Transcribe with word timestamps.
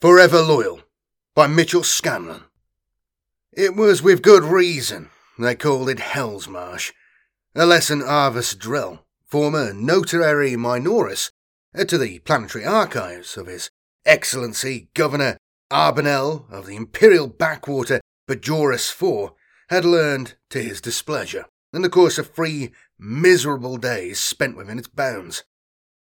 Forever 0.00 0.40
Loyal 0.40 0.80
by 1.34 1.46
Mitchell 1.46 1.82
Scanlon. 1.82 2.44
It 3.52 3.76
was 3.76 4.02
with 4.02 4.22
good 4.22 4.44
reason 4.44 5.10
they 5.38 5.54
called 5.54 5.90
it 5.90 5.98
Hell's 6.00 6.48
Marsh, 6.48 6.90
a 7.54 7.66
lesson 7.66 8.00
Arvis 8.00 8.56
Drell, 8.56 9.00
former 9.26 9.74
notary 9.74 10.52
minoris 10.52 11.30
uh, 11.78 11.84
to 11.84 11.98
the 11.98 12.20
planetary 12.20 12.64
archives 12.64 13.36
of 13.36 13.46
His 13.46 13.68
Excellency 14.06 14.88
Governor 14.94 15.36
Arbanel 15.70 16.50
of 16.50 16.64
the 16.64 16.76
Imperial 16.76 17.26
Backwater 17.26 18.00
Bajoris 18.26 18.90
IV, 18.90 19.32
had 19.68 19.84
learned 19.84 20.34
to 20.48 20.62
his 20.62 20.80
displeasure 20.80 21.44
in 21.74 21.82
the 21.82 21.90
course 21.90 22.16
of 22.16 22.30
three 22.30 22.72
miserable 22.98 23.76
days 23.76 24.18
spent 24.18 24.56
within 24.56 24.78
its 24.78 24.88
bounds. 24.88 25.44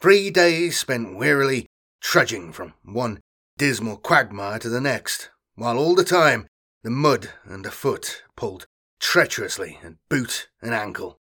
Three 0.02 0.30
days 0.30 0.78
spent 0.78 1.16
wearily 1.16 1.66
trudging 2.02 2.52
from 2.52 2.74
one 2.84 3.20
dismal 3.58 3.96
quagmire 3.96 4.58
to 4.58 4.68
the 4.68 4.80
next, 4.80 5.30
while 5.54 5.78
all 5.78 5.94
the 5.94 6.04
time 6.04 6.46
the 6.82 6.90
mud 6.90 7.30
and 7.44 7.66
foot 7.72 8.22
pulled 8.36 8.66
treacherously 9.00 9.78
at 9.82 9.94
boot 10.08 10.48
and 10.60 10.74
ankle. 10.74 11.18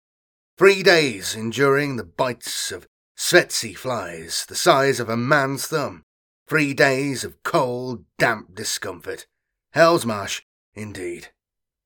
Three 0.58 0.84
days 0.84 1.36
enduring 1.36 1.96
the 1.96 2.04
bites 2.04 2.72
of 2.72 2.88
tsetse 3.18 3.76
flies 3.76 4.46
the 4.48 4.56
size 4.56 5.00
of 5.00 5.10
a 5.10 5.18
man's 5.18 5.68
thumb. 5.68 6.04
Three 6.48 6.74
days 6.74 7.24
of 7.24 7.42
cold, 7.44 8.06
damp 8.18 8.56
discomfort. 8.56 9.28
Hell's 9.72 10.06
marsh, 10.06 10.42
indeed. 10.74 11.30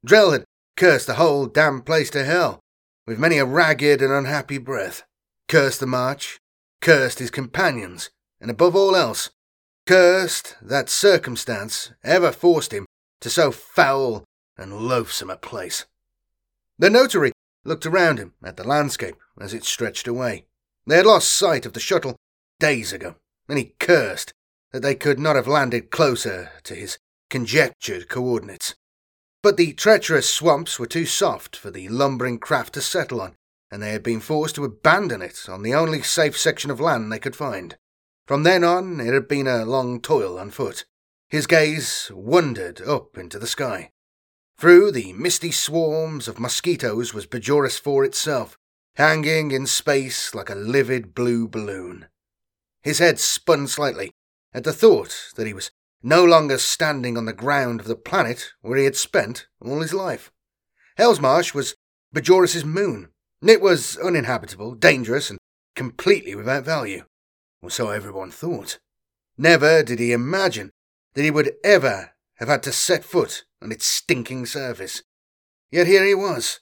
Drell 0.05 0.31
had 0.31 0.45
cursed 0.77 1.07
the 1.07 1.16
whole 1.16 1.45
damned 1.45 1.85
place 1.85 2.09
to 2.11 2.23
hell, 2.23 2.61
with 3.05 3.19
many 3.19 3.38
a 3.38 3.45
ragged 3.45 4.02
and 4.02 4.11
unhappy 4.11 4.57
breath. 4.57 5.03
Cursed 5.47 5.80
the 5.80 5.88
march, 5.88 6.39
cursed 6.81 7.19
his 7.19 7.30
companions, 7.30 8.09
and 8.39 8.49
above 8.49 8.75
all 8.75 8.95
else, 8.95 9.30
Cursed 9.85 10.55
that 10.61 10.89
circumstance 10.89 11.91
ever 12.03 12.31
forced 12.31 12.71
him 12.71 12.85
to 13.19 13.29
so 13.29 13.52
foul 13.52 14.23
and 14.58 14.80
loathsome 14.80 15.30
a 15.30 15.35
place. 15.35 15.85
The 16.80 16.89
notary 16.89 17.33
looked 17.66 17.85
around 17.85 18.17
him 18.17 18.33
at 18.43 18.58
the 18.58 18.67
landscape 18.67 19.16
as 19.39 19.53
it 19.53 19.66
stretched 19.66 20.08
away. 20.08 20.45
They 20.88 20.97
had 20.97 21.05
lost 21.05 21.30
sight 21.30 21.66
of 21.66 21.73
the 21.73 21.80
shuttle 21.80 22.16
days 22.59 22.93
ago, 22.93 23.16
and 23.49 23.58
he 23.58 23.75
cursed 23.80 24.31
that 24.71 24.81
they 24.81 24.95
could 24.95 25.19
not 25.19 25.35
have 25.35 25.47
landed 25.47 25.91
closer 25.91 26.52
to 26.63 26.75
his 26.75 26.97
conjectured 27.30 28.08
coordinates. 28.08 28.75
But 29.41 29.58
the 29.58 29.73
treacherous 29.73 30.30
swamps 30.30 30.80
were 30.80 30.88
too 30.88 31.05
soft 31.05 31.55
for 31.55 31.71
the 31.71 31.89
lumbering 31.89 32.39
craft 32.39 32.73
to 32.75 32.81
settle 32.81 33.21
on, 33.21 33.36
and 33.69 33.83
they 33.83 33.91
had 33.91 34.03
been 34.03 34.21
forced 34.21 34.55
to 34.55 34.63
abandon 34.63 35.21
it 35.21 35.49
on 35.49 35.61
the 35.61 35.73
only 35.73 36.02
safe 36.02 36.38
section 36.38 36.71
of 36.71 36.80
land 36.80 37.11
they 37.11 37.19
could 37.19 37.36
find. 37.36 37.75
From 38.25 38.43
then 38.43 38.63
on, 38.63 39.02
it 39.02 39.13
had 39.13 39.27
been 39.27 39.47
a 39.47 39.66
long 39.66 39.99
toil 39.99 40.39
on 40.39 40.49
foot. 40.49 40.85
His 41.29 41.45
gaze 41.45 42.09
wandered 42.13 42.81
up 42.81 43.17
into 43.17 43.38
the 43.38 43.47
sky. 43.47 43.91
Through 44.57 44.91
the 44.91 45.11
misty 45.13 45.52
swarms 45.52 46.30
of 46.30 46.39
mosquitoes 46.39 47.13
was 47.13 47.25
Bajoris 47.25 47.77
4 47.77 48.05
itself, 48.05 48.57
hanging 48.95 49.52
in 49.52 49.65
space 49.65 50.33
like 50.33 50.49
a 50.49 50.55
livid 50.55 51.13
blue 51.13 51.49
balloon. 51.49 52.07
His 52.81 52.99
head 52.99 53.19
spun 53.19 53.67
slightly 53.67 54.11
at 54.53 54.63
the 54.63 54.71
thought 54.71 55.31
that 55.35 55.47
he 55.47 55.53
was 55.53 55.71
no 56.02 56.23
longer 56.23 56.58
standing 56.58 57.17
on 57.17 57.25
the 57.25 57.33
ground 57.33 57.81
of 57.81 57.87
the 57.87 57.95
planet 57.95 58.53
where 58.61 58.77
he 58.77 58.85
had 58.85 58.95
spent 58.95 59.47
all 59.59 59.81
his 59.81 59.93
life. 59.93 60.31
Hellsmarsh 60.97 61.53
was 61.53 61.75
Bajoris's 62.13 62.63
moon. 62.63 63.09
It 63.41 63.59
was 63.59 63.97
uninhabitable, 63.97 64.75
dangerous, 64.75 65.30
and 65.30 65.39
completely 65.75 66.35
without 66.35 66.63
value 66.63 67.03
or 67.64 67.72
so 67.72 67.89
everyone 67.89 68.30
thought. 68.30 68.78
Never 69.38 69.81
did 69.81 69.97
he 69.97 70.11
imagine 70.11 70.69
that 71.14 71.23
he 71.23 71.31
would 71.31 71.53
ever 71.64 72.11
have 72.36 72.50
had 72.50 72.61
to 72.64 72.72
set 72.72 73.05
foot 73.05 73.45
on 73.61 73.72
its 73.72 73.86
stinking 73.86 74.45
surface. 74.45 75.02
Yet 75.72 75.88
here 75.88 76.05
he 76.05 76.14
was. 76.14 76.59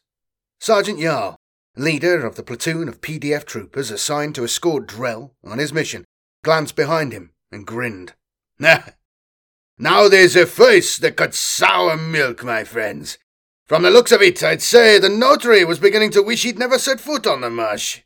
Sergeant 0.60 1.00
Jarl, 1.00 1.36
leader 1.76 2.26
of 2.26 2.36
the 2.36 2.44
platoon 2.44 2.88
of 2.88 3.02
PDF 3.02 3.46
troopers 3.46 3.90
assigned 3.90 4.36
to 4.36 4.44
escort 4.44 4.88
Drell 4.88 5.32
on 5.44 5.58
his 5.58 5.74
mission, 5.74 6.06
glanced 6.44 6.76
behind 6.76 7.12
him 7.12 7.32
and 7.52 7.66
grinned. 7.66 8.14
now 8.60 10.08
there's 10.08 10.36
a 10.36 10.46
face 10.46 10.98
that 10.98 11.18
could 11.18 11.34
sour 11.34 11.98
milk, 11.98 12.44
my 12.44 12.64
friends. 12.64 13.18
From 13.66 13.84
the 13.84 13.90
looks 13.90 14.12
of 14.12 14.22
it, 14.22 14.44
I'd 14.44 14.62
say 14.62 15.00
the 15.00 15.10
notary 15.10 15.66
was 15.66 15.80
beginning 15.80 16.12
to 16.12 16.22
wish 16.22 16.44
he'd 16.44 16.60
never 16.60 16.78
set 16.78 17.00
foot 17.00 17.26
on 17.26 17.42
the 17.42 17.50
marsh. 17.50 18.02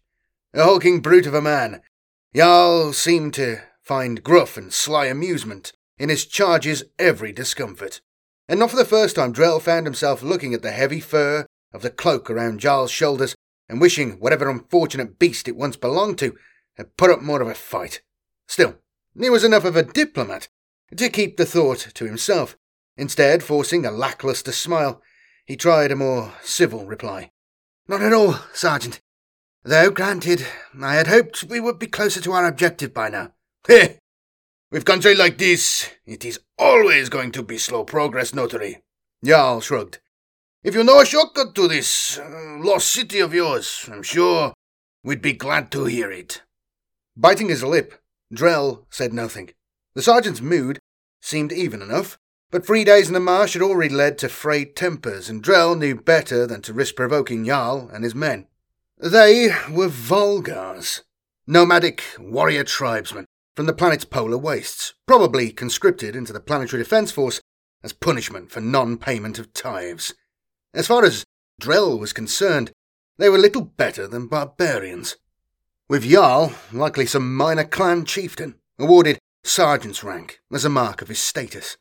A 0.53 0.63
hulking 0.63 1.01
brute 1.01 1.25
of 1.25 1.33
a 1.33 1.41
man, 1.41 1.81
Jarl 2.35 2.91
seemed 2.91 3.33
to 3.35 3.61
find 3.81 4.21
gruff 4.21 4.57
and 4.57 4.73
sly 4.73 5.05
amusement 5.05 5.71
in 5.97 6.09
his 6.09 6.25
charge's 6.25 6.83
every 6.99 7.31
discomfort. 7.31 8.01
And 8.49 8.59
not 8.59 8.71
for 8.71 8.75
the 8.75 8.83
first 8.83 9.15
time 9.15 9.31
Drell 9.31 9.61
found 9.61 9.85
himself 9.85 10.21
looking 10.21 10.53
at 10.53 10.61
the 10.61 10.73
heavy 10.73 10.99
fur 10.99 11.45
of 11.71 11.81
the 11.81 11.89
cloak 11.89 12.29
around 12.29 12.59
Jarl's 12.59 12.91
shoulders 12.91 13.35
and 13.69 13.79
wishing 13.79 14.19
whatever 14.19 14.49
unfortunate 14.49 15.17
beast 15.17 15.47
it 15.47 15.55
once 15.55 15.77
belonged 15.77 16.17
to 16.17 16.35
had 16.75 16.97
put 16.97 17.09
up 17.09 17.21
more 17.21 17.41
of 17.41 17.47
a 17.47 17.53
fight. 17.53 18.01
Still, 18.47 18.75
he 19.17 19.29
was 19.29 19.45
enough 19.45 19.63
of 19.63 19.77
a 19.77 19.83
diplomat 19.83 20.49
to 20.97 21.09
keep 21.09 21.37
the 21.37 21.45
thought 21.45 21.87
to 21.93 22.05
himself. 22.05 22.57
Instead, 22.97 23.43
forcing 23.43 23.85
a 23.85 23.91
lacklustre 23.91 24.51
smile, 24.51 25.01
he 25.45 25.55
tried 25.55 25.89
a 25.89 25.95
more 25.95 26.33
civil 26.43 26.85
reply. 26.85 27.31
Not 27.87 28.01
at 28.01 28.11
all, 28.11 28.39
Sergeant. 28.51 28.99
Though, 29.67 29.89
granted, 29.89 30.45
I 30.79 30.93
had 30.93 31.07
hoped 31.07 31.45
we 31.45 31.59
would 31.59 31.79
be 31.79 31.87
closer 31.87 32.21
to 32.21 32.33
our 32.33 32.45
objective 32.45 32.93
by 32.93 33.09
now. 33.09 33.31
Heh! 33.67 33.95
With 34.69 34.85
country 34.85 35.15
like 35.15 35.39
this, 35.39 35.89
it 36.05 36.23
is 36.23 36.39
always 36.59 37.09
going 37.09 37.31
to 37.31 37.41
be 37.41 37.57
slow 37.57 37.83
progress, 37.83 38.31
notary. 38.31 38.83
Jarl 39.23 39.61
shrugged. 39.61 39.97
If 40.63 40.75
you 40.75 40.83
know 40.83 41.01
a 41.01 41.05
shortcut 41.05 41.55
to 41.55 41.67
this 41.67 42.19
uh, 42.19 42.57
lost 42.59 42.91
city 42.91 43.19
of 43.19 43.33
yours, 43.33 43.89
I'm 43.91 44.03
sure 44.03 44.53
we'd 45.03 45.23
be 45.23 45.33
glad 45.33 45.71
to 45.71 45.85
hear 45.85 46.11
it. 46.11 46.43
Biting 47.17 47.49
his 47.49 47.63
lip, 47.63 47.99
Drell 48.31 48.85
said 48.91 49.13
nothing. 49.13 49.49
The 49.95 50.03
sergeant's 50.03 50.41
mood 50.41 50.77
seemed 51.23 51.51
even 51.51 51.81
enough, 51.81 52.19
but 52.51 52.67
three 52.67 52.83
days 52.83 53.07
in 53.07 53.15
the 53.15 53.19
marsh 53.19 53.53
had 53.53 53.63
already 53.63 53.95
led 53.95 54.19
to 54.19 54.29
frayed 54.29 54.75
tempers, 54.75 55.27
and 55.27 55.41
Drell 55.41 55.75
knew 55.75 55.95
better 55.95 56.45
than 56.45 56.61
to 56.61 56.73
risk 56.73 56.95
provoking 56.95 57.45
Jarl 57.45 57.89
and 57.91 58.03
his 58.03 58.13
men. 58.13 58.45
They 58.97 59.49
were 59.69 59.89
Volgars, 59.89 61.01
nomadic 61.45 62.01
warrior 62.17 62.63
tribesmen 62.63 63.25
from 63.53 63.65
the 63.65 63.73
planet's 63.73 64.05
polar 64.05 64.37
wastes, 64.37 64.93
probably 65.05 65.51
conscripted 65.51 66.15
into 66.15 66.31
the 66.31 66.39
Planetary 66.39 66.81
Defense 66.81 67.11
Force 67.11 67.41
as 67.83 67.91
punishment 67.91 68.51
for 68.51 68.61
non 68.61 68.97
payment 68.97 69.37
of 69.37 69.51
tithes. 69.51 70.13
As 70.73 70.87
far 70.87 71.03
as 71.03 71.25
Drell 71.61 71.99
was 71.99 72.13
concerned, 72.13 72.71
they 73.17 73.27
were 73.27 73.37
little 73.37 73.63
better 73.63 74.07
than 74.07 74.27
barbarians. 74.27 75.17
With 75.89 76.09
Jarl, 76.09 76.53
likely 76.71 77.05
some 77.05 77.35
minor 77.35 77.65
clan 77.65 78.05
chieftain, 78.05 78.55
awarded 78.79 79.19
sergeant's 79.43 80.05
rank 80.05 80.39
as 80.53 80.63
a 80.63 80.69
mark 80.69 81.01
of 81.01 81.09
his 81.09 81.19
status. 81.19 81.75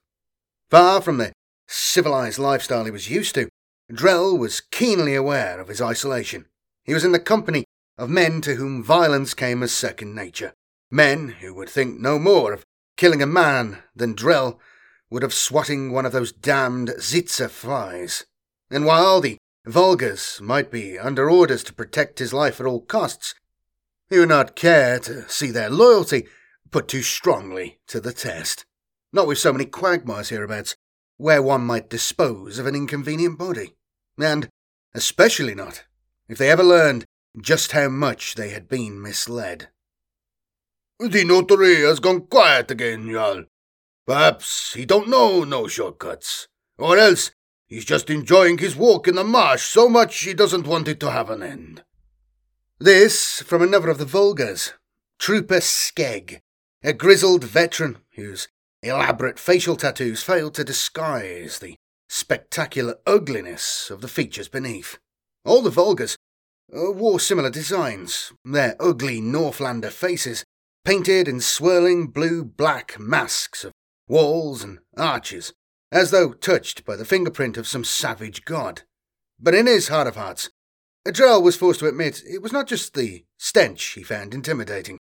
Far 0.68 1.00
from 1.00 1.18
the 1.18 1.32
civilized 1.68 2.40
lifestyle 2.40 2.84
he 2.84 2.90
was 2.90 3.08
used 3.08 3.36
to, 3.36 3.48
Drell 3.88 4.36
was 4.36 4.60
keenly 4.60 5.14
aware 5.14 5.60
of 5.60 5.68
his 5.68 5.80
isolation 5.80 6.46
he 6.84 6.94
was 6.94 7.04
in 7.04 7.12
the 7.12 7.18
company 7.18 7.64
of 7.96 8.10
men 8.10 8.40
to 8.42 8.56
whom 8.56 8.82
violence 8.82 9.34
came 9.34 9.62
as 9.62 9.72
second 9.72 10.14
nature. 10.14 10.52
Men 10.90 11.28
who 11.40 11.54
would 11.54 11.68
think 11.68 11.98
no 11.98 12.18
more 12.18 12.52
of 12.52 12.64
killing 12.96 13.22
a 13.22 13.26
man 13.26 13.78
than 13.96 14.14
Drell 14.14 14.58
would 15.10 15.24
of 15.24 15.34
swatting 15.34 15.92
one 15.92 16.06
of 16.06 16.12
those 16.12 16.32
damned 16.32 16.94
tsetse 16.98 17.50
flies. 17.50 18.24
And 18.70 18.84
while 18.84 19.20
the 19.20 19.38
Volgars 19.66 20.40
might 20.40 20.70
be 20.70 20.98
under 20.98 21.30
orders 21.30 21.64
to 21.64 21.72
protect 21.72 22.18
his 22.18 22.32
life 22.32 22.60
at 22.60 22.66
all 22.66 22.80
costs, 22.80 23.34
he 24.10 24.18
would 24.18 24.28
not 24.28 24.56
care 24.56 24.98
to 25.00 25.28
see 25.28 25.50
their 25.50 25.70
loyalty 25.70 26.26
put 26.70 26.88
too 26.88 27.02
strongly 27.02 27.78
to 27.86 28.00
the 28.00 28.12
test. 28.12 28.66
Not 29.12 29.26
with 29.26 29.38
so 29.38 29.52
many 29.52 29.64
quagmires 29.64 30.28
hereabouts, 30.28 30.76
where 31.16 31.40
one 31.40 31.62
might 31.64 31.88
dispose 31.88 32.58
of 32.58 32.66
an 32.66 32.74
inconvenient 32.74 33.38
body. 33.38 33.74
And 34.18 34.48
especially 34.92 35.54
not 35.54 35.84
if 36.28 36.38
they 36.38 36.50
ever 36.50 36.62
learned 36.62 37.04
just 37.40 37.72
how 37.72 37.88
much 37.88 38.34
they 38.34 38.50
had 38.50 38.68
been 38.68 39.00
misled. 39.00 39.68
The 41.00 41.24
notary 41.24 41.80
has 41.80 42.00
gone 42.00 42.26
quiet 42.26 42.70
again, 42.70 43.10
Jarl. 43.10 43.44
Perhaps 44.06 44.74
he 44.74 44.84
don't 44.84 45.08
know 45.08 45.44
no 45.44 45.66
shortcuts, 45.66 46.46
or 46.78 46.96
else 46.98 47.32
he's 47.66 47.84
just 47.84 48.10
enjoying 48.10 48.58
his 48.58 48.76
walk 48.76 49.08
in 49.08 49.16
the 49.16 49.24
marsh 49.24 49.64
so 49.64 49.88
much 49.88 50.20
he 50.20 50.34
doesn't 50.34 50.66
want 50.66 50.88
it 50.88 51.00
to 51.00 51.10
have 51.10 51.30
an 51.30 51.42
end. 51.42 51.82
This 52.78 53.40
from 53.42 53.62
another 53.62 53.88
of 53.88 53.98
the 53.98 54.04
Volgars, 54.04 54.72
Trooper 55.18 55.60
Skeg, 55.60 56.40
a 56.82 56.92
grizzled 56.92 57.44
veteran 57.44 57.98
whose 58.14 58.48
elaborate 58.82 59.38
facial 59.38 59.76
tattoos 59.76 60.22
failed 60.22 60.54
to 60.54 60.64
disguise 60.64 61.58
the 61.58 61.76
spectacular 62.08 62.96
ugliness 63.06 63.90
of 63.90 64.00
the 64.00 64.08
features 64.08 64.48
beneath. 64.48 64.98
All 65.44 65.60
the 65.60 65.70
Volgars 65.70 66.16
uh, 66.74 66.90
wore 66.92 67.20
similar 67.20 67.50
designs, 67.50 68.32
their 68.44 68.76
ugly 68.80 69.20
Northlander 69.20 69.90
faces 69.90 70.44
painted 70.84 71.28
in 71.28 71.40
swirling 71.40 72.08
blue 72.08 72.44
black 72.44 72.98
masks 72.98 73.64
of 73.64 73.72
walls, 74.08 74.62
and 74.62 74.78
arches, 74.96 75.52
as 75.92 76.10
though 76.10 76.32
touched 76.32 76.84
by 76.84 76.96
the 76.96 77.04
fingerprint 77.04 77.56
of 77.56 77.66
some 77.66 77.84
savage 77.84 78.44
god. 78.44 78.82
But 79.38 79.54
in 79.54 79.66
his 79.66 79.88
heart 79.88 80.06
of 80.06 80.16
hearts, 80.16 80.50
Drell 81.06 81.42
was 81.42 81.56
forced 81.56 81.80
to 81.80 81.88
admit 81.88 82.22
it 82.26 82.40
was 82.42 82.52
not 82.52 82.66
just 82.66 82.94
the 82.94 83.24
stench 83.38 83.82
he 83.92 84.02
found 84.02 84.32
intimidating. 84.32 84.98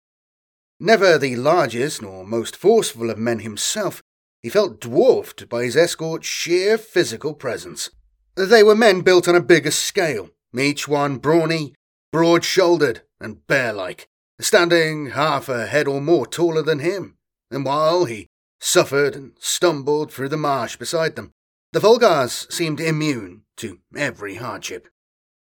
Never 0.80 1.18
the 1.18 1.38
largest 1.38 2.02
nor 2.02 2.26
most 2.26 2.58
forceful 2.58 3.10
of 3.10 3.18
men 3.18 3.40
himself, 3.40 4.02
he 4.42 4.50
felt 4.50 4.82
dwarfed 4.82 5.48
by 5.48 5.64
his 5.64 5.78
escort's 5.78 6.28
sheer 6.28 6.78
physical 6.78 7.34
presence. 7.34 7.90
They 8.36 8.64
were 8.64 8.76
men 8.76 9.02
built 9.02 9.28
on 9.28 9.36
a 9.36 9.42
bigger 9.42 9.72
scale, 9.72 10.30
each 10.58 10.88
one 10.88 11.18
brawny, 11.18 11.76
broad 12.12 12.44
shouldered, 12.44 13.02
and 13.20 13.46
bear 13.48 13.74
like, 13.74 14.08
standing 14.40 15.12
half 15.12 15.50
a 15.50 15.68
head 15.68 15.88
or 15.88 16.02
more 16.02 16.26
taller 16.26 16.64
than 16.64 16.80
him. 16.80 17.18
And 17.52 17.64
while 17.64 18.06
he 18.06 18.28
suffered 18.60 19.16
and 19.16 19.34
stumbled 19.40 20.12
through 20.12 20.30
the 20.30 20.38
marsh 20.38 20.78
beside 20.78 21.16
them, 21.16 21.32
the 21.74 21.80
Volgars 21.80 22.52
seemed 22.52 22.80
immune 22.80 23.44
to 23.58 23.80
every 23.96 24.36
hardship. 24.36 24.88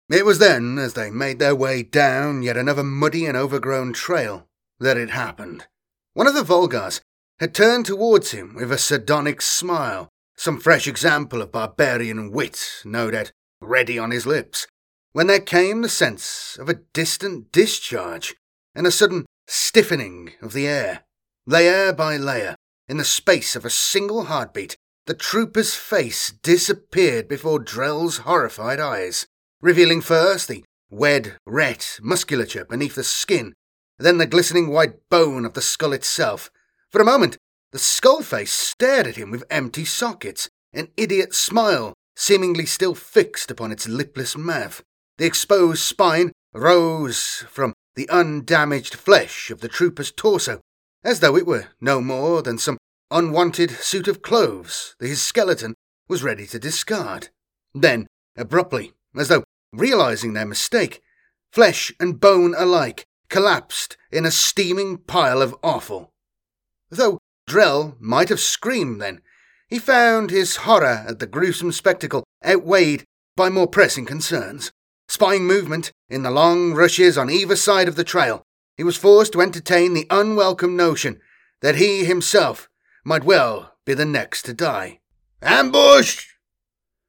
It 0.09 0.27
was 0.27 0.41
then, 0.41 0.79
as 0.79 0.95
they 0.95 1.11
made 1.11 1.39
their 1.39 1.55
way 1.55 1.85
down 1.85 2.43
yet 2.43 2.57
another 2.57 2.83
muddy 2.83 3.27
and 3.27 3.37
overgrown 3.37 3.93
trail, 3.93 4.49
that 4.81 4.97
it 4.97 5.11
happened. 5.11 5.69
One 6.15 6.27
of 6.27 6.35
the 6.35 6.43
Volgars 6.43 7.01
had 7.39 7.55
turned 7.55 7.87
towards 7.87 8.33
him 8.33 8.55
with 8.55 8.73
a 8.73 8.79
sardonic 8.79 9.41
smile, 9.41 10.10
some 10.41 10.59
fresh 10.59 10.89
example 10.89 11.43
of 11.43 11.53
barbarian 11.53 12.31
wit, 12.31 12.81
no 12.83 13.11
doubt, 13.11 13.31
ready 13.61 13.99
on 13.99 14.11
his 14.11 14.25
lips, 14.25 14.67
when 15.13 15.27
there 15.27 15.39
came 15.39 15.83
the 15.83 15.89
sense 15.89 16.57
of 16.59 16.67
a 16.67 16.81
distant 16.95 17.53
discharge 17.53 18.35
and 18.75 18.87
a 18.87 18.91
sudden 18.91 19.27
stiffening 19.47 20.33
of 20.41 20.55
the 20.55 20.67
air. 20.67 21.05
Layer 21.45 21.93
by 21.93 22.17
layer, 22.17 22.57
in 22.89 22.97
the 22.97 23.05
space 23.05 23.55
of 23.55 23.67
a 23.67 23.71
single 23.71 24.25
heartbeat, 24.25 24.79
the 25.05 25.13
trooper's 25.13 25.75
face 25.75 26.33
disappeared 26.43 27.29
before 27.29 27.59
Drell's 27.59 28.19
horrified 28.19 28.81
eyes 28.81 29.27
revealing 29.61 30.01
first 30.01 30.49
the 30.49 30.65
wed, 30.89 31.37
ret 31.47 31.99
musculature 32.01 32.65
beneath 32.65 32.95
the 32.95 33.05
skin, 33.05 33.53
then 33.99 34.17
the 34.17 34.25
glistening 34.25 34.71
white 34.71 35.07
bone 35.11 35.45
of 35.45 35.53
the 35.53 35.61
skull 35.61 35.93
itself. 35.93 36.51
For 36.91 37.03
a 37.03 37.05
moment, 37.05 37.37
the 37.73 37.79
skull 37.79 38.23
face 38.23 38.53
stared 38.53 39.07
at 39.07 39.17
him 39.17 39.31
with 39.31 39.45
empty 39.51 39.85
sockets, 39.85 40.49
an 40.73 40.89
idiot 40.97 41.35
smile 41.35 41.95
seemingly 42.17 42.67
still 42.67 42.95
fixed 42.95 43.51
upon 43.51 43.73
its 43.73 43.89
lipless 43.89 44.37
mouth. 44.37 44.83
The 45.19 45.27
exposed 45.27 45.83
spine 45.83 46.33
rose 46.53 47.45
from 47.49 47.73
the 47.95 48.09
undamaged 48.09 48.95
flesh 48.95 49.51
of 49.51 49.61
the 49.61 49.69
trooper's 49.69 50.11
torso, 50.11 50.61
as 51.05 51.21
though 51.21 51.37
it 51.37 51.47
were 51.47 51.69
no 51.81 52.01
more 52.01 52.43
than 52.43 52.59
some 52.59 52.79
unwanted 53.11 53.71
suit 53.71 54.09
of 54.09 54.23
clothes 54.23 54.95
that 54.99 55.09
his 55.09 55.23
skeleton 55.23 55.75
was 56.09 56.23
ready 56.23 56.47
to 56.47 56.59
discard. 56.59 57.29
Then, 57.75 58.07
abruptly, 58.37 58.93
as 59.17 59.29
though 59.29 59.45
realizing 59.73 60.33
their 60.33 60.47
mistake, 60.47 61.01
flesh 61.53 61.93
and 62.01 62.21
bone 62.21 62.55
alike 62.57 63.05
collapsed 63.29 63.97
in 64.11 64.27
a 64.27 64.31
steaming 64.31 64.99
pile 64.99 65.41
of 65.41 65.55
offal. 65.63 66.11
Though 66.91 67.19
Drell 67.51 67.97
might 67.99 68.29
have 68.29 68.39
screamed 68.39 69.01
then, 69.01 69.23
he 69.69 69.81
found 69.81 70.31
his 70.31 70.57
horror 70.57 71.05
at 71.09 71.19
the 71.19 71.27
gruesome 71.27 71.73
spectacle 71.73 72.23
outweighed 72.47 73.05
by 73.37 73.49
more 73.49 73.67
pressing 73.67 74.07
concerns. 74.07 74.71
Spying 75.09 75.47
movement 75.47 75.91
in 76.09 76.23
the 76.23 76.31
long 76.31 76.75
rushes 76.75 77.19
on 77.19 77.29
either 77.29 77.57
side 77.57 77.89
of 77.89 77.97
the 77.97 78.05
trail, 78.05 78.45
he 78.77 78.85
was 78.85 78.97
forced 78.97 79.33
to 79.33 79.41
entertain 79.41 79.95
the 79.95 80.07
unwelcome 80.11 80.77
notion 80.77 81.21
that 81.61 81.75
he 81.75 82.05
himself 82.05 82.69
might 83.05 83.25
well 83.25 83.75
be 83.85 83.95
the 83.95 84.05
next 84.05 84.43
to 84.43 84.55
die. 84.55 85.01
Ambush! 85.43 86.27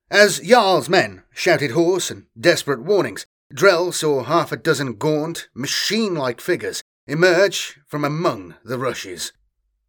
As 0.10 0.40
Jarl's 0.40 0.90
men 0.90 1.22
shouted 1.32 1.72
hoarse 1.72 2.10
and 2.10 2.26
desperate 2.40 2.82
warnings, 2.82 3.28
Drell 3.54 3.94
saw 3.94 4.24
half 4.24 4.52
a 4.52 4.58
dozen 4.58 4.96
gaunt, 4.96 5.50
machine 5.54 6.16
like 6.16 6.42
figures 6.42 6.82
emerge 7.06 7.80
from 7.88 8.04
among 8.04 8.56
the 8.64 8.80
rushes. 8.80 9.34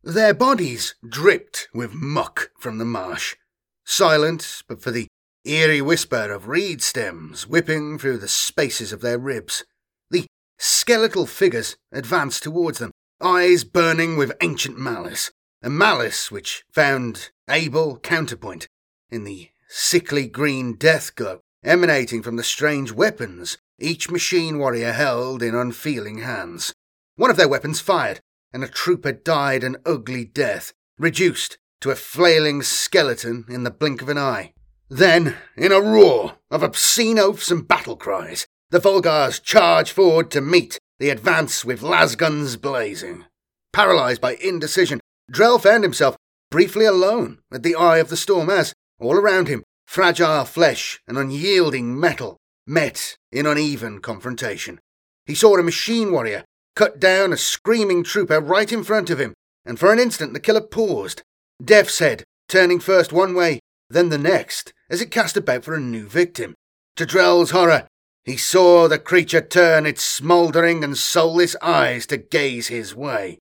Their 0.04 0.34
bodies 0.34 0.96
dripped 1.08 1.68
with 1.72 1.94
muck 1.94 2.50
from 2.58 2.78
the 2.78 2.84
marsh, 2.84 3.36
silent 3.84 4.62
but 4.66 4.82
for 4.82 4.90
the 4.90 5.06
eerie 5.44 5.80
whisper 5.80 6.32
of 6.32 6.48
reed 6.48 6.82
stems 6.82 7.46
whipping 7.46 7.98
through 7.98 8.18
the 8.18 8.26
spaces 8.26 8.92
of 8.92 9.00
their 9.00 9.18
ribs. 9.18 9.64
The 10.10 10.26
skeletal 10.58 11.26
figures 11.26 11.76
advanced 11.92 12.42
towards 12.42 12.78
them, 12.78 12.90
eyes 13.20 13.62
burning 13.62 14.16
with 14.16 14.36
ancient 14.40 14.76
malice, 14.76 15.30
a 15.62 15.70
malice 15.70 16.32
which 16.32 16.64
found 16.72 17.30
able 17.48 17.98
counterpoint 17.98 18.66
in 19.08 19.22
the 19.22 19.50
sickly 19.68 20.26
green 20.26 20.74
death 20.74 21.14
glow 21.14 21.40
emanating 21.62 22.22
from 22.22 22.34
the 22.34 22.42
strange 22.42 22.90
weapons 22.90 23.56
each 23.78 24.10
machine 24.10 24.58
warrior 24.58 24.92
held 24.92 25.42
in 25.42 25.54
unfeeling 25.54 26.18
hands. 26.18 26.74
One 27.14 27.30
of 27.30 27.36
their 27.36 27.48
weapons 27.48 27.80
fired, 27.80 28.20
and 28.52 28.62
a 28.62 28.68
trooper 28.68 29.12
died 29.12 29.64
an 29.64 29.76
ugly 29.86 30.24
death, 30.24 30.72
reduced 30.98 31.58
to 31.80 31.90
a 31.90 31.96
flailing 31.96 32.62
skeleton 32.62 33.44
in 33.48 33.64
the 33.64 33.70
blink 33.70 34.02
of 34.02 34.08
an 34.08 34.18
eye. 34.18 34.52
Then, 34.88 35.36
in 35.56 35.72
a 35.72 35.80
roar 35.80 36.34
of 36.50 36.62
obscene 36.62 37.18
oaths 37.18 37.50
and 37.50 37.66
battle 37.66 37.96
cries, 37.96 38.46
the 38.70 38.78
Volgars 38.78 39.42
charged 39.42 39.92
forward 39.92 40.30
to 40.30 40.40
meet 40.40 40.78
the 40.98 41.10
advance 41.10 41.64
with 41.64 41.82
lasguns 41.82 42.56
blazing. 42.56 43.24
Paralyzed 43.72 44.20
by 44.20 44.34
indecision, 44.36 45.00
Drell 45.30 45.60
found 45.60 45.82
himself 45.82 46.16
briefly 46.50 46.84
alone 46.84 47.38
at 47.52 47.62
the 47.62 47.74
eye 47.74 47.98
of 47.98 48.10
the 48.10 48.16
storm 48.16 48.50
as, 48.50 48.74
all 49.00 49.16
around 49.16 49.48
him, 49.48 49.64
fragile 49.86 50.44
flesh 50.44 51.00
and 51.08 51.18
unyielding 51.18 51.98
metal 51.98 52.36
met 52.66 53.16
in 53.32 53.46
uneven 53.46 54.00
confrontation. 54.00 54.78
He 55.26 55.34
saw 55.34 55.56
a 55.56 55.62
machine 55.62 56.12
warrior 56.12 56.44
cut 56.74 57.00
down 57.00 57.32
a 57.32 57.36
screaming 57.36 58.02
trooper 58.04 58.40
right 58.40 58.70
in 58.72 58.84
front 58.84 59.10
of 59.10 59.20
him, 59.20 59.34
and 59.64 59.78
for 59.78 59.92
an 59.92 59.98
instant 59.98 60.32
the 60.32 60.40
killer 60.40 60.60
paused, 60.60 61.22
death's 61.62 61.98
head 61.98 62.24
turning 62.48 62.80
first 62.80 63.12
one 63.12 63.34
way, 63.34 63.60
then 63.88 64.10
the 64.10 64.18
next, 64.18 64.72
as 64.90 65.00
it 65.00 65.10
cast 65.10 65.36
about 65.36 65.64
for 65.64 65.74
a 65.74 65.80
new 65.80 66.06
victim. 66.06 66.54
To 66.96 67.06
Drell's 67.06 67.50
horror, 67.50 67.86
he 68.24 68.36
saw 68.36 68.88
the 68.88 68.98
creature 68.98 69.40
turn 69.40 69.86
its 69.86 70.02
smouldering 70.02 70.84
and 70.84 70.96
soulless 70.96 71.56
eyes 71.62 72.06
to 72.06 72.18
gaze 72.18 72.68
his 72.68 72.94
way. 72.94 73.38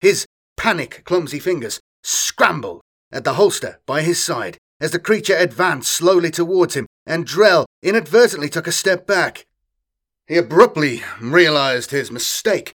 His 0.00 0.26
panic 0.56 1.02
clumsy 1.04 1.38
fingers 1.38 1.80
scrambled 2.02 2.82
at 3.12 3.24
the 3.24 3.34
holster 3.34 3.80
by 3.86 4.02
his 4.02 4.22
side 4.22 4.58
as 4.80 4.90
the 4.90 4.98
creature 4.98 5.36
advanced 5.36 5.92
slowly 5.92 6.30
towards 6.30 6.74
him, 6.74 6.86
and 7.06 7.26
Drell 7.26 7.66
inadvertently 7.82 8.48
took 8.48 8.66
a 8.66 8.72
step 8.72 9.06
back. 9.06 9.46
He 10.30 10.36
abruptly 10.36 11.02
realized 11.20 11.90
his 11.90 12.12
mistake 12.12 12.72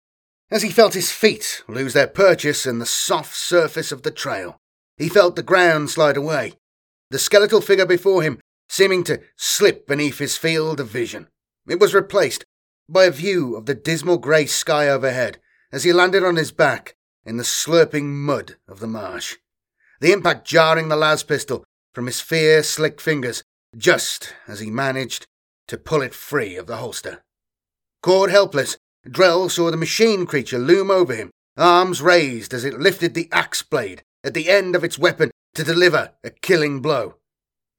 as 0.51 0.63
he 0.63 0.71
felt 0.71 0.95
his 0.95 1.13
feet 1.13 1.63
lose 1.69 1.93
their 1.93 2.07
purchase 2.07 2.65
in 2.65 2.79
the 2.79 2.87
soft 2.87 3.37
surface 3.37 3.93
of 3.93 4.05
the 4.05 4.11
trail. 4.11 4.57
He 4.97 5.11
felt 5.11 5.37
the 5.37 5.43
ground 5.43 5.91
slide 5.91 6.17
away, 6.17 6.55
the 7.11 7.19
skeletal 7.19 7.61
figure 7.61 7.85
before 7.85 8.23
him 8.23 8.41
seeming 8.71 9.05
to 9.05 9.21
slip 9.37 9.87
beneath 9.87 10.17
his 10.17 10.39
field 10.39 10.81
of 10.81 10.89
vision. 10.89 11.29
It 11.69 11.79
was 11.79 11.93
replaced 11.93 12.47
by 12.89 13.05
a 13.05 13.11
view 13.11 13.55
of 13.55 13.67
the 13.67 13.75
dismal 13.75 14.17
grey 14.17 14.47
sky 14.47 14.89
overhead 14.89 15.39
as 15.71 15.85
he 15.85 15.93
landed 15.93 16.25
on 16.25 16.37
his 16.37 16.53
back 16.53 16.95
in 17.27 17.37
the 17.37 17.45
slurping 17.45 18.15
mud 18.15 18.57
of 18.67 18.81
the 18.81 18.87
marsh. 18.87 19.37
The 20.01 20.13
impact 20.13 20.47
jarring 20.47 20.89
the 20.89 20.97
las 20.97 21.23
pistol 21.23 21.65
from 21.93 22.07
his 22.07 22.23
fierce, 22.23 22.71
slick 22.71 22.99
fingers 22.99 23.43
just 23.77 24.33
as 24.49 24.61
he 24.61 24.71
managed 24.71 25.27
to 25.69 25.77
pull 25.77 26.01
it 26.01 26.15
free 26.15 26.57
of 26.57 26.67
the 26.67 26.79
holster. 26.79 27.23
Caught 28.03 28.31
helpless, 28.31 28.77
Drell 29.09 29.49
saw 29.49 29.71
the 29.71 29.77
machine 29.77 30.27
creature 30.27 30.59
loom 30.59 30.91
over 30.91 31.15
him, 31.15 31.31
arms 31.57 32.03
raised 32.03 32.53
as 32.53 32.65
it 32.65 32.81
lifted 32.81 33.15
the 33.15 33.29
axe 33.31 33.63
blade 33.63 34.03
at 34.25 34.35
the 34.35 34.51
end 34.51 34.75
of 34.75 34.83
its 34.83 34.99
weapon 34.99 35.31
to 35.55 35.65
deliver 35.65 36.13
a 36.25 36.31
killing 36.31 36.81
blow. 36.81 37.17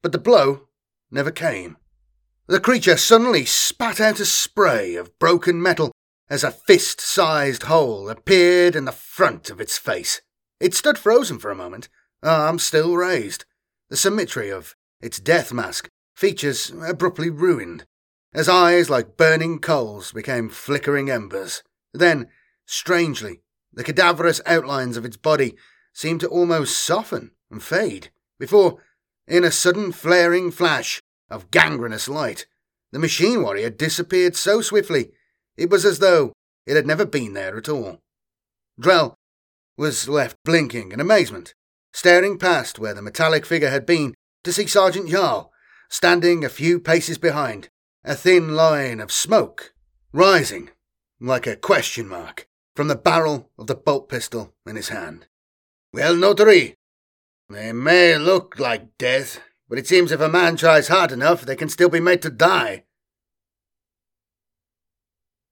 But 0.02 0.12
the 0.12 0.18
blow 0.18 0.68
never 1.10 1.30
came. 1.30 1.76
The 2.46 2.60
creature 2.60 2.96
suddenly 2.96 3.44
spat 3.44 4.00
out 4.00 4.20
a 4.20 4.26
spray 4.26 4.94
of 4.94 5.18
broken 5.18 5.60
metal 5.60 5.92
as 6.28 6.44
a 6.44 6.50
fist 6.50 7.00
sized 7.00 7.64
hole 7.64 8.08
appeared 8.08 8.76
in 8.76 8.84
the 8.84 8.92
front 8.92 9.50
of 9.50 9.60
its 9.60 9.78
face. 9.78 10.20
It 10.60 10.74
stood 10.74 10.98
frozen 10.98 11.38
for 11.38 11.50
a 11.50 11.56
moment, 11.56 11.88
arms 12.22 12.62
still 12.62 12.96
raised. 12.96 13.44
The 13.90 13.96
symmetry 13.96 14.50
of 14.50 14.74
its 15.00 15.18
death 15.18 15.52
mask, 15.52 15.88
features 16.14 16.72
abruptly 16.86 17.28
ruined, 17.28 17.84
as 18.34 18.48
eyes 18.48 18.90
like 18.90 19.16
burning 19.16 19.58
coals 19.58 20.12
became 20.12 20.48
flickering 20.48 21.10
embers. 21.10 21.62
Then, 21.92 22.28
strangely, 22.66 23.42
the 23.72 23.84
cadaverous 23.84 24.40
outlines 24.46 24.96
of 24.96 25.04
its 25.04 25.16
body 25.16 25.54
seemed 25.92 26.20
to 26.20 26.28
almost 26.28 26.76
soften 26.76 27.30
and 27.50 27.62
fade, 27.62 28.10
before, 28.38 28.82
in 29.26 29.44
a 29.44 29.50
sudden 29.50 29.92
flaring 29.92 30.50
flash 30.50 31.00
of 31.30 31.50
gangrenous 31.50 32.08
light, 32.08 32.46
the 32.92 32.98
machine 32.98 33.42
warrior 33.42 33.70
disappeared 33.70 34.36
so 34.36 34.60
swiftly 34.60 35.12
it 35.56 35.70
was 35.70 35.84
as 35.84 36.00
though 36.00 36.32
it 36.66 36.76
had 36.76 36.86
never 36.86 37.06
been 37.06 37.32
there 37.32 37.56
at 37.56 37.68
all. 37.68 38.00
Drell 38.80 39.14
was 39.76 40.08
left 40.08 40.36
blinking 40.44 40.92
in 40.92 41.00
amazement 41.00 41.54
staring 41.94 42.36
past 42.36 42.78
where 42.78 42.92
the 42.92 43.00
metallic 43.00 43.46
figure 43.46 43.70
had 43.70 43.86
been 43.86 44.14
to 44.42 44.52
see 44.52 44.66
Sergeant 44.66 45.08
Jarl, 45.08 45.52
standing 45.88 46.44
a 46.44 46.48
few 46.48 46.80
paces 46.80 47.16
behind, 47.16 47.68
a 48.06 48.14
thin 48.14 48.54
line 48.54 49.00
of 49.00 49.10
smoke 49.10 49.72
rising 50.12 50.68
like 51.20 51.46
a 51.46 51.56
question 51.56 52.06
mark 52.06 52.46
from 52.76 52.88
the 52.88 52.94
barrel 52.94 53.50
of 53.58 53.66
the 53.66 53.74
bolt 53.74 54.10
pistol 54.10 54.52
in 54.66 54.76
his 54.76 54.90
hand. 54.90 55.26
Well, 55.90 56.14
notary, 56.14 56.74
they 57.48 57.72
may 57.72 58.18
look 58.18 58.58
like 58.58 58.98
death, 58.98 59.40
but 59.70 59.78
it 59.78 59.86
seems 59.86 60.12
if 60.12 60.20
a 60.20 60.28
man 60.28 60.56
tries 60.56 60.88
hard 60.88 61.12
enough, 61.12 61.42
they 61.42 61.56
can 61.56 61.70
still 61.70 61.88
be 61.88 62.00
made 62.00 62.20
to 62.22 62.30
die. 62.30 62.84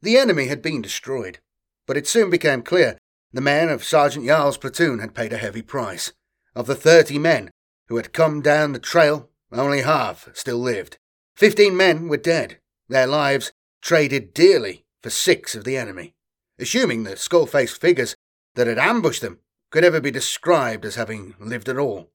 The 0.03 0.19
enemy 0.19 0.49
had 0.49 0.61
been 0.61 0.83
destroyed, 0.83 1.39
but 1.87 1.97
it 1.97 2.07
soon 2.07 2.29
became 2.29 2.63
clear 2.63 2.99
the 3.33 3.41
men 3.41 3.71
of 3.71 3.83
Sergeant 3.83 4.27
Jarl's 4.27 4.59
platoon 4.59 4.99
had 4.99 5.15
paid 5.15 5.33
a 5.33 5.39
heavy 5.39 5.63
price. 5.63 6.13
Of 6.55 6.67
the 6.67 6.75
thirty 6.75 7.19
men 7.19 7.51
who 7.89 7.97
had 7.97 8.13
come 8.13 8.43
down 8.43 8.73
the 8.73 8.79
trail, 8.79 9.31
only 9.51 9.81
half 9.81 10.29
still 10.35 10.59
lived. 10.59 10.99
Fifteen 11.35 11.77
men 11.77 12.09
were 12.09 12.17
dead, 12.17 12.59
their 12.89 13.07
lives 13.07 13.53
traded 13.81 14.35
dearly 14.35 14.85
for 15.03 15.11
six 15.11 15.55
of 15.55 15.65
the 15.65 15.77
enemy, 15.77 16.15
assuming 16.59 17.03
the 17.03 17.17
skull 17.17 17.47
faced 17.47 17.81
figures 17.81 18.15
that 18.55 18.67
had 18.67 18.79
ambushed 18.79 19.23
them 19.23 19.41
could 19.71 19.85
ever 19.85 20.01
be 20.01 20.11
described 20.11 20.85
as 20.85 20.95
having 20.95 21.35
lived 21.41 21.69
at 21.69 21.79
all. 21.79 22.11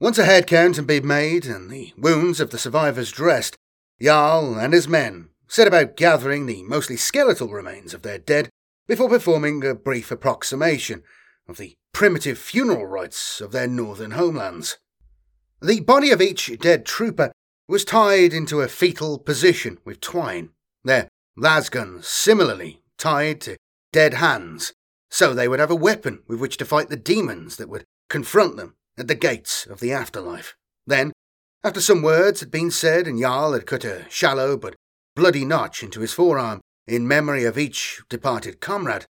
Once 0.00 0.18
a 0.18 0.24
head 0.24 0.46
count 0.46 0.76
had 0.76 0.86
been 0.86 1.06
made 1.06 1.46
and 1.46 1.70
the 1.70 1.92
wounds 1.96 2.40
of 2.40 2.50
the 2.50 2.58
survivors 2.58 3.12
dressed, 3.12 3.56
Jarl 4.02 4.58
and 4.58 4.72
his 4.72 4.88
men 4.88 5.28
set 5.46 5.68
about 5.68 5.96
gathering 5.96 6.46
the 6.46 6.62
mostly 6.64 6.96
skeletal 6.96 7.48
remains 7.48 7.94
of 7.94 8.02
their 8.02 8.18
dead 8.18 8.48
before 8.88 9.08
performing 9.08 9.64
a 9.64 9.74
brief 9.74 10.10
approximation 10.10 11.02
of 11.46 11.58
the 11.58 11.76
primitive 11.92 12.38
funeral 12.38 12.86
rites 12.86 13.40
of 13.40 13.52
their 13.52 13.68
northern 13.68 14.12
homelands. 14.12 14.78
The 15.62 15.80
body 15.80 16.10
of 16.10 16.20
each 16.20 16.50
dead 16.58 16.84
trooper 16.84 17.30
was 17.68 17.84
tied 17.84 18.32
into 18.32 18.60
a 18.60 18.68
fetal 18.68 19.18
position 19.18 19.78
with 19.84 20.00
twine, 20.00 20.50
their 20.84 21.08
lasguns 21.36 22.04
similarly 22.04 22.82
tied 22.98 23.40
to 23.42 23.56
dead 23.92 24.14
hands, 24.14 24.72
so 25.10 25.32
they 25.32 25.48
would 25.48 25.60
have 25.60 25.70
a 25.70 25.76
weapon 25.76 26.22
with 26.26 26.40
which 26.40 26.56
to 26.58 26.64
fight 26.64 26.88
the 26.88 26.96
demons 26.96 27.56
that 27.56 27.68
would 27.68 27.84
confront 28.10 28.56
them 28.56 28.74
at 28.98 29.08
the 29.08 29.14
gates 29.14 29.66
of 29.66 29.80
the 29.80 29.92
afterlife. 29.92 30.56
Then, 30.86 31.12
after 31.62 31.80
some 31.80 32.02
words 32.02 32.40
had 32.40 32.50
been 32.50 32.70
said 32.70 33.06
and 33.06 33.18
Jarl 33.18 33.52
had 33.54 33.66
cut 33.66 33.84
a 33.84 34.04
shallow 34.10 34.56
but 34.56 34.74
bloody 35.16 35.44
notch 35.44 35.82
into 35.82 36.00
his 36.00 36.12
forearm 36.12 36.60
in 36.86 37.08
memory 37.08 37.44
of 37.44 37.56
each 37.56 38.02
departed 38.08 38.60
comrade, 38.60 39.06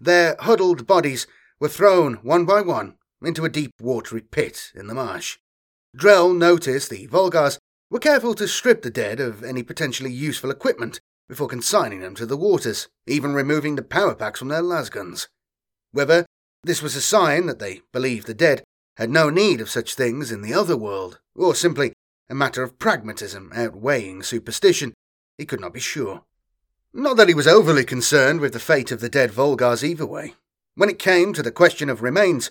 their 0.00 0.36
huddled 0.40 0.86
bodies 0.86 1.26
were 1.60 1.68
thrown 1.68 2.14
one 2.22 2.46
by 2.46 2.62
one 2.62 2.96
into 3.20 3.44
a 3.44 3.50
deep 3.50 3.72
watery 3.80 4.22
pit 4.22 4.72
in 4.74 4.86
the 4.86 4.94
marsh. 4.94 5.38
Drell 5.96 6.34
noticed 6.34 6.90
the 6.90 7.06
Volgars 7.08 7.57
were 7.90 7.98
careful 7.98 8.34
to 8.34 8.48
strip 8.48 8.82
the 8.82 8.90
dead 8.90 9.20
of 9.20 9.42
any 9.42 9.62
potentially 9.62 10.12
useful 10.12 10.50
equipment 10.50 11.00
before 11.28 11.48
consigning 11.48 12.00
them 12.00 12.14
to 12.14 12.26
the 12.26 12.36
waters, 12.36 12.88
even 13.06 13.34
removing 13.34 13.76
the 13.76 13.82
power 13.82 14.14
packs 14.14 14.38
from 14.38 14.48
their 14.48 14.62
lasguns. 14.62 15.28
Whether 15.92 16.26
this 16.64 16.82
was 16.82 16.96
a 16.96 17.00
sign 17.00 17.46
that 17.46 17.58
they 17.58 17.82
believed 17.92 18.26
the 18.26 18.34
dead 18.34 18.62
had 18.96 19.10
no 19.10 19.30
need 19.30 19.60
of 19.60 19.70
such 19.70 19.94
things 19.94 20.32
in 20.32 20.42
the 20.42 20.52
other 20.52 20.76
world, 20.76 21.20
or 21.34 21.54
simply 21.54 21.92
a 22.28 22.34
matter 22.34 22.62
of 22.62 22.78
pragmatism 22.78 23.52
outweighing 23.54 24.22
superstition, 24.22 24.92
he 25.36 25.46
could 25.46 25.60
not 25.60 25.72
be 25.72 25.80
sure. 25.80 26.24
Not 26.92 27.16
that 27.16 27.28
he 27.28 27.34
was 27.34 27.46
overly 27.46 27.84
concerned 27.84 28.40
with 28.40 28.52
the 28.52 28.58
fate 28.58 28.90
of 28.90 29.00
the 29.00 29.08
dead 29.08 29.30
Volgars 29.30 29.84
either 29.84 30.06
way. 30.06 30.34
When 30.74 30.88
it 30.88 30.98
came 30.98 31.32
to 31.32 31.42
the 31.42 31.52
question 31.52 31.88
of 31.88 32.02
remains, 32.02 32.50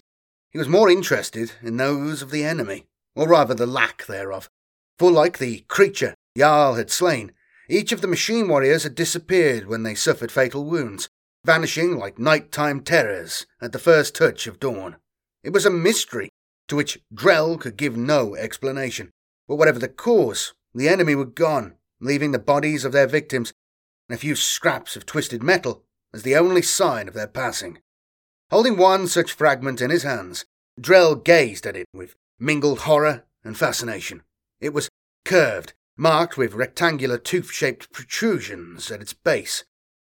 he 0.52 0.58
was 0.58 0.70
more 0.70 0.90
interested 0.90 1.52
in 1.62 1.78
those 1.78 2.22
of 2.22 2.32
the 2.32 2.44
enemy, 2.44 2.86
or 3.16 3.28
rather 3.28 3.54
the 3.54 3.66
lack 3.66 4.06
thereof. 4.06 4.50
For 4.98 5.12
like 5.12 5.38
the 5.38 5.60
creature 5.68 6.16
Jarl 6.38 6.76
had 6.76 6.90
slain, 6.90 7.32
each 7.70 7.92
of 7.92 8.02
the 8.02 8.08
machine 8.08 8.48
warriors 8.48 8.84
had 8.84 8.96
disappeared 8.96 9.68
when 9.68 9.84
they 9.84 9.96
suffered 9.96 10.32
fatal 10.32 10.66
wounds, 10.66 11.10
vanishing 11.46 11.98
like 11.98 12.18
night-time 12.18 12.82
terrors 12.82 13.46
at 13.62 13.72
the 13.72 13.80
first 13.80 14.16
touch 14.16 14.48
of 14.48 14.60
dawn. 14.60 14.96
It 15.44 15.54
was 15.54 15.66
a 15.66 15.70
mystery 15.70 16.30
to 16.68 16.76
which 16.76 17.00
Drell 17.14 17.60
could 17.60 17.78
give 17.78 17.96
no 17.96 18.36
explanation. 18.36 19.12
But 19.48 19.56
whatever 19.56 19.80
the 19.80 19.88
cause, 19.88 20.54
the 20.74 20.90
enemy 20.90 21.16
were 21.16 21.26
gone, 21.26 21.76
leaving 22.00 22.32
the 22.32 22.40
bodies 22.40 22.84
of 22.84 22.92
their 22.92 23.08
victims 23.08 23.54
and 24.10 24.18
a 24.18 24.20
few 24.20 24.36
scraps 24.36 24.96
of 24.96 25.06
twisted 25.06 25.44
metal 25.44 25.84
as 26.14 26.24
the 26.24 26.36
only 26.36 26.62
sign 26.62 27.08
of 27.08 27.14
their 27.14 27.28
passing. 27.28 27.80
Holding 28.50 28.78
one 28.78 29.08
such 29.08 29.32
fragment 29.32 29.82
in 29.82 29.90
his 29.90 30.04
hands, 30.04 30.46
Drell 30.80 31.16
gazed 31.16 31.66
at 31.66 31.78
it 31.78 31.86
with 31.94 32.16
mingled 32.40 32.80
horror 32.80 33.26
and 33.44 33.58
fascination. 33.58 34.24
It 34.60 34.74
was 34.74 34.90
curved, 35.24 35.74
marked 35.96 36.38
with 36.38 36.54
rectangular 36.54 37.18
tooth 37.18 37.52
shaped 37.52 37.92
protrusions 37.92 38.90
at 38.92 39.02
its 39.02 39.14
base, 39.14 39.64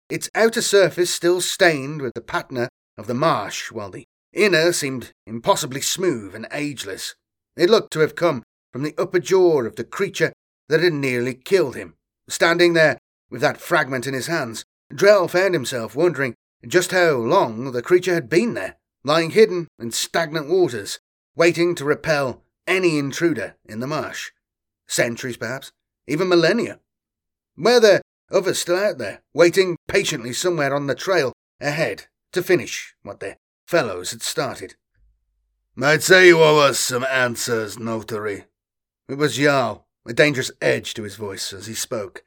its 0.09 0.29
outer 0.35 0.61
surface 0.61 1.09
still 1.09 1.39
stained 1.39 2.01
with 2.01 2.13
the 2.13 2.21
patina 2.21 2.67
of 2.97 3.07
the 3.07 3.13
marsh, 3.13 3.71
while 3.71 3.89
the 3.89 4.05
inner 4.33 4.73
seemed 4.73 5.13
impossibly 5.25 5.79
smooth 5.79 6.35
and 6.35 6.47
ageless. 6.51 7.15
It 7.55 7.69
looked 7.69 7.93
to 7.93 7.99
have 7.99 8.15
come 8.15 8.43
from 8.73 8.83
the 8.83 8.95
upper 8.97 9.19
jaw 9.19 9.63
of 9.63 9.77
the 9.77 9.85
creature 9.85 10.33
that 10.67 10.81
had 10.81 10.93
nearly 10.93 11.33
killed 11.33 11.75
him. 11.75 11.95
Standing 12.27 12.73
there 12.73 12.97
with 13.29 13.39
that 13.41 13.61
fragment 13.61 14.05
in 14.05 14.13
his 14.13 14.27
hands, 14.27 14.65
Drell 14.93 15.29
found 15.29 15.53
himself 15.53 15.95
wondering 15.95 16.35
just 16.67 16.91
how 16.91 17.11
long 17.15 17.71
the 17.71 17.81
creature 17.81 18.13
had 18.13 18.29
been 18.29 18.53
there, 18.53 18.75
lying 19.05 19.31
hidden 19.31 19.67
in 19.79 19.91
stagnant 19.91 20.49
waters, 20.49 20.99
waiting 21.35 21.73
to 21.75 21.85
repel 21.85 22.43
any 22.67 22.97
intruder 22.97 23.55
in 23.65 23.79
the 23.79 23.87
marsh. 23.87 24.31
Centuries, 24.91 25.37
perhaps, 25.37 25.71
even 26.05 26.27
millennia. 26.27 26.81
Were 27.55 27.79
there 27.79 28.01
others 28.29 28.59
still 28.59 28.75
out 28.75 28.97
there, 28.97 29.21
waiting 29.33 29.77
patiently 29.87 30.33
somewhere 30.33 30.75
on 30.75 30.87
the 30.87 30.95
trail 30.95 31.31
ahead 31.61 32.07
to 32.33 32.43
finish 32.43 32.93
what 33.01 33.21
their 33.21 33.37
fellows 33.65 34.11
had 34.11 34.21
started? 34.21 34.75
I'd 35.81 36.03
say 36.03 36.27
you 36.27 36.43
owe 36.43 36.57
us 36.57 36.77
some 36.77 37.05
answers, 37.05 37.79
notary. 37.79 38.47
It 39.07 39.15
was 39.15 39.37
Jarl, 39.37 39.87
a 40.05 40.11
dangerous 40.11 40.51
edge 40.61 40.93
to 40.95 41.03
his 41.03 41.15
voice 41.15 41.53
as 41.53 41.67
he 41.67 41.73
spoke. 41.73 42.23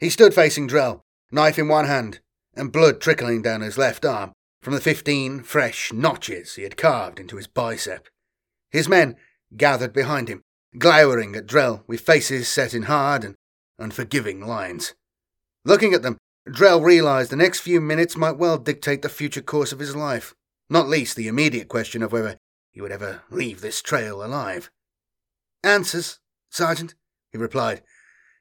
He 0.00 0.10
stood 0.10 0.34
facing 0.34 0.68
Drell, 0.68 1.02
knife 1.30 1.60
in 1.60 1.68
one 1.68 1.86
hand, 1.86 2.18
and 2.56 2.72
blood 2.72 3.00
trickling 3.00 3.40
down 3.40 3.60
his 3.60 3.78
left 3.78 4.04
arm 4.04 4.32
from 4.62 4.74
the 4.74 4.80
fifteen 4.80 5.44
fresh 5.44 5.92
notches 5.92 6.56
he 6.56 6.64
had 6.64 6.76
carved 6.76 7.20
into 7.20 7.36
his 7.36 7.46
bicep. 7.46 8.08
His 8.72 8.88
men 8.88 9.14
gathered 9.56 9.92
behind 9.92 10.28
him, 10.28 10.42
glowering 10.78 11.36
at 11.36 11.46
Drell 11.46 11.82
with 11.86 12.00
faces 12.00 12.48
set 12.48 12.74
in 12.74 12.84
hard 12.84 13.24
and 13.24 13.34
unforgiving 13.78 14.46
lines. 14.46 14.94
Looking 15.64 15.94
at 15.94 16.02
them, 16.02 16.18
Drell 16.48 16.82
realized 16.82 17.30
the 17.30 17.36
next 17.36 17.60
few 17.60 17.80
minutes 17.80 18.16
might 18.16 18.36
well 18.36 18.58
dictate 18.58 19.02
the 19.02 19.08
future 19.08 19.40
course 19.42 19.72
of 19.72 19.78
his 19.78 19.96
life, 19.96 20.34
not 20.68 20.88
least 20.88 21.16
the 21.16 21.28
immediate 21.28 21.68
question 21.68 22.02
of 22.02 22.12
whether 22.12 22.36
he 22.72 22.80
would 22.80 22.92
ever 22.92 23.22
leave 23.30 23.60
this 23.60 23.80
trail 23.80 24.24
alive. 24.24 24.70
Answers, 25.62 26.18
Sergeant, 26.50 26.94
he 27.32 27.38
replied, 27.38 27.82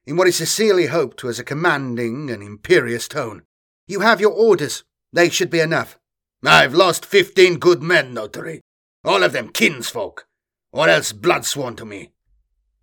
in 0.05 0.17
what 0.17 0.27
he 0.27 0.31
sincerely 0.31 0.87
hoped 0.87 1.23
was 1.23 1.39
a 1.39 1.43
commanding 1.43 2.29
and 2.29 2.43
imperious 2.43 3.07
tone. 3.07 3.43
You 3.87 4.01
have 4.01 4.19
your 4.19 4.33
orders. 4.33 4.83
They 5.13 5.29
should 5.29 5.49
be 5.49 5.59
enough. 5.59 5.97
I've 6.43 6.73
lost 6.73 7.05
fifteen 7.05 7.57
good 7.57 7.81
men, 7.81 8.13
notary, 8.13 8.61
all 9.05 9.23
of 9.23 9.31
them 9.31 9.49
kinsfolk, 9.49 10.25
or 10.73 10.89
else 10.89 11.13
blood 11.13 11.45
sworn 11.45 11.75
to 11.77 11.85
me. 11.85 12.11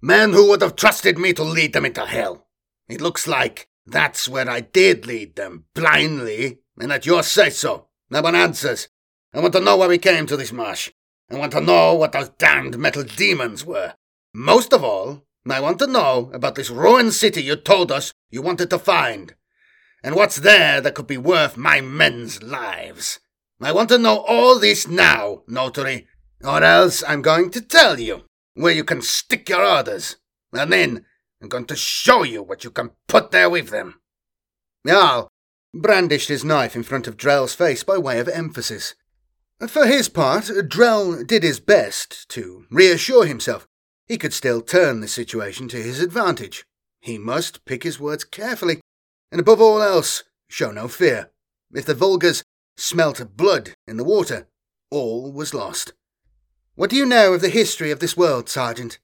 Men 0.02 0.32
who 0.32 0.48
would 0.48 0.62
have 0.62 0.76
trusted 0.76 1.18
me 1.18 1.32
to 1.34 1.42
lead 1.42 1.72
them 1.72 1.84
into 1.84 2.06
hell. 2.06 2.46
It 2.88 3.00
looks 3.00 3.26
like 3.26 3.68
that's 3.86 4.28
where 4.28 4.48
I 4.48 4.60
did 4.60 5.06
lead 5.06 5.36
them, 5.36 5.64
blindly, 5.74 6.60
and 6.78 6.90
at 6.92 7.06
your 7.06 7.22
say 7.22 7.50
so. 7.50 7.88
I 8.12 8.20
want 8.20 8.36
answers. 8.36 8.88
I 9.34 9.40
want 9.40 9.52
to 9.54 9.60
know 9.60 9.76
why 9.76 9.88
we 9.88 9.98
came 9.98 10.26
to 10.26 10.36
this 10.36 10.52
marsh. 10.52 10.90
I 11.30 11.36
want 11.36 11.52
to 11.52 11.60
know 11.60 11.94
what 11.94 12.12
those 12.12 12.30
damned 12.30 12.78
metal 12.78 13.04
demons 13.04 13.64
were. 13.64 13.94
Most 14.34 14.72
of 14.72 14.82
all, 14.82 15.26
I 15.48 15.60
want 15.60 15.78
to 15.80 15.86
know 15.86 16.30
about 16.32 16.54
this 16.54 16.70
ruined 16.70 17.14
city 17.14 17.42
you 17.42 17.56
told 17.56 17.92
us 17.92 18.12
you 18.30 18.42
wanted 18.42 18.70
to 18.70 18.78
find. 18.78 19.34
And 20.02 20.14
what's 20.14 20.36
there 20.36 20.80
that 20.80 20.94
could 20.94 21.06
be 21.06 21.18
worth 21.18 21.56
my 21.56 21.80
men's 21.80 22.42
lives. 22.42 23.20
I 23.60 23.72
want 23.72 23.90
to 23.90 23.98
know 23.98 24.18
all 24.18 24.58
this 24.58 24.88
now, 24.88 25.42
notary, 25.46 26.06
or 26.42 26.62
else 26.62 27.04
I'm 27.06 27.22
going 27.22 27.50
to 27.50 27.60
tell 27.60 28.00
you 28.00 28.24
where 28.54 28.72
you 28.72 28.84
can 28.84 29.02
stick 29.02 29.48
your 29.48 29.64
orders, 29.64 30.16
and 30.52 30.72
then 30.72 31.04
I'm 31.40 31.48
going 31.48 31.66
to 31.66 31.76
show 31.76 32.22
you 32.22 32.42
what 32.42 32.64
you 32.64 32.70
can 32.70 32.90
put 33.08 33.30
there 33.30 33.50
with 33.50 33.70
them. 33.70 34.00
Jarl 34.86 35.28
brandished 35.74 36.28
his 36.28 36.44
knife 36.44 36.74
in 36.74 36.82
front 36.82 37.06
of 37.06 37.16
Drell's 37.16 37.54
face 37.54 37.84
by 37.84 37.98
way 37.98 38.18
of 38.18 38.28
emphasis. 38.28 38.94
For 39.68 39.86
his 39.86 40.08
part, 40.08 40.44
Drell 40.68 41.26
did 41.26 41.42
his 41.42 41.60
best 41.60 42.28
to 42.30 42.64
reassure 42.70 43.26
himself 43.26 43.66
he 44.10 44.18
could 44.18 44.32
still 44.32 44.60
turn 44.60 44.98
the 44.98 45.06
situation 45.06 45.68
to 45.68 45.76
his 45.76 46.00
advantage. 46.00 46.64
He 47.00 47.16
must 47.16 47.64
pick 47.64 47.84
his 47.84 48.00
words 48.00 48.24
carefully, 48.24 48.80
and 49.30 49.40
above 49.40 49.60
all 49.60 49.80
else, 49.80 50.24
show 50.48 50.72
no 50.72 50.88
fear. 50.88 51.30
If 51.72 51.86
the 51.86 51.94
Volgars 51.94 52.42
smelt 52.76 53.36
blood 53.36 53.74
in 53.86 53.98
the 53.98 54.04
water, 54.04 54.48
all 54.90 55.30
was 55.30 55.54
lost. 55.54 55.92
What 56.80 56.88
do 56.88 56.96
you 56.96 57.04
know 57.04 57.34
of 57.34 57.42
the 57.42 57.50
history 57.50 57.90
of 57.90 58.00
this 58.00 58.16
world, 58.16 58.48
Sergeant? 58.48 58.98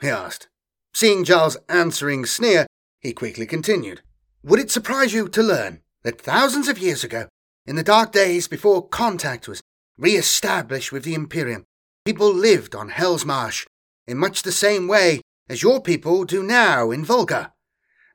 he 0.00 0.08
asked. 0.08 0.48
Seeing 0.92 1.22
Giles' 1.22 1.56
answering 1.68 2.26
sneer, 2.26 2.66
he 2.98 3.12
quickly 3.12 3.46
continued. 3.46 4.02
Would 4.42 4.58
it 4.58 4.68
surprise 4.72 5.12
you 5.12 5.28
to 5.28 5.40
learn 5.40 5.80
that 6.02 6.20
thousands 6.20 6.66
of 6.66 6.80
years 6.80 7.04
ago, 7.04 7.28
in 7.66 7.76
the 7.76 7.84
dark 7.84 8.10
days 8.10 8.48
before 8.48 8.88
contact 8.88 9.46
was 9.46 9.62
re 9.96 10.16
established 10.16 10.90
with 10.90 11.04
the 11.04 11.14
Imperium, 11.14 11.66
people 12.04 12.34
lived 12.34 12.74
on 12.74 12.88
Hell's 12.88 13.24
Marsh 13.24 13.64
in 14.08 14.18
much 14.18 14.42
the 14.42 14.50
same 14.50 14.88
way 14.88 15.20
as 15.48 15.62
your 15.62 15.80
people 15.80 16.24
do 16.24 16.42
now 16.42 16.90
in 16.90 17.04
Volga? 17.04 17.52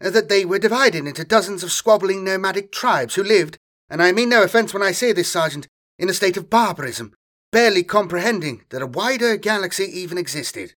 Uh, 0.01 0.09
that 0.09 0.27
they 0.27 0.43
were 0.43 0.59
divided 0.59 1.07
into 1.07 1.23
dozens 1.23 1.63
of 1.63 1.71
squabbling 1.71 2.25
nomadic 2.25 2.69
tribes 2.69 3.15
who 3.15 3.23
lived, 3.23 3.57
and 3.89 4.03
I 4.03 4.11
mean 4.11 4.27
no 4.27 4.43
offence 4.43 4.73
when 4.73 4.83
I 4.83 4.91
say 4.91 5.13
this, 5.13 5.31
Sergeant, 5.31 5.69
in 5.97 6.09
a 6.09 6.13
state 6.13 6.35
of 6.35 6.49
barbarism, 6.49 7.13
barely 7.55 7.83
comprehending 7.83 8.65
that 8.69 8.81
a 8.81 8.85
wider 8.85 9.37
galaxy 9.37 9.85
even 9.85 10.17
existed. 10.17 10.73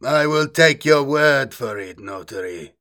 I 0.00 0.24
will 0.24 0.46
take 0.46 0.84
your 0.84 1.02
word 1.02 1.52
for 1.52 1.80
it, 1.80 1.98
Notary, 1.98 2.74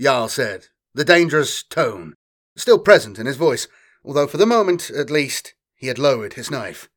Jarl 0.00 0.28
said, 0.28 0.66
the 0.92 1.04
dangerous 1.04 1.62
tone 1.62 2.14
still 2.56 2.80
present 2.80 3.16
in 3.16 3.26
his 3.26 3.36
voice, 3.36 3.68
although 4.04 4.26
for 4.26 4.38
the 4.38 4.44
moment, 4.44 4.90
at 4.90 5.08
least, 5.08 5.54
he 5.76 5.86
had 5.86 6.00
lowered 6.00 6.32
his 6.32 6.50
knife. 6.50 6.88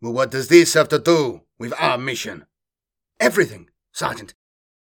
Well, 0.00 0.12
what 0.12 0.30
does 0.30 0.46
this 0.46 0.74
have 0.74 0.88
to 0.90 1.00
do 1.00 1.40
with 1.58 1.74
our 1.80 1.98
mission? 1.98 2.46
Everything, 3.18 3.70
Sergeant. 3.90 4.34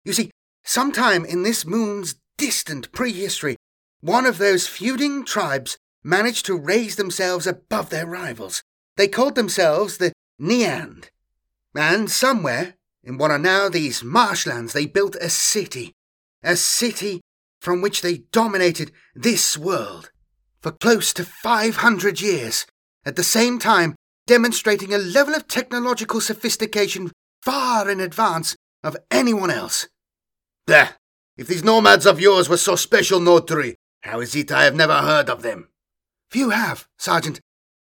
You 0.04 0.14
see, 0.14 0.32
sometime 0.64 1.26
in 1.26 1.44
this 1.44 1.64
moon's 1.64 2.16
distant 2.40 2.92
prehistory, 2.92 3.56
one 4.00 4.26
of 4.26 4.40
those 4.40 4.68
feuding 4.68 5.26
tribes 5.26 5.78
managed 6.04 6.48
to 6.48 6.58
raise 6.58 6.96
themselves 6.96 7.46
above 7.46 7.92
their 7.92 8.08
rivals. 8.08 8.64
They 8.98 9.08
called 9.08 9.36
themselves 9.36 9.98
the 9.98 10.14
Neand. 10.40 11.10
And 11.76 12.12
somewhere, 12.12 12.76
in 13.04 13.18
what 13.18 13.32
are 13.32 13.40
now 13.40 13.70
these 13.70 14.04
marshlands, 14.04 14.74
they 14.74 14.86
built 14.86 15.16
a 15.16 15.30
city. 15.30 15.94
A 16.44 16.56
city 16.56 17.22
from 17.60 17.82
which 17.82 18.02
they 18.02 18.20
dominated 18.32 18.92
this 19.16 19.58
world 19.58 20.12
for 20.62 20.72
close 20.72 21.14
to 21.14 21.24
500 21.24 22.22
years, 22.22 22.66
at 23.06 23.16
the 23.16 23.24
same 23.24 23.60
time 23.60 23.96
demonstrating 24.28 24.94
a 24.94 24.98
level 24.98 25.34
of 25.34 25.48
technological 25.48 26.22
sophistication 26.22 27.12
far 27.42 27.90
in 27.90 28.00
advance 28.00 28.56
of 28.84 28.96
anyone 29.10 29.50
else. 29.50 29.88
There! 30.68 30.92
If 31.38 31.48
these 31.48 31.64
nomads 31.64 32.06
of 32.06 32.22
yours 32.22 32.48
were 32.48 32.58
so 32.58 32.76
special, 32.76 33.20
Notary, 33.20 33.76
how 34.02 34.20
is 34.20 34.36
it 34.36 34.52
I 34.52 34.66
have 34.66 34.76
never 34.76 34.98
heard 35.00 35.30
of 35.30 35.42
them? 35.42 35.70
Few 36.30 36.52
have, 36.52 36.88
Sergeant. 36.98 37.40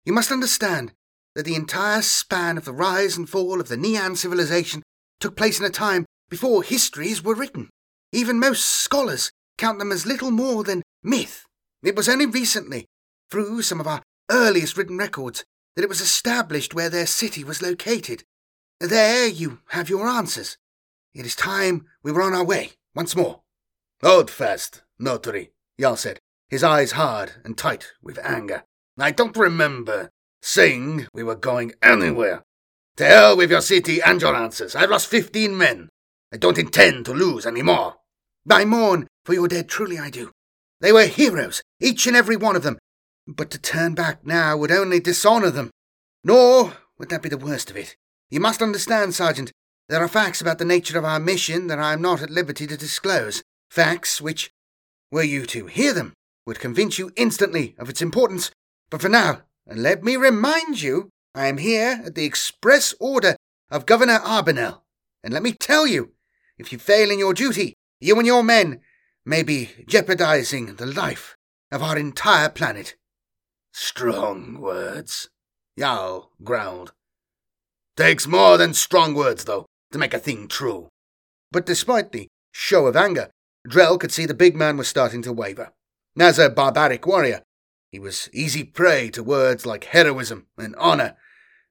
You 0.06 0.12
must 0.12 0.30
understand 0.30 0.92
that 1.34 1.44
the 1.44 1.56
entire 1.56 2.00
span 2.00 2.56
of 2.56 2.64
the 2.64 2.72
rise 2.72 3.16
and 3.16 3.28
fall 3.28 3.60
of 3.60 3.68
the 3.68 3.76
Nean 3.76 4.14
civilization 4.14 4.82
took 5.20 5.36
place 5.36 5.58
in 5.58 5.66
a 5.66 5.70
time 5.70 6.06
before 6.30 6.62
histories 6.62 7.22
were 7.22 7.34
written. 7.34 7.68
Even 8.12 8.38
most 8.38 8.64
scholars 8.64 9.32
count 9.58 9.80
them 9.80 9.90
as 9.90 10.06
little 10.06 10.30
more 10.30 10.62
than 10.62 10.82
myth. 11.02 11.44
It 11.82 11.96
was 11.96 12.08
only 12.08 12.26
recently, 12.26 12.86
through 13.30 13.62
some 13.62 13.80
of 13.80 13.86
our 13.86 14.00
earliest 14.30 14.76
written 14.76 14.96
records, 14.96 15.44
that 15.74 15.82
it 15.82 15.88
was 15.88 16.00
established 16.00 16.72
where 16.72 16.88
their 16.88 17.06
city 17.06 17.42
was 17.42 17.60
located. 17.60 18.22
There 18.78 19.26
you 19.26 19.58
have 19.70 19.90
your 19.90 20.06
answers. 20.06 20.56
It 21.14 21.26
is 21.26 21.34
time 21.34 21.86
we 22.02 22.12
were 22.12 22.22
on 22.22 22.32
our 22.34 22.44
way 22.44 22.72
once 22.94 23.16
more. 23.16 23.42
Hold 24.02 24.30
fast, 24.30 24.82
notary, 24.98 25.50
Jarl 25.80 25.96
said, 25.96 26.20
his 26.48 26.62
eyes 26.62 26.92
hard 26.92 27.32
and 27.44 27.58
tight 27.58 27.92
with 28.00 28.18
anger. 28.22 28.62
I 28.98 29.10
don't 29.10 29.36
remember 29.36 30.10
saying 30.40 31.06
we 31.12 31.22
were 31.22 31.34
going 31.34 31.72
anywhere. 31.82 32.42
To 32.96 33.04
hell 33.04 33.36
with 33.36 33.50
your 33.50 33.60
city 33.60 34.00
and 34.00 34.22
your 34.22 34.34
answers. 34.34 34.74
I've 34.74 34.90
lost 34.90 35.08
fifteen 35.08 35.56
men. 35.56 35.90
I 36.32 36.38
don't 36.38 36.58
intend 36.58 37.04
to 37.06 37.12
lose 37.12 37.44
any 37.44 37.62
more. 37.62 37.96
I 38.50 38.64
mourn 38.64 39.06
for 39.24 39.34
your 39.34 39.48
dead, 39.48 39.68
truly 39.68 39.98
I 39.98 40.08
do. 40.08 40.30
They 40.80 40.92
were 40.92 41.06
heroes, 41.06 41.62
each 41.80 42.06
and 42.06 42.16
every 42.16 42.36
one 42.36 42.56
of 42.56 42.62
them. 42.62 42.78
But 43.26 43.50
to 43.50 43.58
turn 43.58 43.94
back 43.94 44.24
now 44.24 44.56
would 44.56 44.70
only 44.70 45.00
dishonour 45.00 45.50
them. 45.50 45.70
Nor 46.24 46.72
would 46.98 47.10
that 47.10 47.22
be 47.22 47.28
the 47.28 47.36
worst 47.36 47.70
of 47.70 47.76
it. 47.76 47.96
You 48.30 48.40
must 48.40 48.62
understand, 48.62 49.14
Sergeant, 49.14 49.52
there 49.88 50.00
are 50.00 50.08
facts 50.08 50.40
about 50.40 50.58
the 50.58 50.64
nature 50.64 50.98
of 50.98 51.04
our 51.04 51.20
mission 51.20 51.66
that 51.66 51.78
I 51.78 51.92
am 51.92 52.02
not 52.02 52.22
at 52.22 52.30
liberty 52.30 52.66
to 52.66 52.76
disclose. 52.76 53.42
Facts 53.70 54.20
which, 54.20 54.50
were 55.10 55.22
you 55.22 55.44
to 55.46 55.66
hear 55.66 55.92
them, 55.92 56.14
would 56.46 56.60
convince 56.60 56.98
you 56.98 57.12
instantly 57.16 57.74
of 57.78 57.90
its 57.90 58.00
importance. 58.00 58.50
But 58.90 59.02
for 59.02 59.08
now, 59.08 59.42
let 59.66 60.04
me 60.04 60.16
remind 60.16 60.80
you, 60.80 61.10
I 61.34 61.48
am 61.48 61.58
here 61.58 62.02
at 62.04 62.14
the 62.14 62.24
express 62.24 62.94
order 63.00 63.36
of 63.70 63.86
Governor 63.86 64.20
Arbonell. 64.20 64.82
And 65.24 65.34
let 65.34 65.42
me 65.42 65.52
tell 65.52 65.86
you, 65.86 66.12
if 66.56 66.72
you 66.72 66.78
fail 66.78 67.10
in 67.10 67.18
your 67.18 67.34
duty, 67.34 67.74
you 68.00 68.16
and 68.16 68.26
your 68.26 68.42
men 68.42 68.80
may 69.24 69.42
be 69.42 69.70
jeopardizing 69.86 70.76
the 70.76 70.86
life 70.86 71.36
of 71.72 71.82
our 71.82 71.98
entire 71.98 72.48
planet. 72.48 72.94
Strong 73.72 74.60
words, 74.60 75.28
Jarl 75.78 76.30
growled. 76.42 76.92
Takes 77.96 78.26
more 78.26 78.56
than 78.56 78.72
strong 78.72 79.14
words, 79.14 79.44
though, 79.44 79.66
to 79.92 79.98
make 79.98 80.14
a 80.14 80.18
thing 80.18 80.48
true. 80.48 80.88
But 81.50 81.66
despite 81.66 82.12
the 82.12 82.28
show 82.52 82.86
of 82.86 82.96
anger, 82.96 83.30
Drell 83.66 83.98
could 83.98 84.12
see 84.12 84.26
the 84.26 84.34
big 84.34 84.54
man 84.54 84.76
was 84.76 84.88
starting 84.88 85.22
to 85.22 85.32
waver. 85.32 85.72
As 86.18 86.38
a 86.38 86.48
barbaric 86.48 87.06
warrior, 87.06 87.42
he 87.90 87.98
was 87.98 88.28
easy 88.32 88.64
prey 88.64 89.10
to 89.10 89.22
words 89.22 89.64
like 89.64 89.84
heroism 89.84 90.46
and 90.56 90.74
honour, 90.76 91.16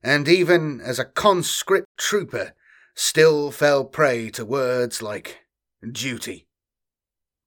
and 0.01 0.27
even 0.27 0.81
as 0.81 0.99
a 0.99 1.05
conscript 1.05 1.87
trooper, 1.97 2.53
still 2.95 3.51
fell 3.51 3.83
prey 3.83 4.29
to 4.31 4.45
words 4.45 5.01
like 5.01 5.39
duty. 5.91 6.47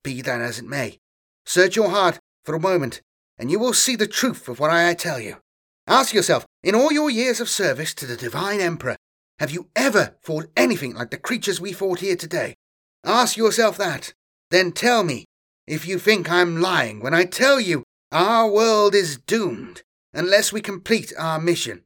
Be 0.02 0.22
that 0.22 0.40
as 0.40 0.58
it 0.58 0.66
may, 0.66 0.98
search 1.44 1.76
your 1.76 1.90
heart 1.90 2.18
for 2.44 2.54
a 2.54 2.60
moment, 2.60 3.00
and 3.38 3.50
you 3.50 3.58
will 3.58 3.72
see 3.72 3.96
the 3.96 4.06
truth 4.06 4.48
of 4.48 4.60
what 4.60 4.70
I 4.70 4.94
tell 4.94 5.20
you. 5.20 5.36
Ask 5.86 6.12
yourself, 6.12 6.44
in 6.62 6.74
all 6.74 6.92
your 6.92 7.08
years 7.08 7.40
of 7.40 7.48
service 7.48 7.94
to 7.94 8.06
the 8.06 8.16
Divine 8.16 8.60
Emperor, 8.60 8.96
have 9.38 9.50
you 9.50 9.68
ever 9.74 10.16
fought 10.20 10.50
anything 10.56 10.94
like 10.94 11.10
the 11.10 11.16
creatures 11.16 11.60
we 11.60 11.72
fought 11.72 12.00
here 12.00 12.16
today? 12.16 12.54
Ask 13.04 13.36
yourself 13.36 13.78
that. 13.78 14.12
Then 14.50 14.72
tell 14.72 15.04
me 15.04 15.24
if 15.66 15.86
you 15.86 15.98
think 15.98 16.30
I'm 16.30 16.60
lying 16.60 17.00
when 17.00 17.14
I 17.14 17.24
tell 17.24 17.60
you 17.60 17.84
our 18.10 18.50
world 18.50 18.94
is 18.94 19.18
doomed 19.18 19.82
unless 20.14 20.52
we 20.52 20.60
complete 20.60 21.12
our 21.18 21.38
mission. 21.38 21.82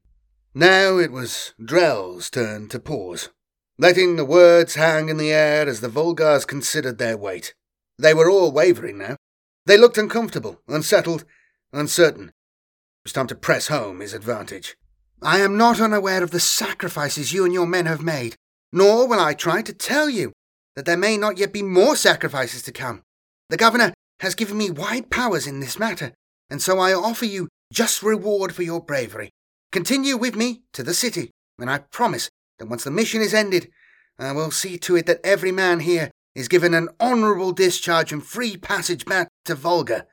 Now 0.53 0.97
it 0.97 1.11
was 1.11 1.53
Drell's 1.63 2.29
turn 2.29 2.69
to 2.69 2.79
pause, 2.79 3.29
letting 3.77 4.15
the 4.15 4.25
words 4.25 4.75
hang 4.75 5.09
in 5.09 5.17
the 5.17 5.31
air 5.31 5.67
as 5.67 5.81
the 5.81 5.89
Volgars 5.89 6.45
considered 6.45 6.97
their 6.97 7.17
weight. 7.17 7.53
They 7.97 8.13
were 8.13 8.29
all 8.29 8.51
wavering 8.51 8.97
now. 8.97 9.17
They 9.65 9.77
looked 9.77 9.97
uncomfortable, 9.97 10.61
unsettled, 10.67 11.25
uncertain. 11.71 12.29
It 12.29 13.05
was 13.05 13.13
time 13.13 13.27
to 13.27 13.35
press 13.35 13.67
home 13.67 13.99
his 13.99 14.13
advantage. 14.13 14.77
I 15.21 15.39
am 15.39 15.57
not 15.57 15.81
unaware 15.81 16.23
of 16.23 16.31
the 16.31 16.39
sacrifices 16.39 17.33
you 17.33 17.45
and 17.45 17.53
your 17.53 17.67
men 17.67 17.85
have 17.85 18.01
made, 18.01 18.35
nor 18.71 19.07
will 19.07 19.19
I 19.19 19.33
try 19.33 19.61
to 19.61 19.73
tell 19.73 20.09
you 20.09 20.33
that 20.75 20.85
there 20.85 20.97
may 20.97 21.17
not 21.17 21.37
yet 21.37 21.53
be 21.53 21.63
more 21.63 21.95
sacrifices 21.95 22.61
to 22.63 22.71
come. 22.71 23.03
The 23.49 23.57
governor 23.57 23.93
has 24.23 24.35
given 24.35 24.57
me 24.57 24.69
wide 24.69 25.11
powers 25.11 25.45
in 25.45 25.59
this 25.59 25.77
matter, 25.77 26.13
and 26.49 26.61
so 26.61 26.79
I 26.79 26.93
offer 26.93 27.25
you 27.25 27.49
just 27.73 28.01
reward 28.01 28.55
for 28.55 28.63
your 28.63 28.81
bravery. 28.81 29.31
Continue 29.73 30.15
with 30.15 30.33
me 30.33 30.61
to 30.71 30.81
the 30.81 30.93
city, 30.93 31.29
and 31.59 31.69
I 31.69 31.79
promise 31.79 32.29
that 32.57 32.69
once 32.69 32.85
the 32.85 32.91
mission 32.91 33.21
is 33.21 33.33
ended, 33.33 33.69
I 34.17 34.31
will 34.31 34.49
see 34.49 34.77
to 34.77 34.95
it 34.95 35.07
that 35.07 35.19
every 35.25 35.51
man 35.51 35.81
here 35.81 36.09
is 36.35 36.47
given 36.47 36.73
an 36.73 36.87
honourable 37.01 37.51
discharge 37.51 38.13
and 38.13 38.23
free 38.23 38.55
passage 38.55 39.03
back 39.03 39.27
to 39.43 39.55
Volga, 39.55 40.07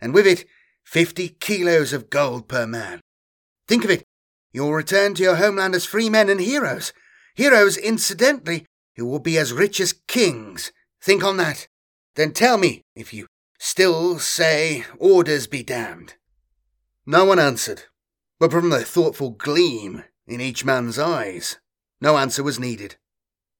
and 0.00 0.14
with 0.14 0.26
it, 0.26 0.46
fifty 0.82 1.28
kilos 1.28 1.92
of 1.92 2.08
gold 2.08 2.48
per 2.48 2.66
man. 2.66 3.00
Think 3.68 3.84
of 3.84 3.90
it, 3.90 4.04
you'll 4.52 4.72
return 4.72 5.12
to 5.14 5.22
your 5.22 5.36
homeland 5.36 5.74
as 5.74 5.84
free 5.84 6.08
men 6.08 6.30
and 6.30 6.40
heroes. 6.40 6.94
Heroes, 7.34 7.76
incidentally, 7.76 8.64
who 8.96 9.04
will 9.04 9.18
be 9.18 9.36
as 9.36 9.52
rich 9.52 9.80
as 9.80 10.00
kings. 10.08 10.72
Think 11.02 11.22
on 11.22 11.36
that. 11.36 11.68
Then 12.16 12.32
tell 12.32 12.56
me 12.56 12.80
if 12.96 13.12
you 13.12 13.26
still 13.62 14.18
say 14.18 14.84
orders 14.98 15.46
be 15.46 15.62
damned. 15.62 16.14
No 17.04 17.26
one 17.26 17.38
answered, 17.38 17.82
but 18.38 18.50
from 18.50 18.70
the 18.70 18.80
thoughtful 18.80 19.30
gleam 19.30 20.02
in 20.26 20.40
each 20.40 20.64
man's 20.64 20.98
eyes, 20.98 21.58
no 22.00 22.16
answer 22.16 22.42
was 22.42 22.58
needed. 22.58 22.96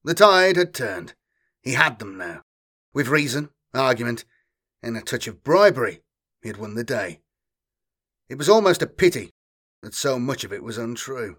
The 0.03 0.15
tide 0.15 0.57
had 0.57 0.73
turned. 0.73 1.13
He 1.61 1.73
had 1.73 1.99
them 1.99 2.17
now. 2.17 2.41
With 2.93 3.07
reason, 3.07 3.49
argument, 3.75 4.25
and 4.81 4.97
a 4.97 5.01
touch 5.01 5.27
of 5.27 5.43
bribery, 5.43 6.01
he 6.41 6.49
had 6.49 6.57
won 6.57 6.73
the 6.73 6.83
day. 6.83 7.21
It 8.27 8.39
was 8.39 8.49
almost 8.49 8.81
a 8.81 8.87
pity 8.87 9.29
that 9.83 9.93
so 9.93 10.17
much 10.17 10.43
of 10.43 10.51
it 10.51 10.63
was 10.63 10.79
untrue. 10.79 11.37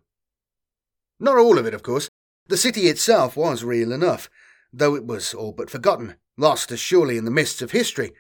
Not 1.19 1.37
all 1.37 1.59
of 1.59 1.67
it, 1.67 1.75
of 1.75 1.83
course. 1.83 2.09
The 2.47 2.57
city 2.57 2.83
itself 2.83 3.37
was 3.37 3.65
real 3.65 3.91
enough, 3.91 4.31
though 4.73 4.95
it 4.95 5.05
was 5.05 5.35
all 5.35 5.53
but 5.53 5.71
forgotten, 5.71 6.15
lost 6.37 6.71
as 6.71 6.79
surely 6.79 7.17
in 7.17 7.25
the 7.25 7.31
mists 7.33 7.61
of 7.61 7.73
history 7.73 8.13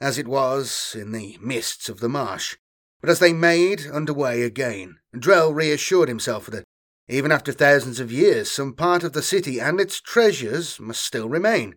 as 0.00 0.18
it 0.18 0.28
was 0.28 0.96
in 0.98 1.12
the 1.12 1.38
mists 1.40 1.88
of 1.88 2.00
the 2.00 2.08
marsh. 2.08 2.56
But 3.00 3.10
as 3.10 3.18
they 3.18 3.32
made 3.32 3.86
under 3.92 4.12
way 4.12 4.42
again, 4.42 4.98
Drell 5.14 5.54
reassured 5.54 6.08
himself 6.08 6.46
that 6.46 6.64
Even 7.10 7.32
after 7.32 7.50
thousands 7.50 7.98
of 7.98 8.12
years, 8.12 8.48
some 8.48 8.72
part 8.72 9.02
of 9.02 9.14
the 9.14 9.22
city 9.22 9.60
and 9.60 9.80
its 9.80 10.00
treasures 10.00 10.78
must 10.78 11.04
still 11.04 11.28
remain, 11.28 11.74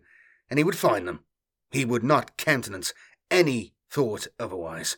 and 0.48 0.58
he 0.58 0.64
would 0.64 0.76
find 0.76 1.08
them. 1.08 1.24
He 1.72 1.84
would 1.84 2.04
not 2.04 2.36
countenance 2.36 2.94
any 3.32 3.74
thought 3.90 4.28
otherwise. 4.38 4.96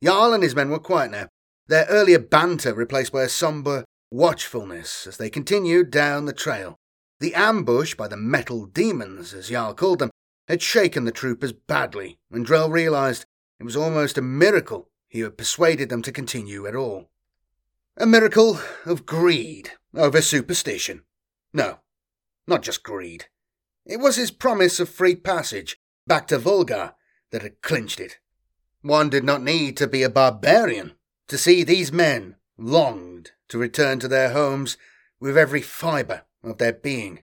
Jarl 0.00 0.32
and 0.32 0.44
his 0.44 0.54
men 0.54 0.70
were 0.70 0.78
quiet 0.78 1.10
now, 1.10 1.26
their 1.66 1.86
earlier 1.86 2.20
banter 2.20 2.72
replaced 2.72 3.10
by 3.10 3.24
a 3.24 3.28
sombre 3.28 3.84
watchfulness 4.12 5.08
as 5.08 5.16
they 5.16 5.28
continued 5.28 5.90
down 5.90 6.26
the 6.26 6.32
trail. 6.32 6.76
The 7.18 7.34
ambush 7.34 7.96
by 7.96 8.06
the 8.06 8.16
metal 8.16 8.66
demons, 8.66 9.34
as 9.34 9.48
Jarl 9.48 9.74
called 9.74 9.98
them, 9.98 10.10
had 10.48 10.62
shaken 10.62 11.04
the 11.04 11.12
troopers 11.12 11.52
badly, 11.52 12.18
and 12.30 12.46
Drell 12.46 12.70
realized 12.70 13.26
it 13.58 13.64
was 13.64 13.76
almost 13.76 14.18
a 14.18 14.22
miracle 14.22 14.90
he 15.08 15.20
had 15.20 15.38
persuaded 15.38 15.88
them 15.88 16.02
to 16.02 16.12
continue 16.12 16.66
at 16.66 16.76
all. 16.76 17.10
A 17.96 18.06
miracle 18.06 18.58
of 18.84 19.06
greed 19.06 19.72
over 19.94 20.20
superstition. 20.20 21.02
No, 21.52 21.78
not 22.46 22.62
just 22.62 22.82
greed. 22.82 23.26
It 23.86 24.00
was 24.00 24.16
his 24.16 24.30
promise 24.30 24.80
of 24.80 24.88
free 24.88 25.14
passage 25.14 25.78
back 26.06 26.26
to 26.28 26.38
Volgar 26.38 26.94
that 27.30 27.42
had 27.42 27.62
clinched 27.62 28.00
it. 28.00 28.18
One 28.82 29.08
did 29.08 29.24
not 29.24 29.42
need 29.42 29.76
to 29.78 29.86
be 29.86 30.02
a 30.02 30.10
barbarian 30.10 30.92
to 31.28 31.38
see 31.38 31.62
these 31.62 31.92
men 31.92 32.36
longed 32.58 33.32
to 33.48 33.58
return 33.58 33.98
to 34.00 34.08
their 34.08 34.30
homes 34.30 34.76
with 35.20 35.38
every 35.38 35.62
fibre 35.62 36.24
of 36.42 36.58
their 36.58 36.72
being. 36.72 37.22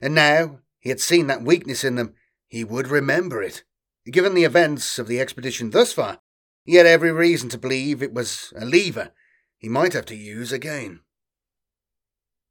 And 0.00 0.14
now 0.14 0.60
he 0.78 0.88
had 0.88 1.00
seen 1.00 1.26
that 1.26 1.42
weakness 1.42 1.84
in 1.84 1.96
them, 1.96 2.14
he 2.50 2.64
would 2.64 2.88
remember 2.88 3.42
it. 3.42 3.62
Given 4.04 4.34
the 4.34 4.44
events 4.44 4.98
of 4.98 5.06
the 5.06 5.20
expedition 5.20 5.70
thus 5.70 5.92
far, 5.92 6.18
he 6.64 6.74
had 6.74 6.86
every 6.86 7.12
reason 7.12 7.48
to 7.50 7.58
believe 7.58 8.02
it 8.02 8.12
was 8.12 8.52
a 8.56 8.64
lever 8.64 9.12
he 9.56 9.68
might 9.68 9.92
have 9.92 10.06
to 10.06 10.16
use 10.16 10.52
again. 10.52 11.00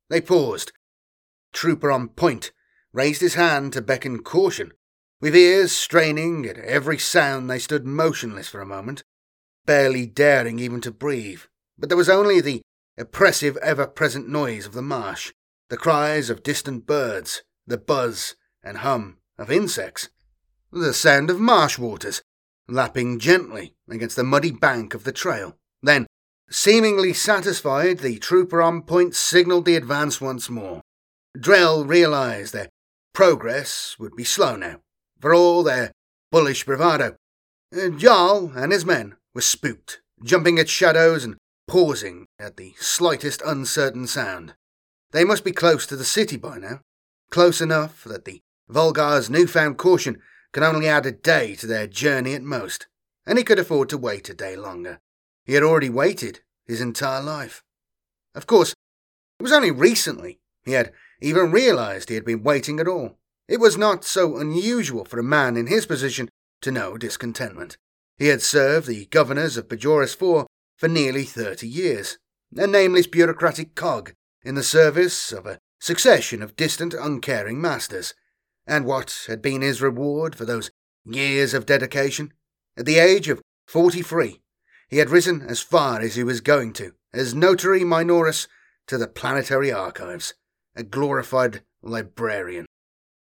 They 0.10 0.22
paused. 0.22 0.72
Trooper 1.52 1.92
on 1.92 2.10
point 2.10 2.52
raised 2.94 3.22
his 3.22 3.34
hand 3.34 3.74
to 3.74 3.82
beckon 3.82 4.24
caution. 4.24 4.72
With 5.20 5.36
ears 5.36 5.74
straining 5.74 6.46
at 6.46 6.58
every 6.58 6.98
sound, 6.98 7.50
they 7.50 7.60
stood 7.60 7.86
motionless 7.86 8.48
for 8.48 8.62
a 8.62 8.66
moment, 8.66 9.04
barely 9.66 10.06
daring 10.06 10.60
even 10.60 10.80
to 10.82 10.92
breathe. 10.92 11.42
But 11.78 11.90
there 11.90 11.98
was 11.98 12.10
only 12.10 12.40
the 12.40 12.62
oppressive, 12.98 13.58
ever 13.58 13.86
present 13.86 14.30
noise 14.30 14.66
of 14.66 14.74
the 14.74 14.82
marsh, 14.82 15.34
the 15.70 15.78
cries 15.78 16.30
of 16.30 16.44
distant 16.44 16.86
birds, 16.86 17.44
the 17.68 17.78
buzz 17.78 18.36
and 18.64 18.78
hum 18.78 19.19
of 19.40 19.50
insects, 19.50 20.10
the 20.72 20.94
sound 20.94 21.32
of 21.32 21.40
marsh 21.40 21.80
waters 21.80 22.22
lapping 22.68 23.18
gently 23.18 23.74
against 23.90 24.16
the 24.16 24.24
muddy 24.24 24.52
bank 24.52 24.94
of 24.94 25.04
the 25.04 25.12
trail. 25.12 25.56
Then 25.82 26.06
Seemingly 26.52 27.14
satisfied, 27.14 28.00
the 28.00 28.18
trooper 28.18 28.60
on 28.62 28.82
point 28.82 29.16
signalled 29.16 29.66
the 29.66 29.76
advance 29.76 30.20
once 30.20 30.50
more. 30.50 30.82
Drell 31.38 31.88
realised 31.88 32.54
their 32.54 32.70
progress 33.14 33.96
would 34.00 34.16
be 34.16 34.24
slow 34.24 34.56
now, 34.56 34.80
for 35.20 35.34
all 35.34 35.62
their 35.62 35.92
bullish 36.32 36.66
bravado. 36.66 37.16
Jarl 37.98 38.52
and 38.56 38.72
his 38.72 38.84
men 38.84 39.16
were 39.36 39.42
spooked, 39.42 40.02
jumping 40.24 40.58
at 40.58 40.70
shadows 40.70 41.24
and 41.24 41.38
pausing 41.68 42.26
at 42.40 42.58
the 42.58 42.74
slightest 42.80 43.44
uncertain 43.46 44.08
sound. 44.08 44.56
They 45.12 45.24
must 45.24 45.44
be 45.44 45.52
close 45.52 45.86
to 45.86 45.96
the 45.96 46.04
city 46.04 46.38
by 46.38 46.58
now, 46.58 46.82
close 47.30 47.62
enough 47.62 48.04
that 48.06 48.26
the 48.26 48.42
Volgar's 48.70 49.30
newfound 49.30 49.78
caution 49.78 50.22
could 50.52 50.64
only 50.64 50.88
add 50.88 51.06
a 51.06 51.12
day 51.12 51.56
to 51.56 51.68
their 51.68 51.88
journey 51.88 52.36
at 52.36 52.44
most, 52.44 52.88
and 53.26 53.38
he 53.38 53.44
could 53.44 53.60
afford 53.60 53.90
to 53.90 53.98
wait 53.98 54.30
a 54.30 54.34
day 54.34 54.56
longer. 54.56 55.00
He 55.46 55.54
had 55.54 55.64
already 55.64 55.90
waited 55.90 56.42
his 56.66 56.82
entire 56.82 57.22
life. 57.22 57.64
Of 58.36 58.46
course, 58.46 58.74
it 59.40 59.44
was 59.44 59.52
only 59.52 59.72
recently 59.72 60.40
he 60.64 60.74
had 60.74 60.92
even 61.22 61.52
realized 61.52 62.10
he 62.10 62.16
had 62.16 62.26
been 62.26 62.44
waiting 62.44 62.80
at 62.80 62.88
all. 62.88 63.18
It 63.48 63.60
was 63.60 63.78
not 63.78 64.06
so 64.06 64.38
unusual 64.38 65.06
for 65.06 65.20
a 65.20 65.24
man 65.24 65.58
in 65.58 65.68
his 65.68 65.86
position 65.86 66.30
to 66.62 66.72
know 66.72 66.98
discontentment. 66.98 67.78
He 68.18 68.28
had 68.28 68.42
served 68.42 68.88
the 68.88 69.06
governors 69.08 69.58
of 69.58 69.68
Bajoris 69.68 70.14
IV 70.14 70.46
for 70.78 70.88
nearly 70.88 71.24
thirty 71.24 71.68
years, 71.68 72.20
a 72.56 72.68
nameless 72.68 73.08
bureaucratic 73.08 73.76
cog 73.76 74.14
in 74.44 74.56
the 74.56 74.64
service 74.64 75.32
of 75.32 75.46
a 75.46 75.58
succession 75.80 76.44
of 76.44 76.56
distant, 76.56 76.94
uncaring 76.94 77.60
masters. 77.60 78.14
And 78.70 78.86
what 78.86 79.26
had 79.26 79.42
been 79.42 79.64
his 79.64 79.82
reward 79.82 80.36
for 80.36 80.46
those 80.46 80.70
years 81.04 81.56
of 81.56 81.66
dedication? 81.66 82.34
At 82.78 82.86
the 82.86 83.00
age 83.00 83.28
of 83.28 83.42
forty 83.68 84.04
three, 84.04 84.42
he 84.88 84.98
had 84.98 85.10
risen 85.10 85.42
as 85.42 85.60
far 85.60 86.00
as 86.02 86.14
he 86.14 86.24
was 86.24 86.40
going 86.40 86.74
to, 86.74 86.94
as 87.12 87.34
notary 87.34 87.82
minoris 87.82 88.48
to 88.86 89.00
the 89.00 89.08
planetary 89.08 89.72
archives, 89.72 90.36
a 90.76 90.84
glorified 90.84 91.64
librarian. 91.82 92.68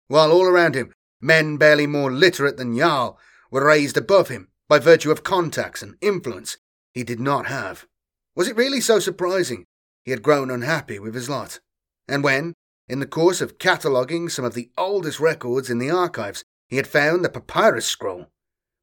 While 0.08 0.32
all 0.32 0.46
around 0.46 0.74
him, 0.74 0.92
men 1.20 1.58
barely 1.58 1.86
more 1.86 2.10
literate 2.10 2.56
than 2.56 2.76
Jarl 2.76 3.16
were 3.52 3.64
raised 3.64 3.96
above 3.96 4.28
him 4.28 4.48
by 4.68 4.80
virtue 4.80 5.12
of 5.12 5.22
contacts 5.22 5.80
and 5.80 5.94
influence 6.00 6.56
he 6.92 7.04
did 7.04 7.20
not 7.20 7.46
have. 7.46 7.86
Was 8.34 8.48
it 8.48 8.56
really 8.56 8.80
so 8.80 8.98
surprising 8.98 9.64
he 10.04 10.10
had 10.10 10.22
grown 10.22 10.50
unhappy 10.50 10.98
with 10.98 11.14
his 11.14 11.30
lot? 11.30 11.60
And 12.08 12.24
when, 12.24 12.54
in 12.88 13.00
the 13.00 13.06
course 13.06 13.40
of 13.40 13.58
cataloguing 13.58 14.28
some 14.28 14.44
of 14.44 14.54
the 14.54 14.70
oldest 14.78 15.20
records 15.20 15.70
in 15.70 15.78
the 15.78 15.90
archives, 15.90 16.44
he 16.68 16.76
had 16.76 16.86
found 16.86 17.24
the 17.24 17.28
papyrus 17.28 17.86
scroll, 17.86 18.26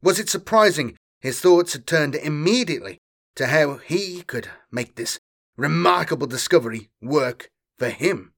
was 0.02 0.20
it 0.20 0.30
surprising 0.30 0.98
his 1.22 1.40
thoughts 1.40 1.74
had 1.74 1.88
turned 1.88 2.16
immediately 2.16 3.00
to 3.36 3.48
how 3.48 3.78
he 3.78 4.22
could 4.24 4.50
make 4.72 4.96
this 4.96 5.20
remarkable 5.56 6.28
discovery 6.28 6.90
work 7.02 7.50
for 7.78 7.90
him. 7.90 8.34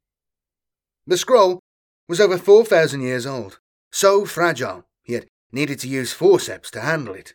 The 1.08 1.17
scroll 1.17 1.60
was 2.08 2.19
over 2.19 2.38
4,000 2.38 3.01
years 3.01 3.25
old, 3.25 3.60
so 3.91 4.25
fragile 4.25 4.86
he 5.04 5.13
had 5.13 5.28
needed 5.51 5.80
to 5.80 5.88
use 5.88 6.13
forceps 6.13 6.69
to 6.71 6.82
handle 6.82 7.13
it. 7.15 7.34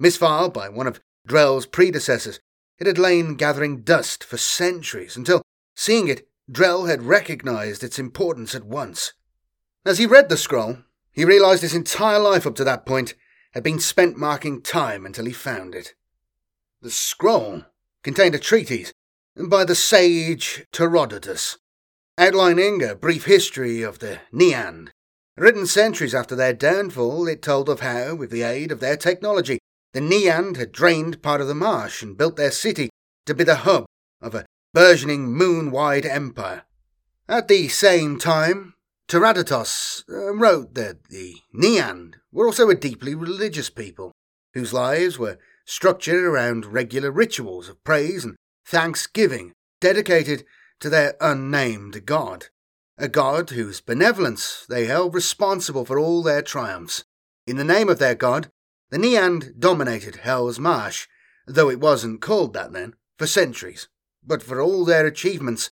Misfiled 0.00 0.52
by 0.52 0.68
one 0.68 0.86
of 0.86 1.00
Drell's 1.26 1.66
predecessors, 1.66 2.40
it 2.78 2.86
had 2.86 2.98
lain 2.98 3.34
gathering 3.36 3.82
dust 3.82 4.24
for 4.24 4.36
centuries 4.36 5.16
until, 5.16 5.42
seeing 5.74 6.08
it, 6.08 6.26
Drell 6.50 6.88
had 6.88 7.02
recognized 7.02 7.82
its 7.82 7.98
importance 7.98 8.54
at 8.54 8.64
once. 8.64 9.12
As 9.84 9.98
he 9.98 10.06
read 10.06 10.28
the 10.28 10.36
scroll, 10.36 10.78
he 11.10 11.24
realized 11.24 11.62
his 11.62 11.74
entire 11.74 12.18
life 12.18 12.46
up 12.46 12.54
to 12.56 12.64
that 12.64 12.84
point 12.84 13.14
had 13.52 13.62
been 13.62 13.78
spent 13.78 14.16
marking 14.16 14.60
time 14.60 15.06
until 15.06 15.24
he 15.24 15.32
found 15.32 15.74
it. 15.74 15.94
The 16.82 16.90
scroll 16.90 17.62
contained 18.02 18.34
a 18.34 18.38
treatise 18.38 18.92
by 19.36 19.64
the 19.64 19.74
sage 19.74 20.66
Herodotus, 20.76 21.58
outlining 22.18 22.82
a 22.82 22.94
brief 22.94 23.24
history 23.24 23.82
of 23.82 24.00
the 24.00 24.20
Neand. 24.32 24.88
Written 25.36 25.66
centuries 25.66 26.14
after 26.14 26.36
their 26.36 26.52
downfall, 26.52 27.26
it 27.26 27.42
told 27.42 27.68
of 27.68 27.80
how, 27.80 28.14
with 28.14 28.30
the 28.30 28.42
aid 28.42 28.70
of 28.70 28.80
their 28.80 28.96
technology, 28.96 29.58
the 29.92 30.00
Neand 30.00 30.56
had 30.56 30.72
drained 30.72 31.22
part 31.22 31.40
of 31.40 31.48
the 31.48 31.54
marsh 31.54 32.02
and 32.02 32.18
built 32.18 32.36
their 32.36 32.50
city 32.50 32.90
to 33.26 33.34
be 33.34 33.44
the 33.44 33.56
hub 33.56 33.86
of 34.20 34.34
a 34.34 34.44
burgeoning 34.74 35.32
moon 35.32 35.70
wide 35.70 36.04
empire. 36.04 36.64
At 37.28 37.46
the 37.46 37.68
same 37.68 38.18
time, 38.18 38.74
Herodotus 39.08 40.02
uh, 40.10 40.34
wrote 40.34 40.74
that 40.74 41.04
the 41.04 41.36
Neand 41.54 42.14
were 42.32 42.46
also 42.46 42.68
a 42.68 42.74
deeply 42.74 43.14
religious 43.14 43.70
people, 43.70 44.10
whose 44.52 44.72
lives 44.72 45.16
were 45.16 45.38
structured 45.64 46.24
around 46.24 46.66
regular 46.66 47.12
rituals 47.12 47.68
of 47.68 47.84
praise 47.84 48.24
and 48.24 48.34
thanksgiving 48.66 49.52
dedicated 49.80 50.44
to 50.80 50.90
their 50.90 51.14
unnamed 51.20 52.04
god, 52.04 52.46
a 52.98 53.06
god 53.06 53.50
whose 53.50 53.80
benevolence 53.80 54.66
they 54.68 54.86
held 54.86 55.14
responsible 55.14 55.84
for 55.84 56.00
all 56.00 56.20
their 56.20 56.42
triumphs. 56.42 57.04
In 57.46 57.58
the 57.58 57.64
name 57.64 57.88
of 57.88 58.00
their 58.00 58.16
god, 58.16 58.48
the 58.90 58.98
Neand 58.98 59.60
dominated 59.60 60.16
Hell's 60.16 60.58
Marsh, 60.58 61.06
though 61.46 61.70
it 61.70 61.78
wasn't 61.78 62.20
called 62.20 62.54
that 62.54 62.72
then, 62.72 62.94
for 63.16 63.28
centuries. 63.28 63.86
But 64.26 64.42
for 64.42 64.60
all 64.60 64.84
their 64.84 65.06
achievements, 65.06 65.70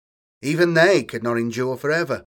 even 0.43 0.75
they 0.75 1.03
could 1.03 1.23
not 1.23 1.39
endure 1.39 1.77
forever. 1.77 2.25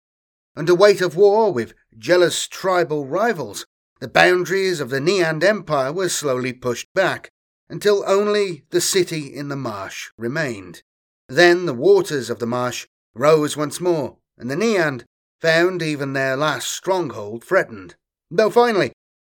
Under 0.56 0.74
weight 0.74 1.00
of 1.00 1.16
war 1.16 1.52
with 1.52 1.74
jealous 1.98 2.46
tribal 2.46 3.06
rivals, 3.06 3.66
the 4.00 4.08
boundaries 4.08 4.80
of 4.80 4.90
the 4.90 5.00
Neand 5.00 5.42
Empire 5.42 5.92
were 5.92 6.08
slowly 6.08 6.52
pushed 6.52 6.86
back 6.94 7.30
until 7.68 8.04
only 8.06 8.64
the 8.70 8.80
city 8.80 9.34
in 9.34 9.48
the 9.48 9.56
marsh 9.56 10.10
remained. 10.16 10.82
Then 11.28 11.66
the 11.66 11.74
waters 11.74 12.30
of 12.30 12.38
the 12.38 12.46
marsh 12.46 12.86
rose 13.14 13.56
once 13.56 13.80
more, 13.80 14.18
and 14.36 14.50
the 14.50 14.56
Neand 14.56 15.04
found 15.40 15.82
even 15.82 16.12
their 16.12 16.36
last 16.36 16.70
stronghold 16.70 17.42
threatened. 17.42 17.96
Though 18.30 18.50
finally, 18.50 18.92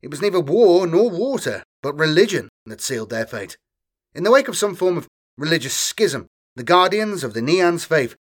it 0.02 0.10
was 0.10 0.22
neither 0.22 0.40
war 0.40 0.86
nor 0.86 1.10
water, 1.10 1.62
but 1.82 1.98
religion 1.98 2.48
that 2.66 2.80
sealed 2.80 3.10
their 3.10 3.26
fate. 3.26 3.56
In 4.14 4.24
the 4.24 4.30
wake 4.30 4.48
of 4.48 4.56
some 4.56 4.74
form 4.74 4.96
of 4.96 5.08
religious 5.36 5.74
schism, 5.74 6.26
the 6.56 6.62
guardians 6.62 7.24
of 7.24 7.34
the 7.34 7.42
Neand's 7.42 7.84
faith 7.84 8.16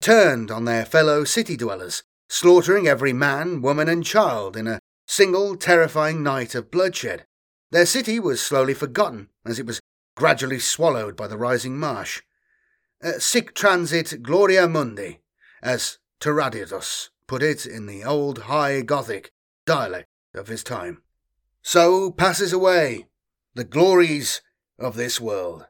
turned 0.00 0.50
on 0.50 0.64
their 0.64 0.84
fellow 0.84 1.24
city 1.24 1.56
dwellers, 1.56 2.02
slaughtering 2.28 2.86
every 2.86 3.12
man, 3.12 3.62
woman, 3.62 3.88
and 3.88 4.04
child 4.04 4.56
in 4.56 4.66
a 4.66 4.80
single 5.06 5.56
terrifying 5.56 6.22
night 6.22 6.54
of 6.54 6.70
bloodshed. 6.70 7.24
Their 7.70 7.86
city 7.86 8.18
was 8.18 8.40
slowly 8.40 8.74
forgotten 8.74 9.28
as 9.44 9.58
it 9.58 9.66
was 9.66 9.80
gradually 10.16 10.58
swallowed 10.58 11.16
by 11.16 11.26
the 11.26 11.38
rising 11.38 11.78
marsh. 11.78 12.22
Uh, 13.02 13.18
sic 13.18 13.54
transit 13.54 14.22
gloria 14.22 14.66
mundi, 14.66 15.20
as 15.62 15.98
Herodotus 16.22 17.10
put 17.26 17.42
it 17.42 17.66
in 17.66 17.86
the 17.86 18.04
old 18.04 18.42
High 18.42 18.82
Gothic 18.82 19.30
dialect 19.66 20.08
of 20.34 20.48
his 20.48 20.64
time. 20.64 21.02
So 21.62 22.10
passes 22.10 22.52
away 22.52 23.06
the 23.54 23.64
glories 23.64 24.42
of 24.78 24.96
this 24.96 25.20
world. 25.20 25.66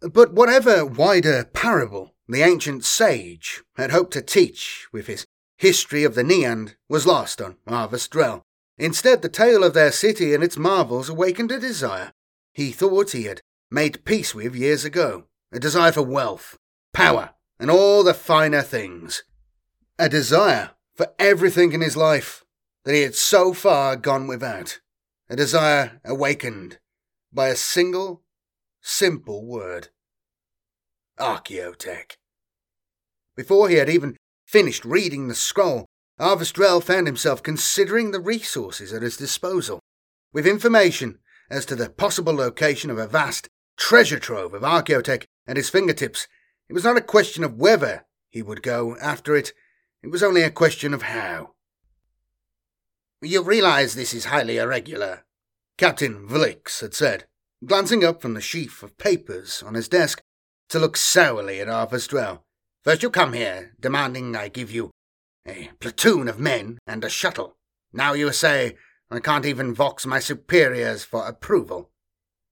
But 0.00 0.32
whatever 0.32 0.84
wider 0.84 1.44
parable 1.44 2.14
the 2.28 2.42
ancient 2.42 2.84
sage 2.84 3.62
had 3.76 3.90
hoped 3.90 4.12
to 4.12 4.22
teach 4.22 4.86
with 4.92 5.06
his 5.06 5.26
history 5.56 6.04
of 6.04 6.14
the 6.14 6.22
Neand 6.22 6.74
was 6.88 7.06
lost 7.06 7.40
on 7.40 7.56
Arvis 7.66 8.08
Drell. 8.08 8.42
Instead, 8.76 9.22
the 9.22 9.28
tale 9.28 9.62
of 9.62 9.74
their 9.74 9.92
city 9.92 10.34
and 10.34 10.42
its 10.42 10.56
marvels 10.56 11.08
awakened 11.08 11.52
a 11.52 11.60
desire 11.60 12.12
he 12.54 12.70
thought 12.70 13.10
he 13.10 13.24
had 13.24 13.42
made 13.70 14.04
peace 14.04 14.34
with 14.34 14.54
years 14.54 14.84
ago 14.84 15.24
a 15.52 15.58
desire 15.58 15.92
for 15.92 16.02
wealth, 16.02 16.56
power, 16.92 17.30
and 17.58 17.70
all 17.70 18.02
the 18.02 18.14
finer 18.14 18.62
things. 18.62 19.24
A 19.98 20.08
desire 20.08 20.70
for 20.94 21.12
everything 21.18 21.72
in 21.72 21.80
his 21.80 21.96
life 21.96 22.44
that 22.84 22.94
he 22.94 23.02
had 23.02 23.14
so 23.14 23.52
far 23.52 23.96
gone 23.96 24.26
without. 24.26 24.80
A 25.28 25.36
desire 25.36 26.00
awakened 26.04 26.78
by 27.32 27.48
a 27.48 27.56
single, 27.56 28.22
simple 28.86 29.46
word 29.46 29.88
Archaeotech. 31.18 32.16
Before 33.34 33.70
he 33.70 33.76
had 33.76 33.88
even 33.88 34.18
finished 34.46 34.84
reading 34.84 35.26
the 35.26 35.34
scroll, 35.34 35.86
Arvis 36.20 36.52
Drell 36.52 36.82
found 36.82 37.06
himself 37.06 37.42
considering 37.42 38.10
the 38.10 38.20
resources 38.20 38.92
at 38.92 39.00
his 39.00 39.16
disposal. 39.16 39.80
With 40.34 40.46
information 40.46 41.18
as 41.50 41.64
to 41.66 41.74
the 41.74 41.88
possible 41.88 42.34
location 42.34 42.90
of 42.90 42.98
a 42.98 43.06
vast 43.06 43.48
treasure 43.78 44.18
trove 44.18 44.52
of 44.52 44.62
Archaeotech 44.62 45.24
at 45.46 45.56
his 45.56 45.70
fingertips, 45.70 46.28
it 46.68 46.74
was 46.74 46.84
not 46.84 46.98
a 46.98 47.00
question 47.00 47.42
of 47.42 47.56
whether 47.56 48.04
he 48.28 48.42
would 48.42 48.62
go 48.62 48.98
after 48.98 49.34
it, 49.34 49.54
it 50.02 50.10
was 50.10 50.22
only 50.22 50.42
a 50.42 50.50
question 50.50 50.92
of 50.92 51.02
how. 51.02 51.54
You 53.22 53.42
realize 53.42 53.94
this 53.94 54.12
is 54.12 54.26
highly 54.26 54.58
irregular, 54.58 55.24
Captain 55.78 56.28
Vlix 56.28 56.82
had 56.82 56.92
said, 56.92 57.24
glancing 57.66 58.04
up 58.04 58.20
from 58.20 58.34
the 58.34 58.40
sheaf 58.40 58.82
of 58.82 58.98
papers 58.98 59.62
on 59.64 59.74
his 59.74 59.88
desk 59.88 60.20
to 60.68 60.78
look 60.78 60.96
sourly 60.96 61.60
at 61.60 61.68
Arvis 61.68 62.08
Drell. 62.08 62.40
First 62.82 63.02
you 63.02 63.10
come 63.10 63.32
here, 63.32 63.72
demanding 63.80 64.36
I 64.36 64.48
give 64.48 64.70
you 64.70 64.90
a 65.46 65.70
platoon 65.80 66.28
of 66.28 66.38
men 66.38 66.78
and 66.86 67.04
a 67.04 67.08
shuttle. 67.08 67.56
Now 67.92 68.12
you 68.12 68.32
say 68.32 68.76
I 69.10 69.20
can't 69.20 69.46
even 69.46 69.74
vox 69.74 70.04
my 70.04 70.18
superiors 70.18 71.04
for 71.04 71.26
approval. 71.26 71.90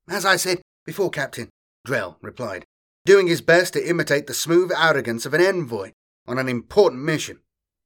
As 0.09 0.25
I 0.25 0.37
said 0.37 0.63
before, 0.87 1.11
Captain, 1.11 1.49
Drell 1.87 2.17
replied, 2.23 2.65
doing 3.05 3.27
his 3.27 3.41
best 3.41 3.73
to 3.75 3.89
imitate 3.89 4.27
the 4.27 4.35
smooth 4.35 4.71
arrogance 4.73 5.27
of 5.27 5.35
an 5.35 5.41
envoy 5.41 5.93
on 6.27 6.39
an 6.39 6.49
important 6.49 7.03
mission. 7.03 7.41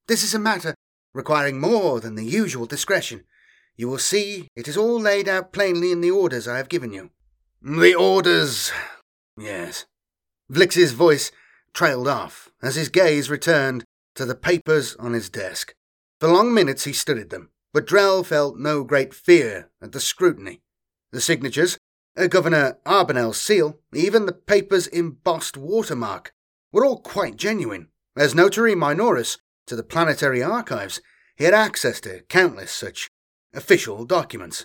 This 0.06 0.22
is 0.22 0.34
a 0.34 0.38
matter 0.38 0.74
requiring 1.14 1.58
more 1.58 2.00
than 2.00 2.14
the 2.14 2.24
usual 2.24 2.66
discretion. 2.66 3.24
You 3.76 3.88
will 3.88 3.98
see 3.98 4.48
it 4.54 4.68
is 4.68 4.76
all 4.76 5.00
laid 5.00 5.28
out 5.28 5.52
plainly 5.52 5.90
in 5.90 6.00
the 6.00 6.10
orders 6.10 6.46
I 6.46 6.58
have 6.58 6.68
given 6.68 6.92
you. 6.92 7.10
The 7.62 7.94
orders, 7.94 8.70
yes. 9.38 9.86
Vlix's 10.50 10.92
voice 10.92 11.32
trailed 11.72 12.06
off 12.06 12.50
as 12.62 12.76
his 12.76 12.88
gaze 12.88 13.28
returned 13.28 13.84
to 14.14 14.24
the 14.24 14.34
papers 14.34 14.94
on 14.96 15.12
his 15.12 15.28
desk. 15.28 15.74
For 16.20 16.28
long 16.28 16.54
minutes 16.54 16.84
he 16.84 16.92
studied 16.92 17.30
them, 17.30 17.50
but 17.72 17.86
Drell 17.86 18.24
felt 18.24 18.58
no 18.58 18.84
great 18.84 19.12
fear 19.12 19.70
at 19.82 19.92
the 19.92 20.00
scrutiny. 20.00 20.60
The 21.12 21.20
signatures, 21.20 21.78
uh, 22.16 22.26
Governor 22.26 22.78
Arbonell's 22.86 23.40
seal, 23.40 23.78
even 23.92 24.26
the 24.26 24.32
paper's 24.32 24.86
embossed 24.86 25.56
watermark, 25.56 26.32
were 26.72 26.84
all 26.84 27.00
quite 27.00 27.36
genuine. 27.36 27.88
As 28.16 28.34
notary 28.34 28.74
minoris 28.74 29.38
to 29.66 29.76
the 29.76 29.82
planetary 29.82 30.42
archives, 30.42 31.00
he 31.36 31.44
had 31.44 31.54
access 31.54 32.00
to 32.00 32.22
countless 32.28 32.70
such 32.70 33.10
official 33.52 34.04
documents. 34.04 34.64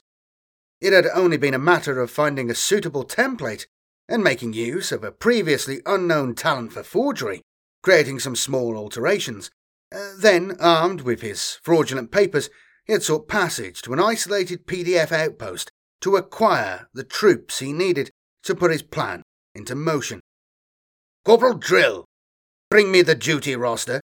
It 0.82 0.94
had 0.94 1.06
only 1.13 1.38
been 1.38 1.54
a 1.54 1.60
matter 1.60 2.02
of 2.02 2.10
finding 2.10 2.50
a 2.50 2.56
suitable 2.56 3.06
template 3.06 3.67
and 4.10 4.24
making 4.24 4.54
use 4.54 4.91
of 4.91 5.04
a 5.04 5.12
previously 5.12 5.82
unknown 5.86 6.34
talent 6.34 6.74
for 6.74 6.82
forgery, 6.82 7.44
creating 7.84 8.20
some 8.20 8.36
small 8.36 8.76
alterations. 8.76 9.52
Uh, 9.94 10.13
then, 10.17 10.58
armed 10.60 11.02
with 11.02 11.22
his 11.22 11.60
fraudulent 11.62 12.12
papers, 12.12 12.50
he 12.86 12.94
had 12.94 13.04
sought 13.04 13.28
passage 13.28 13.82
to 13.84 13.94
an 13.94 14.00
isolated 14.00 14.65
PDF 14.65 15.12
outpost 15.12 15.70
to 16.02 16.15
acquire 16.15 16.88
the 16.94 17.04
troops 17.04 17.60
he 17.60 17.72
needed 17.72 18.10
to 18.44 18.56
put 18.56 18.72
his 18.72 18.82
plan 18.82 19.22
into 19.54 19.76
motion. 19.76 20.20
Corporal 21.24 21.54
Drill, 21.54 22.06
bring 22.72 22.91
me 22.91 23.04
the 23.04 23.13
duty 23.13 23.56
roster. 23.56 24.02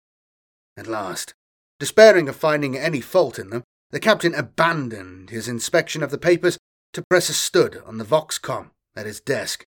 At 0.77 0.87
last, 0.87 1.33
despairing 1.79 2.29
of 2.29 2.37
finding 2.37 2.77
any 2.77 3.01
fault 3.01 3.37
in 3.37 3.49
them, 3.49 3.63
the 3.91 3.99
captain 3.99 4.33
abandoned 4.33 5.29
his 5.29 5.49
inspection 5.49 6.01
of 6.01 6.11
the 6.11 6.17
papers 6.17 6.57
to 6.93 7.03
press 7.09 7.29
a 7.29 7.33
stud 7.33 7.77
on 7.85 7.97
the 7.97 8.05
Voxcom 8.05 8.71
at 8.95 9.05
his 9.05 9.19
desk. 9.19 9.63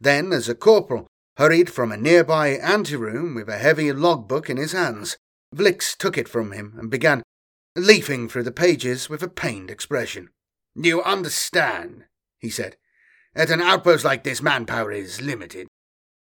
Then, 0.00 0.32
as 0.32 0.48
a 0.48 0.54
corporal 0.54 1.06
hurried 1.36 1.70
from 1.70 1.92
a 1.92 1.96
nearby 1.96 2.48
anteroom 2.48 3.34
with 3.34 3.48
a 3.48 3.58
heavy 3.58 3.92
logbook 3.92 4.50
in 4.50 4.56
his 4.56 4.72
hands, 4.72 5.16
Vlix 5.54 5.96
took 5.96 6.18
it 6.18 6.28
from 6.28 6.52
him 6.52 6.74
and 6.78 6.90
began 6.90 7.22
leafing 7.76 8.28
through 8.28 8.42
the 8.42 8.52
pages 8.52 9.08
with 9.08 9.22
a 9.22 9.28
pained 9.28 9.70
expression. 9.70 10.30
You 10.74 11.02
understand, 11.02 12.04
he 12.38 12.50
said. 12.50 12.76
At 13.34 13.50
an 13.50 13.60
outpost 13.60 14.04
like 14.04 14.24
this, 14.24 14.42
manpower 14.42 14.92
is 14.92 15.20
limited. 15.20 15.68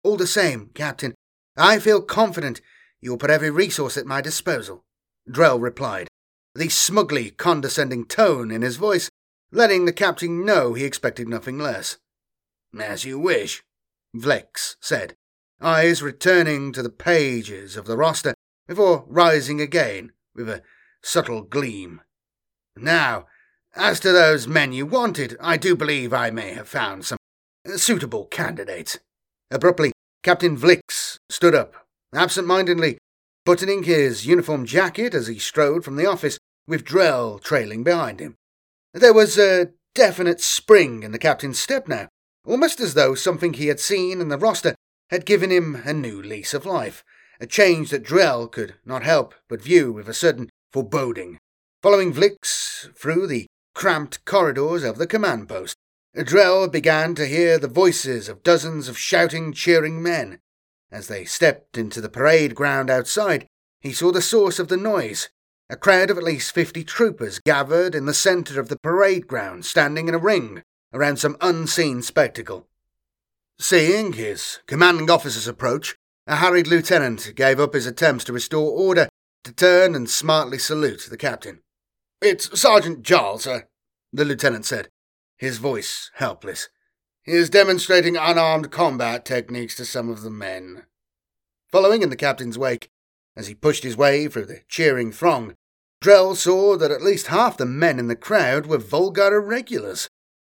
All 0.05 0.17
the 0.17 0.27
same, 0.27 0.71
Captain, 0.75 1.15
I 1.57 1.79
feel 1.79 2.01
confident 2.01 2.61
you 3.01 3.11
will 3.11 3.19
put 3.19 3.31
every 3.31 3.51
resource 3.51 3.97
at 3.97 4.07
my 4.07 4.21
disposal, 4.21 4.83
Drell 5.29 5.61
replied, 5.61 6.09
the 6.55 6.69
smugly 6.69 7.31
condescending 7.31 8.05
tone 8.05 8.51
in 8.51 8.63
his 8.63 8.77
voice 8.77 9.09
letting 9.53 9.85
the 9.85 9.93
captain 9.93 10.45
know 10.45 10.75
he 10.75 10.85
expected 10.85 11.29
nothing 11.29 11.59
less. 11.59 11.99
As 12.79 13.05
you 13.05 13.19
wish, 13.19 13.62
Vlix 14.17 14.77
said, 14.81 15.15
eyes 15.61 16.03
returning 16.03 16.73
to 16.73 16.83
the 16.83 16.91
pages 16.91 17.77
of 17.77 17.87
the 17.87 17.97
roster 17.97 18.35
before 18.67 19.05
rising 19.07 19.61
again 19.61 20.12
with 20.35 20.49
a 20.49 20.62
subtle 21.03 21.43
gleam. 21.43 22.01
Now, 22.77 23.27
as 23.75 24.01
to 24.01 24.12
those 24.12 24.49
men 24.49 24.73
you 24.73 24.87
wanted, 24.87 25.37
I 25.41 25.57
do 25.57 25.77
believe 25.77 26.12
I 26.12 26.31
may 26.31 26.55
have 26.55 26.69
found 26.69 27.05
some 27.05 27.19
suitable 27.77 28.27
candidates. 28.27 28.99
Abruptly, 29.51 29.93
Captain 30.23 30.57
Vlix 30.57 31.17
stood 31.29 31.55
up, 31.55 31.75
absent 32.15 32.47
mindedly 32.47 32.99
buttoning 33.45 33.83
his 33.83 34.25
uniform 34.27 34.65
jacket 34.65 35.15
as 35.15 35.27
he 35.27 35.38
strode 35.38 35.85
from 35.85 35.97
the 35.97 36.07
office, 36.07 36.38
with 36.67 36.85
Drell 36.85 37.43
trailing 37.43 37.83
behind 37.83 38.21
him. 38.21 38.37
There 38.95 39.15
was 39.15 39.39
a 39.39 39.71
definite 39.95 40.41
spring 40.41 41.03
in 41.03 41.13
the 41.13 41.19
captain's 41.19 41.59
step 41.59 41.89
now, 41.89 42.09
almost 42.45 42.79
as 42.81 42.95
though 42.95 43.15
something 43.15 43.55
he 43.55 43.69
had 43.69 43.81
seen 43.81 44.21
in 44.21 44.29
the 44.29 44.39
roster 44.39 44.75
had 45.11 45.25
given 45.25 45.51
him 45.51 45.77
a 45.85 45.93
new 45.93 46.23
lease 46.23 46.53
of 46.53 46.67
life, 46.67 47.03
a 47.41 47.47
change 47.47 47.91
that 47.91 48.05
Drell 48.05 48.51
could 48.51 48.75
not 48.85 49.03
help 49.03 49.35
but 49.49 49.63
view 49.63 49.93
with 49.93 50.09
a 50.09 50.15
certain 50.15 50.51
foreboding. 50.73 51.39
Following 51.83 52.13
Vlix 52.13 52.95
through 52.95 53.27
the 53.27 53.47
cramped 53.75 54.25
corridors 54.25 54.85
of 54.85 54.99
the 54.99 55.07
command 55.07 55.49
post, 55.49 55.75
Drell 56.15 56.69
began 56.69 57.15
to 57.15 57.27
hear 57.27 57.59
the 57.59 57.69
voices 57.69 58.29
of 58.29 58.43
dozens 58.43 58.89
of 58.89 58.99
shouting, 58.99 59.53
cheering 59.53 60.03
men. 60.03 60.39
As 60.91 61.09
they 61.09 61.25
stepped 61.25 61.79
into 61.79 62.03
the 62.03 62.11
parade 62.11 62.55
ground 62.55 62.91
outside, 62.91 63.47
he 63.81 63.93
saw 63.93 64.13
the 64.13 64.21
source 64.21 64.59
of 64.59 64.69
the 64.69 64.77
noise. 64.77 65.31
A 65.70 65.77
crowd 65.77 66.11
of 66.11 66.18
at 66.18 66.25
least 66.25 66.55
fifty 66.55 66.85
troopers 66.85 67.38
gathered 67.38 67.94
in 67.94 68.07
the 68.07 68.14
centre 68.14 68.61
of 68.61 68.68
the 68.68 68.79
parade 68.79 69.27
ground, 69.27 69.64
standing 69.64 70.09
in 70.09 70.14
a 70.14 70.18
ring 70.18 70.62
around 70.92 71.16
some 71.16 71.37
unseen 71.40 72.03
spectacle. 72.03 72.68
Seeing 73.59 74.14
his 74.14 74.59
commanding 74.66 75.11
officer's 75.11 75.48
approach, 75.48 75.96
a 76.27 76.37
harried 76.37 76.66
lieutenant 76.66 77.35
gave 77.35 77.59
up 77.59 77.75
his 77.75 77.87
attempts 77.87 78.25
to 78.25 78.33
restore 78.33 78.70
order 78.70 79.09
to 79.44 79.53
turn 79.53 79.94
and 79.94 80.09
smartly 80.09 80.59
salute 80.59 81.07
the 81.09 81.16
captain. 81.16 81.61
It's 82.20 82.61
Sergeant 82.61 83.03
Jarl, 83.03 83.38
sir, 83.38 83.66
the 84.12 84.25
lieutenant 84.25 84.64
said, 84.64 84.88
his 85.37 85.59
voice 85.59 86.11
helpless. 86.14 86.68
He 87.25 87.33
is 87.33 87.51
demonstrating 87.51 88.16
unarmed 88.16 88.70
combat 88.70 89.25
techniques 89.25 89.75
to 89.77 89.85
some 89.85 90.09
of 90.09 90.22
the 90.22 90.31
men. 90.31 90.85
Following 91.70 92.03
in 92.03 92.11
the 92.11 92.16
captain's 92.16 92.59
wake, 92.59 92.90
as 93.37 93.47
he 93.47 93.55
pushed 93.55 93.83
his 93.83 93.97
way 93.97 94.29
through 94.29 94.47
the 94.47 94.61
cheering 94.68 95.12
throng, 95.12 95.55
Drell 96.01 96.37
saw 96.37 96.77
that 96.77 96.90
at 96.90 97.03
least 97.03 97.29
half 97.29 97.57
the 97.57 97.66
men 97.66 97.99
in 97.99 98.09
the 98.09 98.16
crowd 98.16 98.66
were 98.66 98.79
Volgar 98.79 99.33
irregulars. 99.33 100.09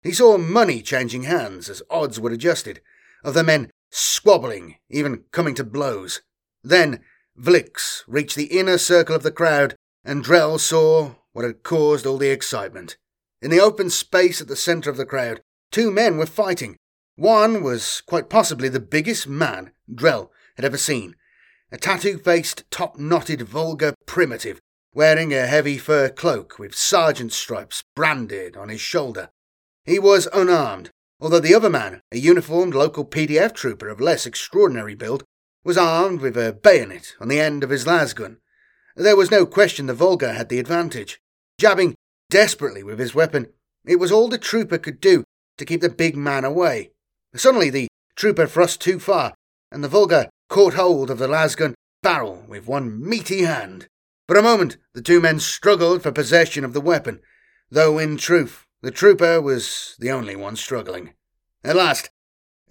He 0.02 0.12
saw 0.12 0.38
money 0.38 0.82
changing 0.82 1.24
hands 1.24 1.70
as 1.70 1.84
odds 1.90 2.20
were 2.20 2.32
adjusted, 2.32 2.82
of 3.24 3.34
the 3.34 3.44
men 3.44 3.72
squabbling, 3.92 4.76
even 4.90 5.24
coming 5.32 5.56
to 5.56 5.64
blows. 5.64 6.22
Then 6.64 7.02
Vlix 7.40 8.04
reached 8.08 8.36
the 8.36 8.58
inner 8.58 8.78
circle 8.78 9.16
of 9.16 9.24
the 9.24 9.32
crowd, 9.32 9.76
and 10.04 10.24
Drell 10.24 10.60
saw 10.60 11.16
what 11.34 11.46
had 11.46 11.64
caused 11.64 12.06
all 12.06 12.18
the 12.18 12.30
excitement. 12.30 12.98
In 13.42 13.52
the 13.52 13.60
open 13.60 13.90
space 13.90 14.42
at 14.42 14.48
the 14.48 14.56
centre 14.56 14.90
of 14.90 14.98
the 14.98 15.06
crowd, 15.06 15.42
Two 15.76 15.92
men 15.92 16.16
were 16.18 16.26
fighting. 16.26 16.78
One 17.18 17.62
was 17.62 18.02
quite 18.06 18.30
possibly 18.30 18.70
the 18.70 18.80
biggest 18.80 19.28
man 19.28 19.72
Drell 19.94 20.30
had 20.56 20.64
ever 20.64 20.78
seen. 20.78 21.18
A 21.76 21.78
tattoo 21.78 22.18
faced, 22.18 22.64
top 22.72 22.98
knotted, 22.98 23.42
vulgar 23.42 23.96
primitive, 24.06 24.62
wearing 24.94 25.34
a 25.34 25.46
heavy 25.46 25.78
fur 25.78 26.08
cloak 26.08 26.58
with 26.58 26.74
sergeant 26.74 27.34
stripes 27.34 27.84
branded 27.98 28.56
on 28.56 28.70
his 28.70 28.80
shoulder. 28.80 29.28
He 29.84 30.00
was 30.00 30.30
unarmed, 30.32 30.90
although 31.20 31.42
the 31.42 31.54
other 31.54 31.70
man, 31.70 32.00
a 32.14 32.18
uniformed 32.18 32.76
local 32.76 33.04
PDF 33.04 33.54
trooper 33.54 33.90
of 33.90 34.00
less 34.00 34.26
extraordinary 34.26 34.96
build, 34.96 35.26
was 35.66 35.78
armed 35.78 36.22
with 36.22 36.38
a 36.38 36.54
bayonet 36.54 37.14
on 37.20 37.28
the 37.28 37.42
end 37.42 37.62
of 37.62 37.72
his 37.72 37.86
lasgun. 37.86 38.38
There 38.96 39.18
was 39.18 39.30
no 39.30 39.46
question 39.46 39.88
the 39.88 39.94
Volga 39.94 40.32
had 40.32 40.48
the 40.48 40.60
advantage. 40.60 41.20
Jabbing 41.60 41.96
desperately 42.30 42.84
with 42.84 43.00
his 43.00 43.14
weapon, 43.14 43.48
it 43.86 43.98
was 43.98 44.14
all 44.14 44.30
the 44.30 44.38
trooper 44.38 44.78
could 44.78 45.02
do 45.02 45.26
to 45.58 45.66
keep 45.66 45.82
the 45.82 45.90
big 45.90 46.16
man 46.16 46.46
away. 46.46 46.92
Suddenly 47.36 47.70
the 47.70 47.90
trooper 48.16 48.48
thrust 48.48 48.80
too 48.80 48.98
far, 48.98 49.34
and 49.74 49.84
the 49.84 49.90
Volga 49.90 50.30
caught 50.50 50.74
hold 50.76 51.10
of 51.10 51.18
the 51.18 51.28
lasgun 51.28 51.74
barrel 52.02 52.44
with 52.48 52.68
one 52.68 53.08
meaty 53.08 53.44
hand. 53.44 53.88
For 54.28 54.38
a 54.38 54.44
moment 54.44 54.78
the 54.94 55.02
two 55.02 55.22
men 55.22 55.40
struggled 55.40 56.04
for 56.04 56.12
possession 56.12 56.66
of 56.66 56.74
the 56.74 56.82
weapon, 56.82 57.22
though 57.70 57.98
in 57.98 58.18
truth 58.18 58.66
the 58.82 58.92
trooper 58.92 59.42
was 59.42 59.96
the 60.00 60.12
only 60.12 60.36
one 60.36 60.56
struggling. 60.56 61.14
At 61.64 61.76
last, 61.76 62.10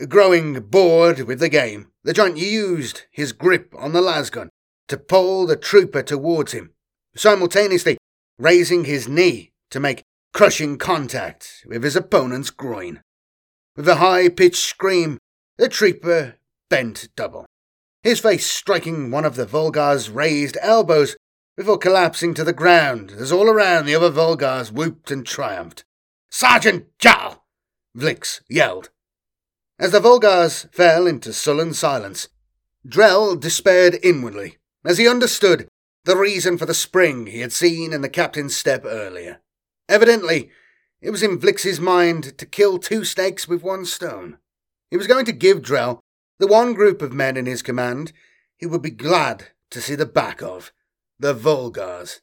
growing 0.09 0.61
bored 0.61 1.21
with 1.21 1.41
the 1.41 1.49
game, 1.49 1.89
the 2.03 2.13
giant 2.13 2.37
used 2.37 3.03
his 3.11 3.33
grip 3.33 3.75
on 3.77 3.93
the 3.93 4.01
lasgun 4.01 4.49
to 4.89 4.97
pull 4.97 5.47
the 5.47 5.57
trooper 5.57 6.03
towards 6.03 6.53
him, 6.53 6.73
simultaneously 7.17 7.97
raising 8.39 8.85
his 8.85 9.09
knee 9.09 9.53
to 9.71 9.81
make 9.81 10.05
crushing 10.33 10.77
contact 10.77 11.65
with 11.67 11.83
his 11.83 11.97
opponent's 11.97 12.51
groin. 12.51 13.01
With 13.77 13.89
a 13.89 13.97
high 13.97 14.29
pitched 14.29 14.63
scream, 14.63 15.19
the 15.57 15.69
trooper 15.69 16.37
bent 16.69 17.09
double, 17.17 17.47
his 18.05 18.21
face 18.21 18.47
striking 18.47 19.11
one 19.11 19.25
of 19.25 19.35
the 19.35 19.47
Volgar's 19.47 20.11
raised 20.11 20.59
elbows 20.61 21.17
before 21.57 21.79
collapsing 21.79 22.35
to 22.35 22.45
the 22.45 22.53
ground 22.53 23.11
as 23.13 23.33
all 23.33 23.49
around 23.49 23.87
the 23.87 23.95
other 23.95 24.11
Volgars 24.11 24.71
whooped 24.71 25.11
and 25.11 25.27
triumphed. 25.27 25.85
Sergeant 26.31 26.87
Jarl! 26.99 27.45
Vlix 27.97 28.43
yelled. 28.49 28.91
As 29.79 29.93
the 29.93 30.01
Volgars 30.01 30.67
fell 30.73 31.07
into 31.07 31.33
sullen 31.33 31.73
silence, 31.73 32.29
Drell 32.87 33.41
despaired 33.41 33.99
inwardly 34.03 34.59
as 34.85 34.99
he 34.99 35.09
understood 35.09 35.67
the 36.05 36.17
reason 36.17 36.59
for 36.59 36.67
the 36.67 36.75
spring 36.75 37.27
he 37.27 37.41
had 37.41 37.53
seen 37.53 37.95
in 37.95 38.03
the 38.03 38.09
captain's 38.11 38.55
step 38.55 38.85
earlier. 38.85 39.41
Evidently, 39.89 40.51
it 41.01 41.11
was 41.11 41.23
in 41.23 41.39
Vlix's 41.39 41.81
mind 41.81 42.37
to 42.37 42.45
kill 42.45 42.79
two 42.79 43.05
snakes 43.05 43.49
with 43.49 43.63
one 43.63 43.87
stone. 43.87 44.37
He 44.91 44.99
was 44.99 45.07
going 45.07 45.25
to 45.25 45.33
give 45.33 45.63
Drell 45.63 46.01
the 46.39 46.47
one 46.47 46.75
group 46.75 47.03
of 47.03 47.13
men 47.13 47.37
in 47.37 47.47
his 47.47 47.63
command 47.63 48.13
he 48.57 48.67
would 48.67 48.83
be 48.83 48.91
glad 48.91 49.49
to 49.71 49.81
see 49.81 49.95
the 49.95 50.07
back 50.07 50.43
of 50.43 50.73
the 51.19 51.35
Volgars. 51.35 52.21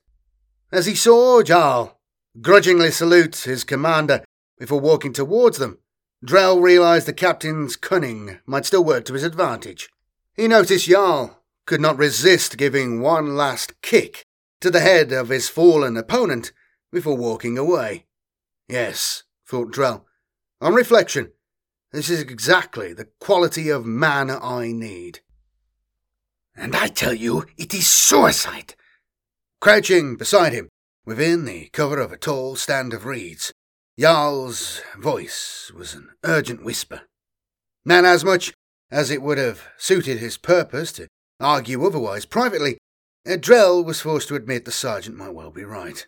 As 0.71 0.85
he 0.85 0.95
saw 0.95 1.41
Jarl 1.43 1.99
grudgingly 2.39 2.91
salute 2.91 3.35
his 3.37 3.63
commander 3.63 4.23
before 4.57 4.79
walking 4.79 5.13
towards 5.13 5.57
them, 5.57 5.79
Drell 6.25 6.61
realized 6.61 7.07
the 7.07 7.13
captain's 7.13 7.75
cunning 7.75 8.39
might 8.45 8.65
still 8.65 8.83
work 8.83 9.05
to 9.05 9.13
his 9.13 9.23
advantage. 9.23 9.89
He 10.35 10.47
noticed 10.47 10.87
Jarl 10.87 11.43
could 11.65 11.81
not 11.81 11.97
resist 11.97 12.57
giving 12.57 13.01
one 13.01 13.35
last 13.35 13.81
kick 13.81 14.25
to 14.61 14.69
the 14.69 14.79
head 14.79 15.11
of 15.11 15.29
his 15.29 15.49
fallen 15.49 15.97
opponent 15.97 16.51
before 16.91 17.17
walking 17.17 17.57
away. 17.57 18.05
Yes, 18.67 19.23
thought 19.47 19.71
Drell. 19.71 20.05
On 20.61 20.73
reflection, 20.73 21.31
this 21.91 22.09
is 22.09 22.21
exactly 22.21 22.93
the 22.93 23.09
quality 23.19 23.69
of 23.69 23.85
man 23.85 24.29
I 24.29 24.71
need. 24.71 25.19
And 26.55 26.75
I 26.75 26.87
tell 26.87 27.13
you, 27.13 27.45
it 27.57 27.73
is 27.73 27.87
suicide. 27.87 28.75
Crouching 29.59 30.15
beside 30.15 30.53
him, 30.53 30.69
within 31.05 31.45
the 31.45 31.69
cover 31.73 31.99
of 31.99 32.11
a 32.11 32.17
tall 32.17 32.55
stand 32.55 32.93
of 32.93 33.05
reeds, 33.05 33.51
Jarl's 33.99 34.81
voice 34.97 35.71
was 35.75 35.93
an 35.93 36.09
urgent 36.23 36.63
whisper. 36.63 37.01
And 37.87 38.05
as 38.05 38.23
much 38.23 38.53
as 38.89 39.11
it 39.11 39.21
would 39.21 39.37
have 39.37 39.61
suited 39.77 40.19
his 40.19 40.37
purpose 40.37 40.91
to 40.93 41.07
argue 41.39 41.85
otherwise 41.85 42.25
privately, 42.25 42.77
Drell 43.25 43.83
was 43.83 44.01
forced 44.01 44.29
to 44.29 44.35
admit 44.35 44.65
the 44.65 44.71
sergeant 44.71 45.17
might 45.17 45.33
well 45.33 45.51
be 45.51 45.63
right. 45.63 46.05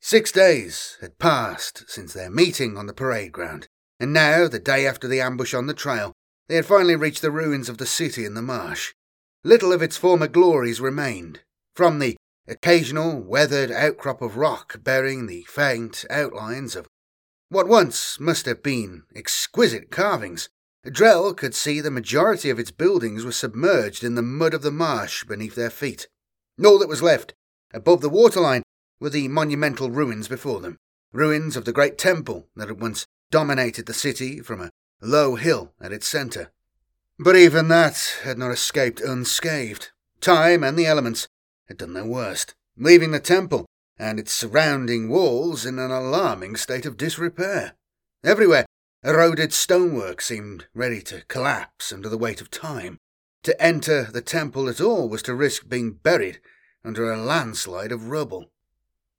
Six 0.00 0.30
days 0.30 0.98
had 1.00 1.18
passed 1.18 1.84
since 1.88 2.12
their 2.12 2.30
meeting 2.30 2.76
on 2.76 2.86
the 2.86 2.92
parade 2.92 3.32
ground, 3.32 3.68
and 4.04 4.12
now, 4.12 4.46
the 4.46 4.58
day 4.58 4.86
after 4.86 5.08
the 5.08 5.22
ambush 5.22 5.54
on 5.54 5.66
the 5.66 5.72
trail, 5.72 6.12
they 6.46 6.56
had 6.56 6.66
finally 6.66 6.94
reached 6.94 7.22
the 7.22 7.30
ruins 7.30 7.70
of 7.70 7.78
the 7.78 7.86
city 7.86 8.26
in 8.26 8.34
the 8.34 8.42
marsh. 8.42 8.92
Little 9.42 9.72
of 9.72 9.80
its 9.80 9.96
former 9.96 10.26
glories 10.26 10.78
remained. 10.78 11.40
From 11.74 12.00
the 12.00 12.14
occasional 12.46 13.18
weathered 13.18 13.70
outcrop 13.70 14.20
of 14.20 14.36
rock 14.36 14.84
bearing 14.84 15.26
the 15.26 15.44
faint 15.44 16.04
outlines 16.10 16.76
of 16.76 16.86
what 17.48 17.66
once 17.66 18.20
must 18.20 18.44
have 18.44 18.62
been 18.62 19.04
exquisite 19.16 19.90
carvings, 19.90 20.50
Drell 20.84 21.34
could 21.34 21.54
see 21.54 21.80
the 21.80 21.90
majority 21.90 22.50
of 22.50 22.58
its 22.58 22.70
buildings 22.70 23.24
were 23.24 23.32
submerged 23.32 24.04
in 24.04 24.16
the 24.16 24.22
mud 24.22 24.52
of 24.52 24.60
the 24.60 24.70
marsh 24.70 25.24
beneath 25.24 25.54
their 25.54 25.70
feet. 25.70 26.08
All 26.62 26.78
that 26.78 26.90
was 26.90 27.00
left, 27.00 27.32
above 27.72 28.02
the 28.02 28.10
waterline, 28.10 28.64
were 29.00 29.08
the 29.08 29.28
monumental 29.28 29.90
ruins 29.90 30.28
before 30.28 30.60
them, 30.60 30.76
ruins 31.10 31.56
of 31.56 31.64
the 31.64 31.72
great 31.72 31.96
temple 31.96 32.48
that 32.54 32.68
had 32.68 32.82
once 32.82 33.06
dominated 33.34 33.86
the 33.86 33.92
city 33.92 34.38
from 34.38 34.60
a 34.60 34.70
low 35.02 35.34
hill 35.34 35.72
at 35.80 35.90
its 35.90 36.06
centre. 36.06 36.52
But 37.18 37.34
even 37.34 37.66
that 37.66 38.20
had 38.22 38.38
not 38.38 38.52
escaped 38.52 39.00
unscathed. 39.00 39.90
Time 40.20 40.62
and 40.62 40.78
the 40.78 40.86
elements 40.86 41.26
had 41.66 41.78
done 41.78 41.94
their 41.94 42.04
worst, 42.04 42.54
leaving 42.76 43.10
the 43.10 43.18
temple 43.18 43.66
and 43.98 44.20
its 44.20 44.32
surrounding 44.32 45.08
walls 45.08 45.66
in 45.66 45.80
an 45.80 45.90
alarming 45.90 46.54
state 46.54 46.86
of 46.86 46.96
disrepair. 46.96 47.72
Everywhere, 48.22 48.66
eroded 49.02 49.52
stonework 49.52 50.20
seemed 50.20 50.68
ready 50.72 51.02
to 51.02 51.24
collapse 51.26 51.92
under 51.92 52.08
the 52.08 52.16
weight 52.16 52.40
of 52.40 52.52
time. 52.52 52.98
To 53.42 53.60
enter 53.60 54.04
the 54.04 54.22
temple 54.22 54.68
at 54.68 54.80
all 54.80 55.08
was 55.08 55.22
to 55.22 55.34
risk 55.34 55.68
being 55.68 55.94
buried 55.94 56.38
under 56.84 57.12
a 57.12 57.16
landslide 57.20 57.90
of 57.90 58.10
rubble. 58.10 58.52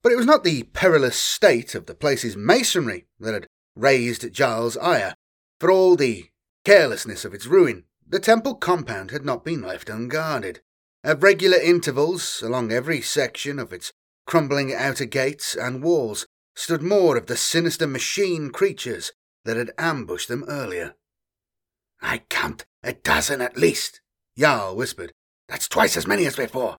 But 0.01 0.13
it 0.13 0.17
was 0.17 0.25
not 0.25 0.45
the 0.45 0.63
perilous 0.63 1.17
state 1.17 1.75
of 1.75 1.85
the 1.85 1.95
place's 1.95 2.37
masonry 2.37 3.07
that 3.19 3.33
had 3.33 3.47
raised 3.75 4.31
Jarl's 4.33 4.77
ire. 4.77 5.15
For 5.59 5.71
all 5.71 5.95
the 5.95 6.29
carelessness 6.63 7.25
of 7.25 7.33
its 7.33 7.45
ruin, 7.45 7.85
the 8.07 8.19
temple 8.19 8.55
compound 8.55 9.11
had 9.11 9.25
not 9.25 9.43
been 9.43 9.61
left 9.61 9.89
unguarded. 9.89 10.61
At 11.03 11.21
regular 11.21 11.57
intervals, 11.57 12.41
along 12.41 12.71
every 12.71 13.01
section 13.01 13.59
of 13.59 13.71
its 13.71 13.91
crumbling 14.25 14.73
outer 14.73 15.05
gates 15.05 15.55
and 15.55 15.83
walls, 15.83 16.25
stood 16.55 16.81
more 16.81 17.17
of 17.17 17.27
the 17.27 17.37
sinister 17.37 17.85
machine 17.85 18.49
creatures 18.49 19.11
that 19.43 19.57
had 19.57 19.71
ambushed 19.77 20.27
them 20.27 20.45
earlier. 20.47 20.95
I 22.01 22.19
count 22.29 22.65
a 22.83 22.93
dozen 22.93 23.41
at 23.41 23.57
least, 23.57 24.01
Jarl 24.37 24.75
whispered. 24.75 25.11
That's 25.47 25.67
twice 25.67 25.95
as 25.95 26.07
many 26.07 26.25
as 26.25 26.35
before. 26.35 26.77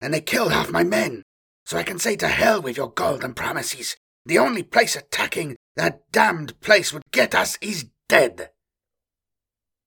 And 0.00 0.14
they 0.14 0.20
killed 0.20 0.52
half 0.52 0.70
my 0.70 0.84
men. 0.84 1.22
So 1.66 1.78
I 1.78 1.82
can 1.82 1.98
say 1.98 2.16
to 2.16 2.28
hell 2.28 2.60
with 2.60 2.76
your 2.76 2.90
golden 2.90 3.34
promises. 3.34 3.96
The 4.26 4.38
only 4.38 4.62
place 4.62 4.96
attacking 4.96 5.56
that 5.76 6.10
damned 6.12 6.58
place 6.60 6.92
would 6.92 7.02
get 7.10 7.34
us 7.34 7.58
is 7.60 7.86
dead. 8.08 8.50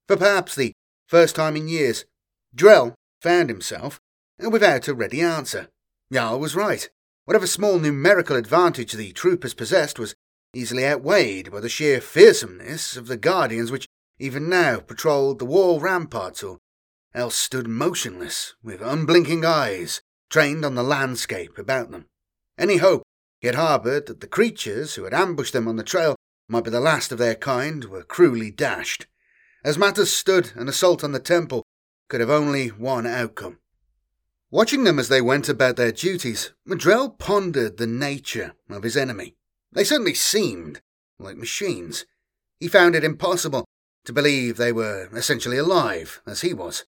For 0.08 0.18
perhaps 0.18 0.56
the 0.56 0.74
first 1.08 1.36
time 1.36 1.56
in 1.56 1.68
years, 1.68 2.06
Drell 2.56 2.94
found 3.22 3.50
himself 3.50 4.00
without 4.40 4.88
a 4.88 4.94
ready 4.94 5.22
answer. 5.22 5.70
Jarl 6.12 6.40
was 6.40 6.56
right. 6.56 6.90
Whatever 7.26 7.48
small 7.48 7.80
numerical 7.80 8.36
advantage 8.36 8.94
the 8.94 9.12
troopers 9.12 9.54
possessed 9.54 10.00
was 10.00 10.16
easily 10.54 10.86
outweighed 10.86 11.52
by 11.52 11.60
the 11.60 11.70
sheer 11.70 12.00
fearsomeness 12.00 12.96
of 12.96 13.08
the 13.08 13.18
guardians 13.18 13.72
which 13.72 13.88
even 14.18 14.50
now 14.50 14.80
patrolled 14.80 15.40
the 15.40 15.46
wall 15.46 15.80
ramparts 15.80 16.42
or 16.42 16.58
else 17.14 17.36
stood 17.36 17.68
motionless 17.68 18.56
with 18.64 18.82
unblinking 18.82 19.44
eyes 19.44 20.02
trained 20.30 20.64
on 20.64 20.76
the 20.76 20.84
landscape 20.84 21.58
about 21.58 21.92
them. 21.92 22.06
Any 22.58 22.78
hope 22.78 23.04
he 23.40 23.48
had 23.48 23.56
harboured 23.56 24.08
that 24.08 24.22
the 24.22 24.28
creatures 24.28 24.96
who 24.96 25.04
had 25.04 25.14
ambushed 25.14 25.54
them 25.54 25.68
on 25.68 25.76
the 25.76 25.84
trail 25.84 26.16
might 26.48 26.64
be 26.64 26.70
the 26.70 26.80
last 26.80 27.12
of 27.12 27.18
their 27.18 27.36
kind 27.36 27.86
were 27.86 28.04
cruelly 28.04 28.52
dashed. 28.52 29.06
As 29.64 29.78
matters 29.78 30.12
stood, 30.12 30.52
an 30.56 30.68
assault 30.68 31.04
on 31.04 31.12
the 31.12 31.20
temple 31.20 31.64
could 32.08 32.22
have 32.22 32.30
only 32.30 32.70
one 32.70 33.06
outcome. 33.06 33.60
Watching 34.50 34.86
them 34.86 34.98
as 34.98 35.10
they 35.10 35.22
went 35.22 35.50
about 35.50 35.76
their 35.76 35.92
duties, 35.92 36.54
Drell 36.68 37.10
pondered 37.10 37.78
the 37.78 37.88
nature 37.88 38.56
of 38.70 38.84
his 38.84 38.96
enemy. 38.96 39.36
They 39.74 39.84
certainly 39.84 40.14
seemed 40.14 40.82
like 41.20 41.36
machines. 41.36 42.06
He 42.60 42.70
found 42.70 42.96
it 42.96 43.04
impossible 43.04 43.66
to 44.06 44.14
believe 44.14 44.56
they 44.56 44.72
were 44.72 45.10
essentially 45.14 45.58
alive, 45.58 46.22
as 46.26 46.42
he 46.42 46.54
was. 46.54 46.86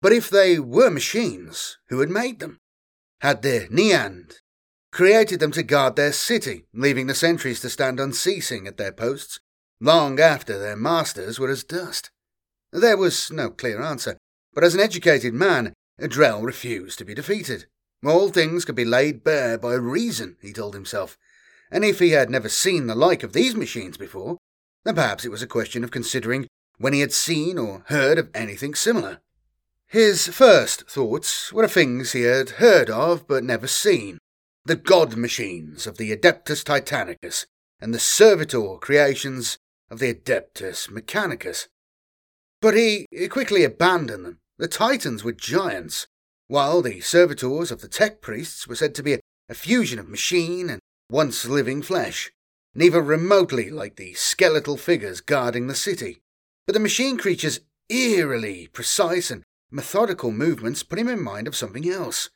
But 0.00 0.12
if 0.12 0.30
they 0.30 0.60
were 0.60 0.90
machines, 0.90 1.78
who 1.88 1.98
had 2.00 2.10
made 2.10 2.38
them? 2.38 2.60
had 3.20 3.42
the 3.42 3.68
Neand 3.70 4.40
created 4.92 5.40
them 5.40 5.50
to 5.52 5.62
guard 5.62 5.96
their 5.96 6.12
city, 6.12 6.66
leaving 6.74 7.06
the 7.06 7.14
sentries 7.14 7.60
to 7.60 7.70
stand 7.70 7.98
unceasing 7.98 8.66
at 8.66 8.76
their 8.76 8.92
posts 8.92 9.40
long 9.80 10.20
after 10.20 10.58
their 10.58 10.76
masters 10.76 11.40
were 11.40 11.50
as 11.50 11.64
dust. 11.64 12.10
There 12.72 12.96
was 12.96 13.30
no 13.30 13.50
clear 13.50 13.82
answer, 13.82 14.16
but 14.54 14.62
as 14.62 14.74
an 14.74 14.80
educated 14.80 15.34
man, 15.34 15.72
Drell 15.98 16.44
refused 16.44 16.98
to 16.98 17.04
be 17.04 17.14
defeated. 17.14 17.66
All 18.04 18.28
things 18.28 18.64
could 18.64 18.74
be 18.74 18.84
laid 18.84 19.24
bare 19.24 19.58
by 19.58 19.74
reason, 19.74 20.36
he 20.40 20.52
told 20.52 20.74
himself, 20.74 21.16
and 21.70 21.84
if 21.84 21.98
he 21.98 22.10
had 22.10 22.28
never 22.28 22.48
seen 22.48 22.86
the 22.86 22.94
like 22.94 23.22
of 23.22 23.32
these 23.32 23.54
machines 23.54 23.96
before, 23.96 24.38
then 24.84 24.94
perhaps 24.94 25.24
it 25.24 25.30
was 25.30 25.42
a 25.42 25.46
question 25.46 25.82
of 25.84 25.90
considering 25.90 26.46
when 26.78 26.92
he 26.92 27.00
had 27.00 27.12
seen 27.12 27.58
or 27.58 27.84
heard 27.86 28.18
of 28.18 28.28
anything 28.34 28.74
similar. 28.74 29.20
His 29.86 30.28
first 30.28 30.88
thoughts 30.88 31.52
were 31.52 31.64
of 31.64 31.72
things 31.72 32.12
he 32.12 32.22
had 32.22 32.50
heard 32.50 32.90
of 32.90 33.26
but 33.26 33.44
never 33.44 33.66
seen 33.66 34.18
the 34.64 34.76
god 34.76 35.16
machines 35.16 35.86
of 35.86 35.98
the 35.98 36.16
Adeptus 36.16 36.62
Titanicus 36.62 37.46
and 37.80 37.92
the 37.92 37.98
servitor 37.98 38.76
creations 38.80 39.58
of 39.90 39.98
the 39.98 40.14
Adeptus 40.14 40.88
Mechanicus. 40.88 41.66
But 42.60 42.74
he 42.74 43.06
quickly 43.28 43.64
abandoned 43.64 44.24
them. 44.24 44.38
The 44.58 44.68
Titans 44.68 45.24
were 45.24 45.32
giants, 45.32 46.06
while 46.46 46.80
the 46.80 47.00
servitors 47.00 47.72
of 47.72 47.80
the 47.80 47.88
tech 47.88 48.20
priests 48.20 48.68
were 48.68 48.76
said 48.76 48.94
to 48.94 49.02
be 49.02 49.14
a, 49.14 49.20
fusion 49.54 49.98
of 49.98 50.08
machine 50.08 50.70
and 50.70 50.80
once 51.10 51.44
living 51.44 51.82
flesh, 51.82 52.32
neither 52.74 53.02
remotely 53.02 53.68
like 53.68 53.96
the 53.96 54.14
skeletal 54.14 54.78
figures 54.78 55.20
guarding 55.20 55.66
the 55.66 55.74
city. 55.74 56.22
But 56.66 56.72
the 56.72 56.80
machine 56.80 57.18
creature's 57.18 57.60
eerily 57.90 58.68
precise 58.72 59.30
and 59.30 59.42
methodical 59.70 60.30
movements 60.30 60.82
put 60.82 60.98
him 60.98 61.08
in 61.08 61.20
mind 61.20 61.46
of 61.46 61.56
something 61.56 61.86
else. 61.86 62.30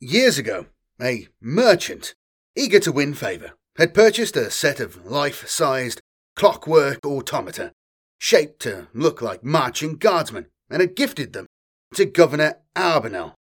Years 0.00 0.38
ago, 0.38 0.66
a 1.02 1.28
merchant, 1.40 2.14
eager 2.56 2.80
to 2.80 2.92
win 2.92 3.14
favour, 3.14 3.52
had 3.76 3.94
purchased 3.94 4.36
a 4.36 4.50
set 4.50 4.80
of 4.80 5.06
life 5.06 5.48
sized 5.48 6.00
clockwork 6.36 7.04
automata, 7.04 7.72
shaped 8.18 8.60
to 8.60 8.88
look 8.94 9.20
like 9.20 9.44
marching 9.44 9.96
guardsmen, 9.96 10.46
and 10.70 10.80
had 10.80 10.96
gifted 10.96 11.32
them 11.32 11.46
to 11.94 12.04
Governor 12.04 12.56
Arbonell. 12.76 13.34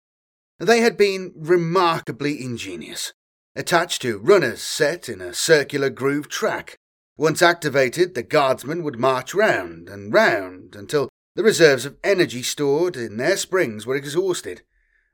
They 0.60 0.82
had 0.82 0.98
been 0.98 1.32
remarkably 1.36 2.44
ingenious, 2.44 3.14
attached 3.56 4.02
to 4.02 4.18
runners 4.18 4.62
set 4.62 5.08
in 5.08 5.22
a 5.22 5.34
circular 5.34 5.90
groove 5.90 6.28
track. 6.28 6.76
Once 7.18 7.42
activated, 7.42 8.16
the 8.16 8.24
guardsmen 8.24 8.84
would 8.84 9.00
march 9.00 9.34
round 9.34 9.88
and 9.88 10.14
round 10.14 10.76
until 10.76 11.08
the 11.36 11.44
reserves 11.44 11.86
of 11.86 11.96
energy 12.04 12.44
stored 12.44 12.98
in 12.98 13.16
their 13.16 13.38
springs 13.38 13.86
were 13.86 13.96
exhausted. 13.96 14.64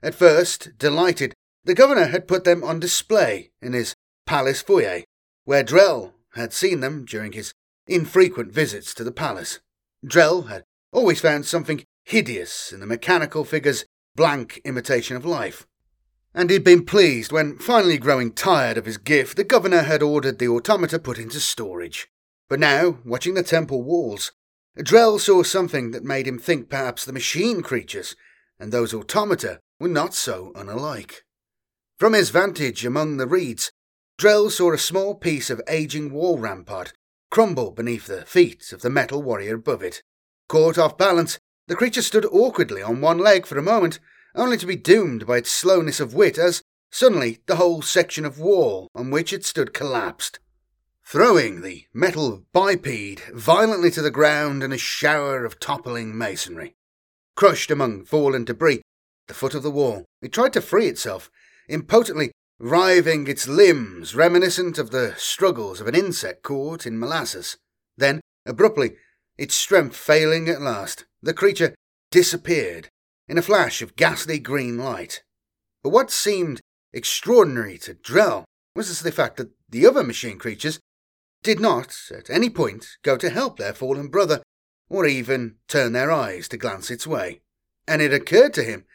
At 0.02 0.16
first, 0.16 0.78
delighted, 0.80 1.35
the 1.66 1.76
governor 1.76 2.06
had 2.06 2.28
put 2.28 2.44
them 2.44 2.64
on 2.64 2.80
display 2.80 3.52
in 3.62 3.74
his 3.74 3.96
palace 4.26 4.62
foyer, 4.62 5.04
where 5.44 5.64
Drell 5.64 6.14
had 6.36 6.54
seen 6.54 6.80
them 6.80 7.06
during 7.06 7.32
his 7.32 7.54
infrequent 7.88 8.52
visits 8.52 8.94
to 8.94 9.04
the 9.04 9.12
palace. 9.12 9.60
Drell 10.06 10.48
had 10.48 10.64
always 10.92 11.20
found 11.20 11.46
something 11.46 11.84
hideous 12.04 12.72
in 12.72 12.80
the 12.80 12.86
mechanical 12.86 13.44
figure's 13.44 13.86
blank 14.16 14.62
imitation 14.64 15.18
of 15.18 15.26
life. 15.26 15.66
And 16.34 16.50
he'd 16.50 16.64
been 16.64 16.86
pleased 16.86 17.32
when, 17.32 17.58
finally 17.58 17.98
growing 17.98 18.32
tired 18.32 18.78
of 18.78 18.86
his 18.86 18.98
gift, 18.98 19.38
the 19.38 19.44
governor 19.44 19.84
had 19.84 20.04
ordered 20.04 20.38
the 20.38 20.48
automata 20.50 21.00
put 21.00 21.18
into 21.18 21.40
storage. 21.40 22.08
But 22.50 22.60
now, 22.60 23.00
watching 23.06 23.34
the 23.34 23.44
temple 23.44 23.82
walls, 23.82 24.32
Drell 24.78 25.20
saw 25.20 25.44
something 25.44 25.92
that 25.92 26.04
made 26.04 26.28
him 26.28 26.38
think 26.38 26.70
perhaps 26.70 27.06
the 27.06 27.14
machine 27.14 27.62
creatures 27.62 28.16
and 28.60 28.72
those 28.72 28.94
automata 28.94 29.60
were 29.80 29.88
not 29.88 30.14
so 30.14 30.52
unalike. 30.56 31.22
From 31.98 32.14
his 32.14 32.30
vantage 32.30 32.86
among 32.86 33.18
the 33.18 33.28
reeds, 33.28 33.72
Drell 34.18 34.50
saw 34.50 34.74
a 34.74 34.78
small 34.78 35.16
piece 35.16 35.50
of 35.50 35.62
aging 35.68 36.12
wall 36.12 36.38
rampart 36.38 36.94
crumble 37.32 37.72
beneath 37.72 38.08
the 38.08 38.26
feet 38.26 38.72
of 38.72 38.82
the 38.82 38.90
metal 38.90 39.22
warrior 39.22 39.56
above 39.56 39.82
it. 39.82 40.04
Caught 40.48 40.78
off 40.78 40.98
balance, 40.98 41.40
the 41.68 41.76
creature 41.76 42.02
stood 42.02 42.26
awkwardly 42.26 42.82
on 42.82 43.02
one 43.02 43.18
leg 43.18 43.46
for 43.46 43.58
a 43.58 43.64
moment, 43.64 44.00
only 44.36 44.58
to 44.58 44.66
be 44.66 44.76
doomed 44.76 45.26
by 45.26 45.38
its 45.38 45.52
slowness 45.52 46.00
of 46.00 46.14
wit 46.14 46.38
as 46.38 46.62
suddenly 46.92 47.40
the 47.46 47.56
whole 47.56 47.82
section 47.82 48.26
of 48.26 48.40
wall 48.40 48.88
on 48.96 49.10
which 49.10 49.34
it 49.34 49.44
stood 49.44 49.74
collapsed, 49.74 50.40
throwing 51.06 51.62
the 51.62 51.86
metal 51.94 52.44
biped 52.54 53.22
violently 53.34 53.92
to 53.92 54.02
the 54.02 54.12
ground 54.12 54.64
in 54.64 54.72
a 54.72 54.78
shower 54.78 55.44
of 55.46 55.60
toppling 55.60 56.18
masonry. 56.18 56.76
Crushed 57.36 57.72
among 57.72 58.06
fallen 58.06 58.46
debris, 58.46 58.82
the 59.28 59.34
foot 59.34 59.56
of 59.56 59.64
the 59.64 59.72
wall, 59.72 60.06
it 60.22 60.32
tried 60.32 60.54
to 60.54 60.62
free 60.62 60.88
itself, 60.88 61.30
impotently 61.68 62.32
writhing 62.60 63.28
its 63.28 63.48
limbs 63.48 64.16
reminiscent 64.16 64.78
of 64.78 64.92
the 64.92 65.14
struggles 65.18 65.82
of 65.82 65.88
an 65.88 65.96
insect 65.96 66.44
caught 66.44 66.86
in 66.86 66.98
molasses. 66.98 67.58
Then, 67.98 68.22
abruptly, 68.46 68.96
its 69.38 69.56
strength 69.56 69.96
failing 69.96 70.48
at 70.48 70.62
last, 70.62 71.06
the 71.22 71.34
creature 71.34 71.76
disappeared 72.12 72.90
in 73.28 73.38
a 73.38 73.42
flash 73.42 73.82
of 73.82 73.96
ghastly 73.96 74.40
green 74.40 74.78
light. 74.78 75.24
But 75.84 75.90
what 75.90 76.12
seemed 76.12 76.62
extraordinary 76.94 77.78
to 77.80 77.94
Drell 77.94 78.46
was 78.76 79.02
the 79.02 79.12
fact 79.12 79.38
that 79.38 79.52
the 79.70 79.86
other 79.86 80.04
machine 80.04 80.38
creatures 80.38 80.80
did 81.44 81.60
not, 81.60 81.96
at 82.12 82.30
any 82.30 82.50
point, 82.50 82.98
go 83.04 83.18
to 83.18 83.30
help 83.30 83.58
their 83.58 83.74
fallen 83.74 84.08
brother, 84.08 84.42
or 84.90 85.06
even 85.06 85.56
turn 85.68 85.94
their 85.94 86.12
eyes 86.12 86.48
to 86.48 86.58
glance 86.58 86.90
its 86.90 87.06
way. 87.06 87.42
And 87.88 88.02
it 88.02 88.14
occurred 88.14 88.54
to 88.56 88.64
him 88.64 88.86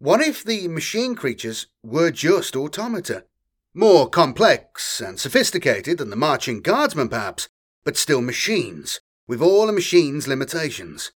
what 0.00 0.22
if 0.22 0.42
the 0.42 0.66
machine 0.66 1.14
creatures 1.14 1.66
were 1.82 2.10
just 2.10 2.56
automata? 2.56 3.26
More 3.74 4.08
complex 4.08 4.98
and 4.98 5.20
sophisticated 5.20 5.98
than 5.98 6.08
the 6.08 6.16
marching 6.16 6.62
guardsmen, 6.62 7.10
perhaps, 7.10 7.50
but 7.84 7.98
still 7.98 8.22
machines, 8.22 9.00
with 9.28 9.42
all 9.42 9.68
a 9.68 9.72
machine's 9.72 10.26
limitations. 10.26 11.12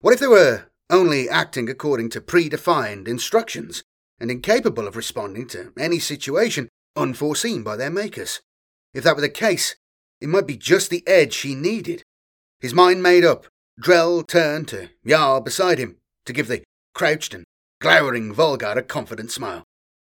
What 0.00 0.14
if 0.14 0.20
they 0.20 0.28
were 0.28 0.66
only 0.88 1.28
acting 1.28 1.68
according 1.68 2.10
to 2.10 2.20
predefined 2.20 3.08
instructions 3.08 3.82
and 4.20 4.30
incapable 4.30 4.86
of 4.86 4.94
responding 4.94 5.48
to 5.48 5.72
any 5.76 5.98
situation 5.98 6.68
unforeseen 6.94 7.64
by 7.64 7.74
their 7.74 7.90
makers? 7.90 8.40
If 8.94 9.02
that 9.02 9.16
were 9.16 9.20
the 9.20 9.28
case, 9.28 9.74
it 10.20 10.28
might 10.28 10.46
be 10.46 10.56
just 10.56 10.90
the 10.90 11.02
edge 11.08 11.38
he 11.38 11.56
needed. 11.56 12.04
His 12.60 12.72
mind 12.72 13.02
made 13.02 13.24
up, 13.24 13.46
Drell 13.82 14.24
turned 14.24 14.68
to 14.68 14.90
Jarl 15.04 15.40
beside 15.40 15.78
him 15.78 15.96
to 16.24 16.32
give 16.32 16.46
the 16.46 16.62
crouched 16.94 17.34
and 17.34 17.44
glowering 17.80 18.34
Volgar 18.34 18.76
a 18.76 18.82
confident 18.82 19.30
smile. 19.30 19.64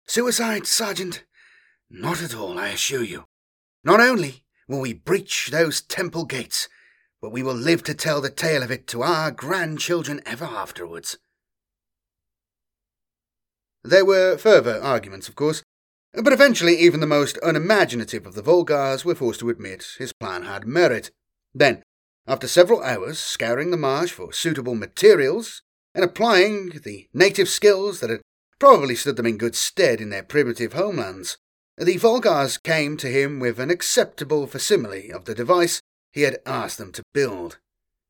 Suicide, 0.07 0.67
Sergeant? 0.67 1.25
Not 1.91 2.23
at 2.23 2.35
all, 2.35 2.59
I 2.59 2.69
assure 2.69 3.03
you. 3.03 3.25
Not 3.85 4.01
only 4.01 4.45
will 4.69 4.81
we 4.81 4.93
breach 4.93 5.49
those 5.51 5.81
temple 5.81 6.25
gates, 6.25 6.69
but 7.21 7.33
we 7.33 7.43
will 7.43 7.55
live 7.55 7.83
to 7.85 7.95
tell 7.95 8.21
the 8.21 8.31
tale 8.31 8.63
of 8.63 8.71
it 8.71 8.87
to 8.89 9.03
our 9.03 9.31
grandchildren 9.31 10.21
ever 10.25 10.45
afterwards. 10.45 11.19
There 13.83 14.05
were 14.05 14.37
further 14.37 14.81
arguments, 14.83 15.29
of 15.29 15.35
course, 15.35 15.63
but 16.13 16.33
eventually 16.33 16.77
even 16.77 17.01
the 17.01 17.07
most 17.07 17.39
unimaginative 17.43 18.27
of 18.27 18.35
the 18.35 18.43
Volgars 18.43 19.05
were 19.05 19.15
forced 19.15 19.41
to 19.41 19.49
admit 19.49 19.97
his 19.99 20.13
plan 20.13 20.43
had 20.43 20.67
merit. 20.67 21.11
Then, 21.55 21.83
after 22.27 22.47
several 22.47 22.83
hours 22.83 23.19
scouring 23.19 23.71
the 23.71 23.77
marsh 23.77 24.13
for 24.13 24.33
suitable 24.33 24.75
materials 24.75 25.63
and 25.95 26.05
applying 26.05 26.81
the 26.85 27.09
native 27.13 27.49
skills 27.49 28.01
that 28.01 28.11
had 28.11 28.21
probably 28.59 28.95
stood 28.95 29.17
them 29.17 29.27
in 29.27 29.39
good 29.39 29.55
stead 29.55 30.01
in 30.01 30.11
their 30.11 30.23
primitive 30.23 30.75
homelands, 30.75 31.39
the 31.77 31.97
Volgars 31.97 32.63
came 32.63 32.97
to 32.99 33.09
him 33.09 33.41
with 33.41 33.59
an 33.59 33.71
acceptable 33.71 34.47
facsimile 34.47 35.11
of 35.11 35.25
the 35.25 35.35
device 35.35 35.81
he 36.13 36.23
had 36.23 36.39
asked 36.45 36.79
them 36.79 36.93
to 36.93 37.03
build. 37.15 37.59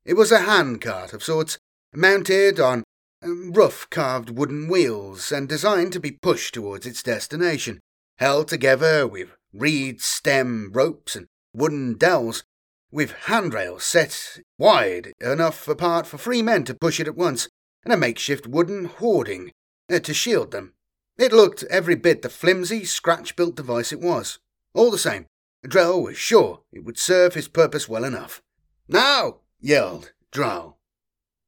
It 0.05 0.15
was 0.15 0.31
a 0.31 0.39
handcart 0.39 1.13
of 1.13 1.23
sorts, 1.23 1.57
mounted 1.93 2.59
on 2.59 2.83
um, 3.23 3.53
rough 3.53 3.89
carved 3.89 4.31
wooden 4.31 4.67
wheels 4.67 5.31
and 5.31 5.47
designed 5.47 5.93
to 5.93 5.99
be 5.99 6.11
pushed 6.11 6.53
towards 6.53 6.85
its 6.85 7.03
destination, 7.03 7.79
held 8.17 8.47
together 8.47 9.07
with 9.07 9.29
reed 9.53 10.01
stem 10.01 10.71
ropes 10.73 11.15
and 11.15 11.27
wooden 11.53 11.97
dowels, 11.97 12.43
with 12.91 13.11
handrails 13.25 13.83
set 13.83 14.39
wide 14.57 15.13
enough 15.21 15.67
apart 15.67 16.07
for 16.07 16.17
three 16.17 16.41
men 16.41 16.63
to 16.65 16.73
push 16.73 16.99
it 16.99 17.07
at 17.07 17.15
once, 17.15 17.47
and 17.83 17.93
a 17.93 17.97
makeshift 17.97 18.47
wooden 18.47 18.85
hoarding 18.85 19.51
uh, 19.91 19.99
to 19.99 20.13
shield 20.13 20.51
them. 20.51 20.73
It 21.17 21.33
looked 21.33 21.63
every 21.63 21.95
bit 21.95 22.21
the 22.21 22.29
flimsy, 22.29 22.85
scratch 22.85 23.35
built 23.35 23.55
device 23.55 23.91
it 23.91 23.99
was. 23.99 24.39
All 24.73 24.91
the 24.91 24.97
same, 24.97 25.25
Drell 25.65 26.01
was 26.01 26.17
sure 26.17 26.61
it 26.71 26.83
would 26.83 26.97
serve 26.97 27.33
his 27.33 27.47
purpose 27.47 27.87
well 27.87 28.03
enough. 28.03 28.41
Now! 28.87 29.39
yelled 29.59 30.13
Drell. 30.31 30.75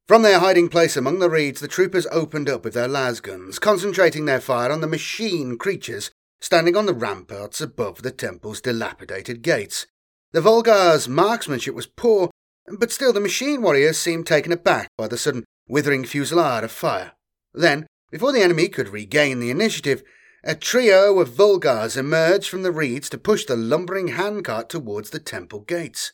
From 0.08 0.22
their 0.22 0.40
hiding 0.40 0.70
place 0.70 0.98
among 0.98 1.20
the 1.20 1.30
reeds, 1.30 1.62
the 1.62 1.68
troopers 1.68 2.06
opened 2.12 2.50
up 2.50 2.64
with 2.64 2.74
their 2.74 2.90
lasguns, 2.90 3.60
concentrating 3.60 4.26
their 4.26 4.42
fire 4.42 4.72
on 4.72 4.82
the 4.82 4.88
machine 4.88 5.58
creatures 5.58 6.12
standing 6.44 6.76
on 6.76 6.86
the 6.86 6.94
ramparts 6.94 7.62
above 7.62 8.02
the 8.02 8.12
temple's 8.12 8.60
dilapidated 8.60 9.42
gates. 9.42 9.88
The 10.34 10.42
Volgar's 10.42 11.08
marksmanship 11.08 11.74
was 11.74 11.88
poor, 11.88 12.32
but 12.68 12.92
still 12.92 13.14
the 13.14 13.22
machine 13.22 13.62
warriors 13.62 13.98
seemed 13.98 14.28
taken 14.28 14.52
aback 14.52 14.90
by 14.98 15.08
the 15.08 15.18
sudden 15.18 15.46
withering 15.68 16.04
fusillade 16.04 16.64
of 16.64 16.72
fire. 16.72 17.14
Then, 17.54 17.88
before 18.12 18.32
the 18.32 18.42
enemy 18.42 18.68
could 18.68 18.90
regain 18.90 19.40
the 19.40 19.50
initiative, 19.50 20.04
a 20.44 20.56
trio 20.56 21.20
of 21.20 21.30
Volgars 21.30 21.96
emerged 21.96 22.50
from 22.50 22.64
the 22.64 22.72
reeds 22.72 23.10
to 23.10 23.18
push 23.18 23.46
the 23.46 23.56
lumbering 23.56 24.10
handcart 24.10 24.70
towards 24.70 25.10
the 25.12 25.20
temple 25.20 25.62
gates. 25.62 26.12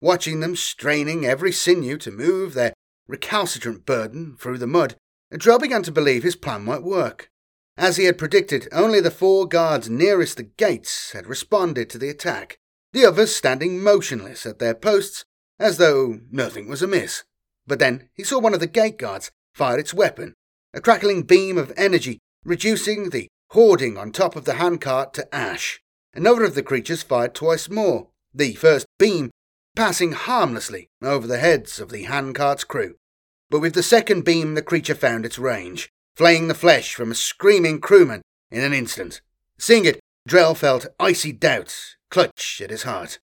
Watching 0.00 0.40
them 0.40 0.56
straining 0.56 1.26
every 1.26 1.52
sinew 1.52 1.98
to 1.98 2.10
move 2.10 2.54
their 2.54 2.72
recalcitrant 3.08 3.84
burden 3.84 4.36
through 4.38 4.58
the 4.58 4.66
mud, 4.66 4.96
Drell 5.32 5.58
began 5.58 5.82
to 5.82 5.92
believe 5.92 6.22
his 6.22 6.36
plan 6.36 6.64
might 6.64 6.82
work. 6.82 7.28
As 7.76 7.96
he 7.96 8.04
had 8.04 8.18
predicted, 8.18 8.68
only 8.70 9.00
the 9.00 9.10
four 9.10 9.48
guards 9.48 9.88
nearest 9.88 10.36
the 10.36 10.42
gates 10.42 11.12
had 11.12 11.26
responded 11.26 11.88
to 11.90 11.98
the 11.98 12.08
attack, 12.08 12.58
the 12.92 13.04
others 13.06 13.34
standing 13.34 13.82
motionless 13.82 14.44
at 14.44 14.58
their 14.58 14.74
posts 14.74 15.24
as 15.58 15.78
though 15.78 16.20
nothing 16.30 16.68
was 16.68 16.82
amiss. 16.82 17.24
But 17.66 17.78
then 17.78 18.08
he 18.14 18.24
saw 18.24 18.38
one 18.38 18.54
of 18.54 18.60
the 18.60 18.66
gate 18.66 18.98
guards 18.98 19.30
fire 19.54 19.78
its 19.78 19.94
weapon, 19.94 20.34
a 20.74 20.80
crackling 20.80 21.22
beam 21.22 21.58
of 21.58 21.72
energy 21.76 22.18
reducing 22.44 23.10
the 23.10 23.28
hoarding 23.50 23.96
on 23.96 24.10
top 24.10 24.34
of 24.34 24.44
the 24.44 24.54
handcart 24.54 25.14
to 25.14 25.34
ash. 25.34 25.80
Another 26.14 26.44
of 26.44 26.54
the 26.54 26.62
creatures 26.62 27.02
fired 27.02 27.34
twice 27.34 27.68
more, 27.68 28.08
the 28.34 28.54
first 28.54 28.86
beam 28.98 29.30
passing 29.76 30.12
harmlessly 30.12 30.88
over 31.02 31.26
the 31.26 31.38
heads 31.38 31.78
of 31.78 31.90
the 31.90 32.04
handcart's 32.04 32.64
crew. 32.64 32.96
But 33.50 33.60
with 33.60 33.74
the 33.74 33.82
second 33.82 34.24
beam, 34.24 34.54
the 34.54 34.62
creature 34.62 34.94
found 34.94 35.24
its 35.24 35.38
range, 35.38 35.90
flaying 36.16 36.48
the 36.48 36.54
flesh 36.54 36.94
from 36.94 37.10
a 37.10 37.14
screaming 37.14 37.80
crewman 37.80 38.22
in 38.50 38.62
an 38.62 38.72
instant. 38.72 39.20
Seeing 39.58 39.84
it, 39.84 40.00
Drell 40.28 40.56
felt 40.56 40.86
icy 40.98 41.32
doubt 41.32 41.96
clutch 42.10 42.60
at 42.62 42.70
his 42.70 42.82
heart. 42.84 43.18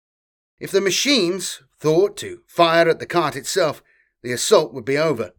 If 0.58 0.70
the 0.70 0.80
machines 0.80 1.62
thought 1.78 2.16
to 2.18 2.42
fire 2.46 2.88
at 2.88 2.98
the 2.98 3.06
cart 3.06 3.36
itself, 3.36 3.82
the 4.26 4.32
assault 4.32 4.74
would 4.74 4.84
be 4.84 4.98
over. 4.98 5.30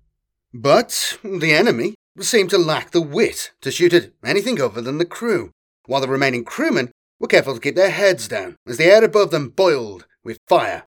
But 0.53 1.19
the 1.21 1.51
enemy 1.51 1.95
seemed 2.21 2.49
to 2.51 2.57
lack 2.57 2.91
the 2.91 3.01
wit 3.01 3.51
to 3.59 3.69
shoot 3.69 3.93
at 3.93 4.11
anything 4.23 4.61
other 4.61 4.79
than 4.79 4.97
the 4.97 5.03
crew, 5.03 5.51
while 5.88 5.99
the 5.99 6.07
remaining 6.07 6.45
crewmen 6.45 6.91
were 7.19 7.27
careful 7.27 7.53
to 7.53 7.59
keep 7.59 7.75
their 7.75 7.89
heads 7.89 8.29
down 8.29 8.55
as 8.65 8.77
the 8.77 8.85
air 8.85 9.03
above 9.03 9.31
them 9.31 9.49
boiled 9.49 10.07
with 10.23 10.38
fire. 10.47 10.85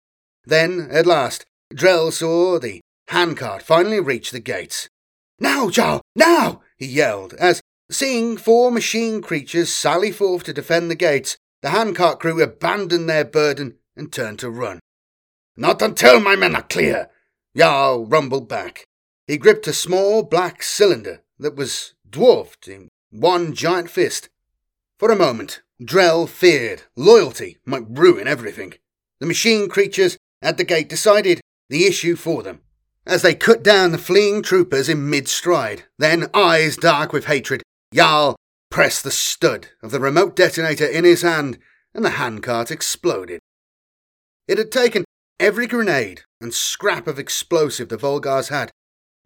Then, 0.47 0.89
at 0.91 1.05
last, 1.05 1.45
Drell 1.71 2.11
saw 2.13 2.59
the 2.59 2.81
handcart 3.09 3.63
finally 3.63 4.01
reach 4.01 4.31
the 4.31 4.41
gates. 4.41 4.89
Now, 5.39 5.69
Jarl, 5.69 6.01
now! 6.17 6.63
he 6.79 6.87
yelled, 6.87 7.35
as, 7.35 7.61
seeing 7.91 8.39
four 8.39 8.71
machine 8.71 9.21
creatures 9.21 9.71
sally 9.71 10.11
forth 10.11 10.45
to 10.45 10.55
defend 10.55 10.91
the 10.91 10.95
gates, 10.95 11.37
the 11.61 11.71
handcart 11.71 12.21
crew 12.21 12.43
abandoned 12.43 13.07
their 13.07 13.27
burden 13.27 13.77
and 13.95 14.11
turned 14.11 14.39
to 14.39 14.49
run. 14.49 14.81
Not 15.59 15.83
until 15.83 16.21
my 16.21 16.37
men 16.37 16.57
are 16.57 16.63
clear, 16.63 17.11
Jarl 17.57 18.07
rumbled 18.07 18.49
back. 18.49 18.87
He 19.27 19.37
gripped 19.37 19.67
a 19.67 19.73
small 19.73 20.23
black 20.23 20.63
cylinder 20.63 21.23
that 21.39 21.57
was 21.57 21.95
dwarfed 22.09 22.69
in 22.69 22.89
one 23.11 23.55
giant 23.55 23.91
fist. 23.91 24.29
For 24.99 25.11
a 25.11 25.17
moment, 25.17 25.63
Drell 25.83 26.29
feared 26.29 26.83
loyalty 26.97 27.59
might 27.65 27.85
ruin 27.89 28.27
everything. 28.27 28.75
The 29.21 29.27
machine 29.27 29.69
creatures 29.69 30.17
at 30.41 30.57
the 30.57 30.65
gate 30.65 30.89
decided 30.89 31.41
the 31.69 31.87
issue 31.87 32.17
for 32.17 32.43
them. 32.43 32.61
As 33.07 33.23
they 33.23 33.35
cut 33.35 33.63
down 33.63 33.91
the 33.91 33.99
fleeing 33.99 34.43
troopers 34.43 34.89
in 34.89 35.11
mid 35.11 35.29
stride, 35.29 35.85
then, 35.99 36.31
eyes 36.33 36.77
dark 36.77 37.13
with 37.13 37.25
hatred, 37.25 37.63
Jarl 37.93 38.37
pressed 38.71 39.05
the 39.05 39.11
stud 39.11 39.69
of 39.83 39.91
the 39.91 40.01
remote 40.01 40.37
detonator 40.37 40.87
in 40.87 41.05
his 41.05 41.23
hand, 41.23 41.59
and 41.95 42.05
the 42.05 42.11
handcart 42.11 42.71
exploded. 42.71 43.41
It 44.47 44.59
had 44.59 44.71
taken 44.71 45.05
every 45.43 45.67
grenade 45.67 46.23
and 46.41 46.55
scrap 46.55 47.09
of 47.09 47.19
explosive 47.19 47.89
the 47.89 47.97
Volgars 47.97 48.49
had, 48.49 48.71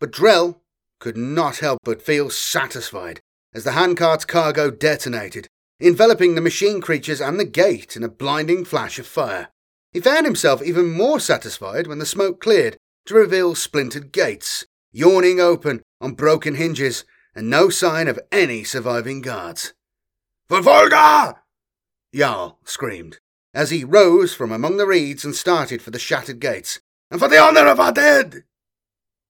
but 0.01 0.11
Drell 0.11 0.61
could 0.99 1.15
not 1.15 1.59
help 1.59 1.79
but 1.85 2.01
feel 2.01 2.31
satisfied 2.31 3.21
as 3.53 3.65
the 3.65 3.73
handcart's 3.73 4.25
cargo 4.25 4.71
detonated, 4.71 5.47
enveloping 5.79 6.35
the 6.35 6.41
machine 6.41 6.81
creatures 6.81 7.21
and 7.21 7.39
the 7.39 7.45
gate 7.45 7.97
in 7.97 8.03
a 8.03 8.09
blinding 8.09 8.65
flash 8.65 8.99
of 8.99 9.07
fire. 9.07 9.49
He 9.93 10.01
found 10.01 10.25
himself 10.25 10.63
even 10.63 10.91
more 10.91 11.21
satisfied 11.21 11.87
when 11.87 11.99
the 11.99 12.07
smoke 12.07 12.41
cleared 12.41 12.79
to 13.05 13.15
reveal 13.15 13.55
splintered 13.55 14.11
gates, 14.11 14.65
yawning 14.93 15.39
open 15.39 15.83
on 16.01 16.15
broken 16.15 16.55
hinges, 16.55 17.05
and 17.35 17.51
no 17.51 17.69
sign 17.69 18.09
of 18.09 18.19
any 18.33 18.65
surviving 18.65 19.21
guards. 19.21 19.75
For 20.49 20.63
Volga! 20.63 21.43
Jarl 22.15 22.59
screamed 22.65 23.19
as 23.57 23.71
he 23.71 23.83
rose 23.83 24.35
from 24.35 24.53
among 24.53 24.77
the 24.77 24.87
reeds 24.87 25.25
and 25.25 25.35
started 25.35 25.81
for 25.81 25.91
the 25.91 25.99
shattered 25.99 26.39
gates. 26.39 26.79
And 27.11 27.19
for 27.19 27.27
the 27.27 27.39
honour 27.39 27.67
of 27.67 27.81
our 27.81 27.91
dead! 27.91 28.45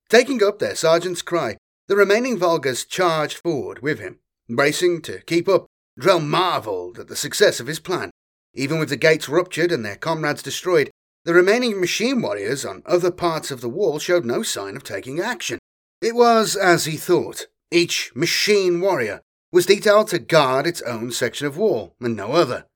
Taking 0.08 0.42
up 0.42 0.58
their 0.58 0.74
sergeant's 0.74 1.22
cry, 1.22 1.56
the 1.86 1.94
remaining 1.94 2.36
Volgars 2.36 2.84
charged 2.84 3.38
forward 3.38 3.82
with 3.82 4.00
him. 4.00 4.18
Bracing 4.48 5.00
to 5.02 5.20
keep 5.26 5.48
up, 5.48 5.66
Drell 5.98 6.20
marvelled 6.20 6.98
at 6.98 7.06
the 7.06 7.14
success 7.14 7.60
of 7.60 7.68
his 7.68 7.78
plan. 7.78 8.10
Even 8.52 8.80
with 8.80 8.88
the 8.88 8.96
gates 8.96 9.28
ruptured 9.28 9.70
and 9.70 9.84
their 9.84 9.96
comrades 9.96 10.42
destroyed, 10.42 10.90
the 11.24 11.34
remaining 11.34 11.80
machine 11.80 12.20
warriors 12.20 12.64
on 12.64 12.82
other 12.84 13.12
parts 13.12 13.52
of 13.52 13.60
the 13.60 13.68
wall 13.68 14.00
showed 14.00 14.24
no 14.24 14.42
sign 14.42 14.74
of 14.74 14.82
taking 14.82 15.20
action. 15.20 15.60
It 16.02 16.16
was 16.16 16.56
as 16.56 16.86
he 16.86 16.96
thought. 16.96 17.46
Each 17.70 18.10
machine 18.14 18.80
warrior 18.80 19.20
was 19.52 19.66
detailed 19.66 20.08
to 20.08 20.18
guard 20.18 20.66
its 20.66 20.82
own 20.82 21.12
section 21.12 21.46
of 21.46 21.56
wall, 21.56 21.94
and 22.00 22.16
no 22.16 22.32
other. 22.32 22.66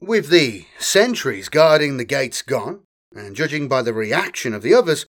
With 0.00 0.28
the 0.28 0.66
sentries 0.78 1.48
guarding 1.48 1.96
the 1.96 2.04
gates 2.04 2.42
gone, 2.42 2.82
and 3.14 3.34
judging 3.34 3.66
by 3.66 3.80
the 3.80 3.94
reaction 3.94 4.52
of 4.52 4.62
the 4.62 4.74
others, 4.74 5.06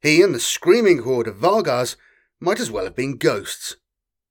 he 0.00 0.22
and 0.22 0.34
the 0.34 0.40
screaming 0.40 1.02
horde 1.02 1.28
of 1.28 1.36
Volgars 1.36 1.96
might 2.40 2.58
as 2.58 2.70
well 2.70 2.84
have 2.84 2.96
been 2.96 3.18
ghosts. 3.18 3.76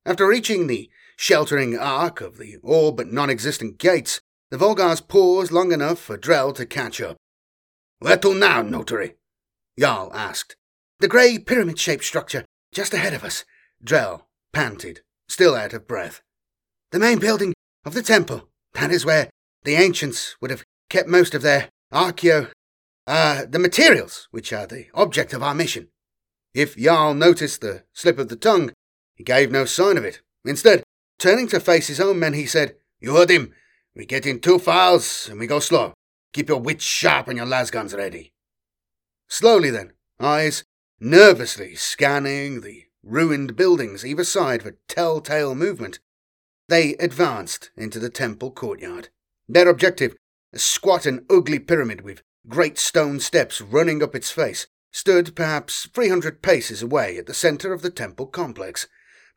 After 0.05 0.27
reaching 0.27 0.65
the 0.65 0.89
sheltering 1.15 1.77
arc 1.77 2.21
of 2.21 2.37
the 2.37 2.57
all 2.63 2.91
but 2.91 3.11
non 3.11 3.29
existent 3.29 3.77
gates, 3.77 4.19
the 4.49 4.57
Volgars 4.57 5.07
paused 5.07 5.51
long 5.51 5.71
enough 5.71 5.99
for 5.99 6.17
Drell 6.17 6.55
to 6.55 6.65
catch 6.65 6.99
up. 6.99 7.17
Where 7.99 8.17
to 8.17 8.33
now, 8.33 8.63
notary? 8.63 9.15
Jarl 9.79 10.11
asked. 10.13 10.55
The 10.99 11.07
grey 11.07 11.37
pyramid 11.37 11.77
shaped 11.77 12.03
structure 12.03 12.45
just 12.73 12.93
ahead 12.93 13.13
of 13.13 13.23
us, 13.23 13.45
Drell 13.83 14.23
panted, 14.53 15.01
still 15.27 15.55
out 15.55 15.73
of 15.73 15.87
breath. 15.87 16.21
The 16.91 16.99
main 16.99 17.19
building 17.19 17.53
of 17.85 17.93
the 17.93 18.03
temple. 18.03 18.49
That 18.73 18.91
is 18.91 19.05
where 19.05 19.29
the 19.63 19.75
ancients 19.75 20.35
would 20.41 20.51
have 20.51 20.63
kept 20.89 21.07
most 21.07 21.33
of 21.33 21.41
their 21.41 21.69
archaeo, 21.91 22.51
uh, 23.07 23.45
the 23.49 23.59
materials 23.59 24.27
which 24.31 24.53
are 24.53 24.67
the 24.67 24.87
object 24.93 25.33
of 25.33 25.43
our 25.43 25.55
mission. 25.55 25.89
If 26.53 26.75
Jarl 26.77 27.13
noticed 27.13 27.61
the 27.61 27.83
slip 27.93 28.17
of 28.17 28.29
the 28.29 28.35
tongue, 28.35 28.71
he 29.15 29.23
gave 29.23 29.51
no 29.51 29.65
sign 29.65 29.97
of 29.97 30.05
it. 30.05 30.21
Instead, 30.45 30.83
turning 31.17 31.47
to 31.49 31.59
face 31.59 31.87
his 31.87 31.99
own 31.99 32.19
men, 32.19 32.33
he 32.33 32.45
said, 32.45 32.75
You 32.99 33.15
heard 33.15 33.29
him. 33.29 33.53
We 33.95 34.05
get 34.05 34.25
in 34.25 34.39
two 34.39 34.59
files 34.59 35.27
and 35.29 35.39
we 35.39 35.47
go 35.47 35.59
slow. 35.59 35.93
Keep 36.33 36.49
your 36.49 36.59
wits 36.59 36.85
sharp 36.85 37.27
and 37.27 37.37
your 37.37 37.47
lasguns 37.47 37.95
ready. 37.95 38.31
Slowly 39.27 39.69
then, 39.69 39.93
eyes 40.19 40.63
nervously 40.99 41.75
scanning 41.75 42.61
the 42.61 42.85
ruined 43.03 43.55
buildings 43.55 44.05
either 44.05 44.23
side 44.23 44.63
for 44.63 44.77
telltale 44.87 45.55
movement, 45.55 45.99
they 46.67 46.93
advanced 46.95 47.71
into 47.75 47.99
the 47.99 48.09
temple 48.09 48.51
courtyard. 48.51 49.09
Their 49.51 49.67
objective, 49.67 50.15
a 50.53 50.59
squat 50.59 51.07
and 51.07 51.25
ugly 51.27 51.57
pyramid 51.57 52.01
with 52.01 52.21
great 52.47 52.77
stone 52.77 53.19
steps 53.19 53.59
running 53.59 54.03
up 54.03 54.13
its 54.13 54.29
face, 54.29 54.67
stood 54.91 55.35
perhaps 55.35 55.87
300 55.87 56.43
paces 56.43 56.83
away 56.83 57.17
at 57.17 57.25
the 57.25 57.33
centre 57.33 57.73
of 57.73 57.81
the 57.81 57.89
temple 57.89 58.27
complex. 58.27 58.87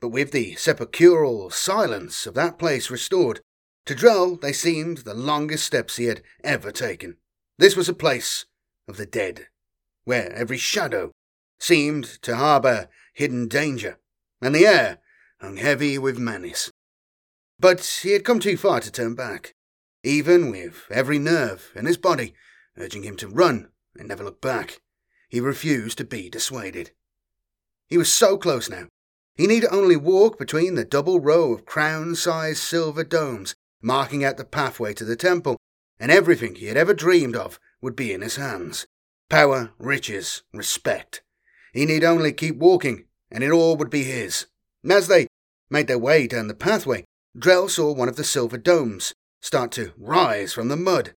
But 0.00 0.10
with 0.10 0.32
the 0.32 0.54
sepulchral 0.56 1.48
silence 1.48 2.26
of 2.26 2.34
that 2.34 2.58
place 2.58 2.90
restored, 2.90 3.40
to 3.86 3.94
Drell 3.94 4.36
they 4.36 4.52
seemed 4.52 4.98
the 4.98 5.14
longest 5.14 5.64
steps 5.64 5.96
he 5.96 6.04
had 6.04 6.22
ever 6.44 6.70
taken. 6.70 7.16
This 7.56 7.74
was 7.74 7.88
a 7.88 7.94
place 7.94 8.44
of 8.86 8.98
the 8.98 9.06
dead, 9.06 9.46
where 10.04 10.30
every 10.34 10.58
shadow 10.58 11.12
seemed 11.58 12.04
to 12.22 12.36
harbour 12.36 12.90
hidden 13.14 13.48
danger, 13.48 13.98
and 14.42 14.54
the 14.54 14.66
air 14.66 14.98
hung 15.40 15.56
heavy 15.56 15.96
with 15.96 16.18
menace. 16.18 16.70
But 17.58 18.00
he 18.02 18.12
had 18.12 18.24
come 18.24 18.40
too 18.40 18.58
far 18.58 18.80
to 18.80 18.92
turn 18.92 19.14
back 19.14 19.54
even 20.02 20.50
with 20.50 20.86
every 20.90 21.18
nerve 21.18 21.70
in 21.74 21.86
his 21.86 21.96
body 21.96 22.34
urging 22.76 23.02
him 23.02 23.16
to 23.16 23.28
run 23.28 23.68
and 23.96 24.08
never 24.08 24.24
look 24.24 24.40
back. 24.40 24.80
He 25.28 25.40
refused 25.40 25.98
to 25.98 26.04
be 26.04 26.28
dissuaded. 26.28 26.90
He 27.86 27.98
was 27.98 28.10
so 28.10 28.36
close 28.36 28.68
now. 28.68 28.88
He 29.34 29.46
need 29.46 29.64
only 29.70 29.96
walk 29.96 30.38
between 30.38 30.74
the 30.74 30.84
double 30.84 31.20
row 31.20 31.52
of 31.52 31.66
crown 31.66 32.14
sized 32.14 32.58
silver 32.58 33.04
domes 33.04 33.54
marking 33.80 34.24
out 34.24 34.36
the 34.36 34.44
pathway 34.44 34.94
to 34.94 35.04
the 35.04 35.16
temple, 35.16 35.56
and 35.98 36.10
everything 36.10 36.54
he 36.54 36.66
had 36.66 36.76
ever 36.76 36.94
dreamed 36.94 37.34
of 37.34 37.58
would 37.80 37.96
be 37.96 38.12
in 38.12 38.22
his 38.22 38.36
hands 38.36 38.86
power, 39.28 39.72
riches, 39.78 40.42
respect. 40.52 41.22
He 41.72 41.86
need 41.86 42.04
only 42.04 42.34
keep 42.34 42.56
walking, 42.56 43.06
and 43.30 43.42
it 43.42 43.50
all 43.50 43.76
would 43.76 43.88
be 43.88 44.04
his. 44.04 44.46
As 44.88 45.08
they 45.08 45.26
made 45.70 45.86
their 45.86 45.98
way 45.98 46.26
down 46.26 46.48
the 46.48 46.54
pathway, 46.54 47.04
Drell 47.34 47.70
saw 47.70 47.92
one 47.92 48.10
of 48.10 48.16
the 48.16 48.24
silver 48.24 48.58
domes 48.58 49.14
start 49.42 49.70
to 49.72 49.92
rise 49.98 50.54
from 50.54 50.68
the 50.68 50.76
mud. 50.76 51.14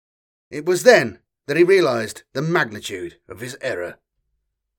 It 0.50 0.64
was 0.64 0.84
then 0.84 1.18
that 1.46 1.56
he 1.58 1.64
realized 1.64 2.22
the 2.32 2.40
magnitude 2.40 3.18
of 3.28 3.40
his 3.40 3.58
error. 3.60 3.98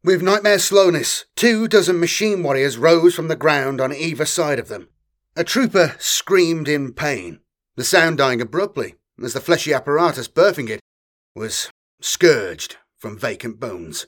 With 0.03 0.23
nightmare 0.23 0.59
slowness, 0.59 1.25
two 1.35 1.67
dozen 1.67 1.99
machine 1.99 2.41
warriors 2.41 2.77
rose 2.77 3.13
from 3.13 3.27
the 3.27 3.35
ground 3.35 3.79
on 3.79 3.93
either 3.93 4.25
side 4.25 4.59
of 4.59 4.69
them. 4.69 4.89
A 5.35 5.43
trooper 5.43 5.95
screamed 5.99 6.67
in 6.67 6.93
pain, 6.93 7.39
the 7.75 7.83
sound 7.83 8.17
dying 8.17 8.41
abruptly 8.41 8.95
as 9.21 9.33
the 9.33 9.41
fleshy 9.41 9.73
apparatus 9.73 10.27
birthing 10.27 10.69
it 10.69 10.79
was 11.35 11.69
scourged 12.01 12.77
from 12.97 13.17
vacant 13.17 13.59
bones. 13.59 14.07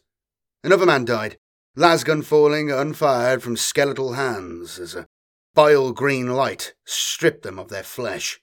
Another 0.63 0.86
man 0.86 1.05
died, 1.05 1.38
lasgun 1.75 2.23
falling 2.23 2.71
unfired 2.71 3.43
from 3.43 3.57
skeletal 3.57 4.13
hands 4.13 4.79
as 4.79 4.95
a 4.95 5.07
bile 5.53 5.91
green 5.91 6.27
light 6.27 6.73
stripped 6.86 7.43
them 7.43 7.59
of 7.59 7.69
their 7.69 7.83
flesh. 7.83 8.41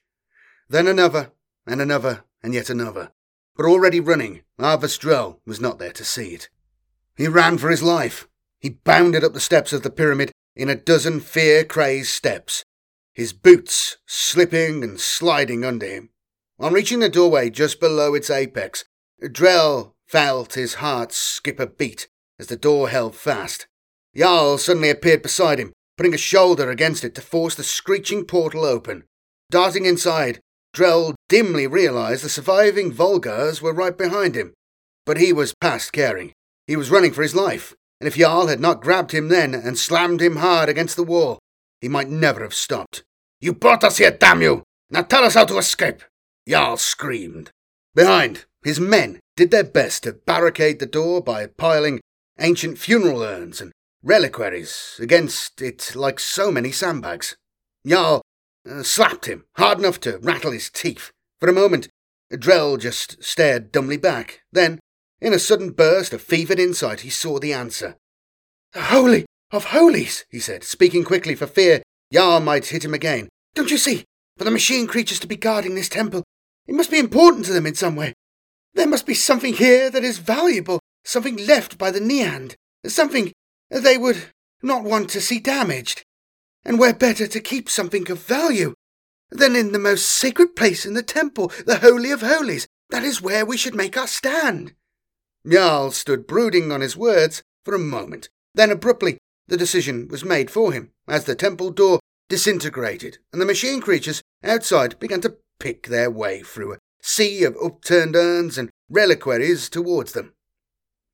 Then 0.69 0.87
another, 0.87 1.31
and 1.65 1.81
another, 1.81 2.23
and 2.41 2.53
yet 2.53 2.69
another. 2.69 3.11
But 3.55 3.65
already 3.65 3.99
running, 3.99 4.41
Arvis 4.59 4.97
Drell 4.97 5.39
was 5.45 5.61
not 5.61 5.79
there 5.79 5.91
to 5.91 6.03
see 6.03 6.33
it. 6.33 6.49
He 7.15 7.27
ran 7.27 7.57
for 7.57 7.69
his 7.69 7.83
life. 7.83 8.27
He 8.59 8.69
bounded 8.69 9.23
up 9.23 9.33
the 9.33 9.39
steps 9.39 9.73
of 9.73 9.83
the 9.83 9.89
pyramid 9.89 10.31
in 10.55 10.69
a 10.69 10.75
dozen 10.75 11.19
fear 11.19 11.63
crazed 11.63 12.09
steps, 12.09 12.63
his 13.13 13.33
boots 13.33 13.97
slipping 14.05 14.83
and 14.83 14.99
sliding 14.99 15.63
under 15.63 15.85
him. 15.85 16.09
On 16.59 16.73
reaching 16.73 16.99
the 16.99 17.09
doorway 17.09 17.49
just 17.49 17.79
below 17.79 18.13
its 18.13 18.29
apex, 18.29 18.85
Drell 19.21 19.93
felt 20.07 20.53
his 20.53 20.75
heart 20.75 21.11
skip 21.11 21.59
a 21.59 21.67
beat 21.67 22.07
as 22.39 22.47
the 22.47 22.55
door 22.55 22.89
held 22.89 23.15
fast. 23.15 23.67
Jarl 24.15 24.57
suddenly 24.57 24.89
appeared 24.89 25.21
beside 25.21 25.59
him, 25.59 25.73
putting 25.97 26.13
a 26.13 26.17
shoulder 26.17 26.69
against 26.69 27.03
it 27.03 27.15
to 27.15 27.21
force 27.21 27.55
the 27.55 27.63
screeching 27.63 28.25
portal 28.25 28.63
open. 28.63 29.03
Darting 29.49 29.85
inside, 29.85 30.39
Drell 30.73 31.13
dimly 31.29 31.67
realized 31.67 32.23
the 32.23 32.29
surviving 32.29 32.91
Volgars 32.91 33.61
were 33.61 33.73
right 33.73 33.97
behind 33.97 34.35
him. 34.35 34.53
But 35.05 35.17
he 35.17 35.31
was 35.31 35.53
past 35.53 35.91
caring. 35.91 36.33
He 36.65 36.75
was 36.75 36.89
running 36.89 37.11
for 37.11 37.21
his 37.21 37.35
life, 37.35 37.75
and 37.99 38.07
if 38.07 38.15
Jarl 38.15 38.47
had 38.47 38.59
not 38.59 38.81
grabbed 38.81 39.11
him 39.11 39.27
then 39.27 39.53
and 39.53 39.77
slammed 39.77 40.21
him 40.21 40.37
hard 40.37 40.69
against 40.69 40.95
the 40.95 41.03
wall, 41.03 41.39
he 41.81 41.89
might 41.89 42.09
never 42.09 42.41
have 42.41 42.53
stopped. 42.53 43.03
You 43.39 43.53
brought 43.53 43.83
us 43.83 43.97
here, 43.97 44.11
damn 44.11 44.41
you! 44.41 44.63
Now 44.89 45.01
tell 45.03 45.23
us 45.23 45.35
how 45.35 45.45
to 45.45 45.57
escape! 45.57 46.01
Jarl 46.47 46.77
screamed. 46.77 47.51
Behind, 47.93 48.45
his 48.63 48.79
men 48.79 49.19
did 49.35 49.51
their 49.51 49.63
best 49.63 50.03
to 50.03 50.13
barricade 50.13 50.79
the 50.79 50.85
door 50.85 51.21
by 51.21 51.45
piling 51.47 51.99
ancient 52.39 52.77
funeral 52.77 53.21
urns 53.21 53.61
and 53.61 53.71
reliquaries 54.01 54.97
against 54.99 55.61
it 55.61 55.95
like 55.95 56.19
so 56.19 56.51
many 56.51 56.71
sandbags. 56.71 57.35
Jarl 57.85 58.21
slapped 58.81 59.25
him 59.25 59.45
hard 59.57 59.79
enough 59.79 59.99
to 60.01 60.19
rattle 60.19 60.51
his 60.51 60.69
teeth. 60.69 61.11
For 61.39 61.49
a 61.49 61.53
moment, 61.53 61.89
Drell 62.31 62.79
just 62.79 63.23
stared 63.23 63.71
dumbly 63.71 63.97
back. 63.97 64.41
Then, 64.51 64.79
in 65.21 65.33
a 65.33 65.39
sudden 65.39 65.71
burst 65.71 66.13
of 66.13 66.21
fevered 66.21 66.59
insight, 66.59 67.01
he 67.01 67.09
saw 67.09 67.39
the 67.39 67.53
answer. 67.53 67.97
The 68.73 68.83
Holy 68.83 69.25
of 69.51 69.65
Holies, 69.65 70.25
he 70.29 70.39
said, 70.39 70.63
speaking 70.63 71.03
quickly 71.03 71.35
for 71.35 71.47
fear 71.47 71.83
Jarl 72.11 72.39
might 72.39 72.67
hit 72.67 72.85
him 72.85 72.93
again. 72.93 73.29
Don't 73.55 73.71
you 73.71 73.77
see? 73.77 74.05
For 74.37 74.43
the 74.43 74.51
machine 74.51 74.87
creatures 74.87 75.19
to 75.19 75.27
be 75.27 75.35
guarding 75.35 75.75
this 75.75 75.89
temple, 75.89 76.23
it 76.67 76.75
must 76.75 76.91
be 76.91 76.99
important 76.99 77.45
to 77.45 77.53
them 77.53 77.67
in 77.67 77.75
some 77.75 77.95
way. 77.95 78.13
There 78.73 78.87
must 78.87 79.05
be 79.05 79.13
something 79.13 79.53
here 79.53 79.89
that 79.89 80.03
is 80.03 80.17
valuable, 80.17 80.79
something 81.03 81.37
left 81.37 81.77
by 81.77 81.91
the 81.91 81.99
Neand, 81.99 82.55
something 82.85 83.31
they 83.69 83.97
would 83.97 84.23
not 84.61 84.83
want 84.83 85.09
to 85.11 85.21
see 85.21 85.39
damaged. 85.39 86.03
And 86.65 86.79
where 86.79 86.93
better 86.93 87.27
to 87.27 87.39
keep 87.39 87.69
something 87.69 88.09
of 88.09 88.23
value 88.23 88.73
than 89.29 89.55
in 89.55 89.71
the 89.71 89.79
most 89.79 90.07
sacred 90.07 90.55
place 90.55 90.85
in 90.85 90.93
the 90.93 91.03
temple, 91.03 91.51
the 91.65 91.79
Holy 91.79 92.11
of 92.11 92.21
Holies? 92.21 92.67
That 92.89 93.03
is 93.03 93.21
where 93.21 93.45
we 93.45 93.57
should 93.57 93.75
make 93.75 93.97
our 93.97 94.07
stand. 94.07 94.73
Jarl 95.47 95.91
stood 95.91 96.27
brooding 96.27 96.71
on 96.71 96.81
his 96.81 96.95
words 96.95 97.41
for 97.65 97.73
a 97.73 97.79
moment. 97.79 98.29
Then 98.53 98.71
abruptly, 98.71 99.17
the 99.47 99.57
decision 99.57 100.07
was 100.07 100.23
made 100.23 100.49
for 100.49 100.71
him 100.71 100.91
as 101.07 101.25
the 101.25 101.35
temple 101.35 101.71
door 101.71 101.99
disintegrated 102.29 103.17
and 103.31 103.41
the 103.41 103.45
machine 103.45 103.81
creatures 103.81 104.21
outside 104.43 104.97
began 104.99 105.21
to 105.21 105.37
pick 105.59 105.87
their 105.87 106.09
way 106.09 106.41
through 106.41 106.73
a 106.73 106.79
sea 107.01 107.43
of 107.43 107.57
upturned 107.63 108.15
urns 108.15 108.57
and 108.57 108.69
reliquaries 108.89 109.69
towards 109.69 110.13
them. 110.13 110.33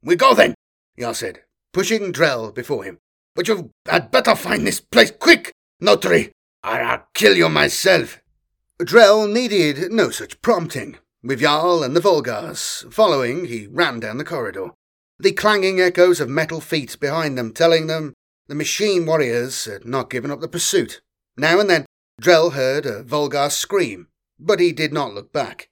We 0.04 0.16
go 0.16 0.34
then, 0.34 0.54
Jarl 1.00 1.14
said, 1.14 1.42
pushing 1.74 2.14
Drell 2.14 2.54
before 2.54 2.84
him. 2.84 3.00
But 3.40 3.48
you 3.48 3.72
had 3.86 4.12
better 4.12 4.36
find 4.36 4.68
this 4.68 4.82
place 4.82 5.12
quick, 5.12 5.54
notary, 5.80 6.34
or 6.62 6.72
I'll 6.72 7.08
kill 7.14 7.38
you 7.38 7.48
myself. 7.48 8.20
Drell 8.82 9.32
needed 9.32 9.94
no 9.94 10.10
such 10.10 10.42
prompting. 10.42 10.98
With 11.24 11.40
Jarl 11.40 11.82
and 11.82 11.96
the 11.96 12.02
Volgars 12.02 12.84
following, 12.92 13.46
he 13.46 13.66
ran 13.68 14.02
down 14.02 14.18
the 14.18 14.26
corridor, 14.26 14.72
the 15.18 15.32
clanging 15.32 15.80
echoes 15.80 16.20
of 16.20 16.28
metal 16.28 16.60
feet 16.60 17.00
behind 17.00 17.38
them 17.38 17.54
telling 17.54 17.88
them 17.88 18.14
the 18.50 18.56
machine 18.56 19.06
warriors 19.06 19.64
had 19.64 19.86
not 19.86 20.10
given 20.10 20.32
up 20.32 20.42
the 20.42 20.50
pursuit. 20.50 21.00
Now 21.38 21.62
and 21.62 21.70
then, 21.70 21.86
Drell 22.22 22.56
heard 22.56 22.86
a 22.86 23.06
Volgar 23.06 23.50
scream, 23.50 24.10
but 24.38 24.60
he 24.60 24.74
did 24.74 24.92
not 24.92 25.14
look 25.14 25.32
back. 25.32 25.70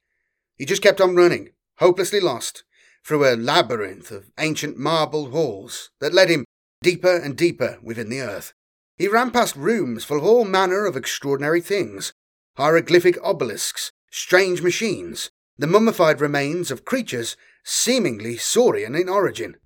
He 0.56 0.64
just 0.64 0.80
kept 0.80 1.02
on 1.02 1.16
running, 1.16 1.50
hopelessly 1.80 2.20
lost, 2.20 2.64
through 3.04 3.26
a 3.26 3.36
labyrinth 3.36 4.10
of 4.10 4.30
ancient 4.38 4.78
marble 4.78 5.32
halls 5.32 5.90
that 6.00 6.14
led 6.14 6.30
him 6.30 6.46
deeper 6.82 7.16
and 7.16 7.36
deeper 7.36 7.78
within 7.82 8.08
the 8.08 8.20
earth. 8.20 8.52
He 8.96 9.08
ran 9.08 9.30
past 9.30 9.56
rooms 9.56 10.04
full 10.04 10.18
of 10.18 10.24
all 10.24 10.44
manner 10.44 10.86
of 10.86 10.96
extraordinary 10.96 11.60
things 11.60 12.12
hieroglyphic 12.56 13.16
obelisks, 13.22 13.92
strange 14.10 14.62
machines, 14.62 15.30
the 15.58 15.66
mummified 15.66 16.20
remains 16.20 16.72
of 16.72 16.84
creatures 16.84 17.36
seemingly 17.62 18.36
saurian 18.36 18.96
in 18.96 19.08
origin. 19.08 19.56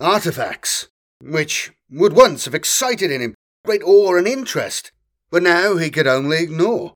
Artifacts, 0.00 0.88
which 1.20 1.72
would 1.88 2.14
once 2.14 2.44
have 2.44 2.54
excited 2.54 3.12
in 3.12 3.20
him 3.20 3.34
great 3.64 3.82
awe 3.84 4.16
and 4.16 4.26
interest, 4.26 4.90
but 5.30 5.42
now 5.42 5.76
he 5.76 5.88
could 5.88 6.08
only 6.08 6.42
ignore. 6.42 6.94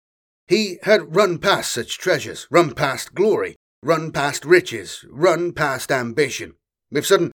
He 0.48 0.78
had 0.82 1.14
run 1.14 1.38
past 1.38 1.72
such 1.72 1.98
treasures, 1.98 2.46
run 2.50 2.74
past 2.74 3.14
glory, 3.14 3.56
run 3.82 4.10
past 4.10 4.44
riches, 4.44 5.04
run 5.08 5.52
past 5.52 5.92
ambition. 5.92 6.54
With 6.90 7.06
sudden, 7.06 7.32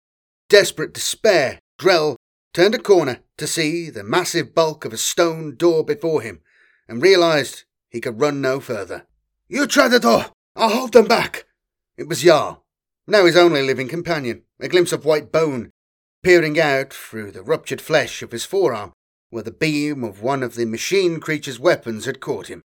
desperate 0.48 0.94
despair, 0.94 1.60
Drell 1.78 2.16
turned 2.52 2.74
a 2.74 2.78
corner 2.78 3.20
to 3.38 3.46
see 3.46 3.90
the 3.90 4.02
massive 4.02 4.54
bulk 4.54 4.84
of 4.84 4.92
a 4.92 4.96
stone 4.96 5.56
door 5.56 5.84
before 5.84 6.22
him 6.22 6.40
and 6.88 7.02
realized 7.02 7.64
he 7.88 8.00
could 8.00 8.20
run 8.20 8.40
no 8.40 8.60
further. 8.60 9.06
You 9.48 9.66
try 9.66 9.88
the 9.88 10.00
door! 10.00 10.26
I'll 10.56 10.70
hold 10.70 10.92
them 10.92 11.06
back! 11.06 11.46
It 11.96 12.08
was 12.08 12.22
Jarl, 12.22 12.64
now 13.06 13.24
his 13.24 13.36
only 13.36 13.62
living 13.62 13.88
companion, 13.88 14.42
a 14.58 14.68
glimpse 14.68 14.92
of 14.92 15.04
white 15.04 15.30
bone 15.30 15.70
peering 16.22 16.58
out 16.58 16.92
through 16.92 17.30
the 17.30 17.42
ruptured 17.42 17.80
flesh 17.80 18.22
of 18.22 18.32
his 18.32 18.44
forearm 18.44 18.92
where 19.30 19.42
the 19.42 19.50
beam 19.50 20.02
of 20.04 20.22
one 20.22 20.42
of 20.42 20.54
the 20.54 20.66
machine 20.66 21.20
creature's 21.20 21.60
weapons 21.60 22.04
had 22.04 22.20
caught 22.20 22.48
him. 22.48 22.62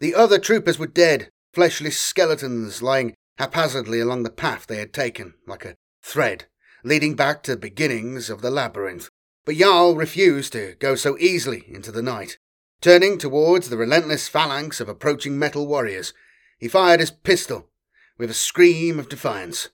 The 0.00 0.14
other 0.14 0.38
troopers 0.38 0.78
were 0.78 0.86
dead, 0.86 1.28
fleshless 1.52 1.98
skeletons 1.98 2.82
lying 2.82 3.14
haphazardly 3.38 4.00
along 4.00 4.22
the 4.22 4.30
path 4.30 4.66
they 4.66 4.78
had 4.78 4.92
taken, 4.92 5.34
like 5.46 5.64
a 5.64 5.74
thread, 6.02 6.44
leading 6.84 7.14
back 7.16 7.42
to 7.42 7.52
the 7.52 7.60
beginnings 7.60 8.30
of 8.30 8.42
the 8.42 8.50
labyrinth. 8.50 9.08
But 9.44 9.56
Jarl 9.56 9.94
refused 9.94 10.52
to 10.52 10.74
go 10.78 10.94
so 10.94 11.18
easily 11.18 11.64
into 11.68 11.92
the 11.92 12.02
night. 12.02 12.38
Turning 12.80 13.18
towards 13.18 13.68
the 13.68 13.76
relentless 13.76 14.28
phalanx 14.28 14.80
of 14.80 14.88
approaching 14.88 15.38
metal 15.38 15.66
warriors, 15.66 16.12
he 16.58 16.68
fired 16.68 17.00
his 17.00 17.10
pistol 17.10 17.68
with 18.16 18.30
a 18.30 18.34
scream 18.34 18.98
of 18.98 19.08
defiance. 19.08 19.68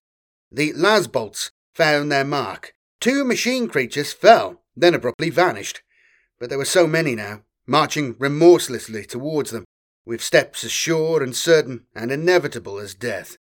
The 0.50 0.72
las 0.72 1.06
bolts 1.06 1.50
found 1.74 2.10
their 2.10 2.24
mark. 2.24 2.74
Two 3.00 3.24
machine 3.24 3.68
creatures 3.68 4.12
fell, 4.12 4.62
then 4.76 4.94
abruptly 4.94 5.30
vanished. 5.30 5.82
But 6.38 6.48
there 6.48 6.58
were 6.58 6.64
so 6.64 6.86
many 6.86 7.14
now, 7.14 7.42
marching 7.66 8.16
remorselessly 8.18 9.04
towards 9.04 9.50
them, 9.50 9.64
with 10.04 10.22
steps 10.22 10.64
as 10.64 10.72
sure 10.72 11.22
and 11.22 11.36
certain 11.36 11.86
and 11.94 12.10
inevitable 12.10 12.78
as 12.78 12.94
death. 12.94 13.36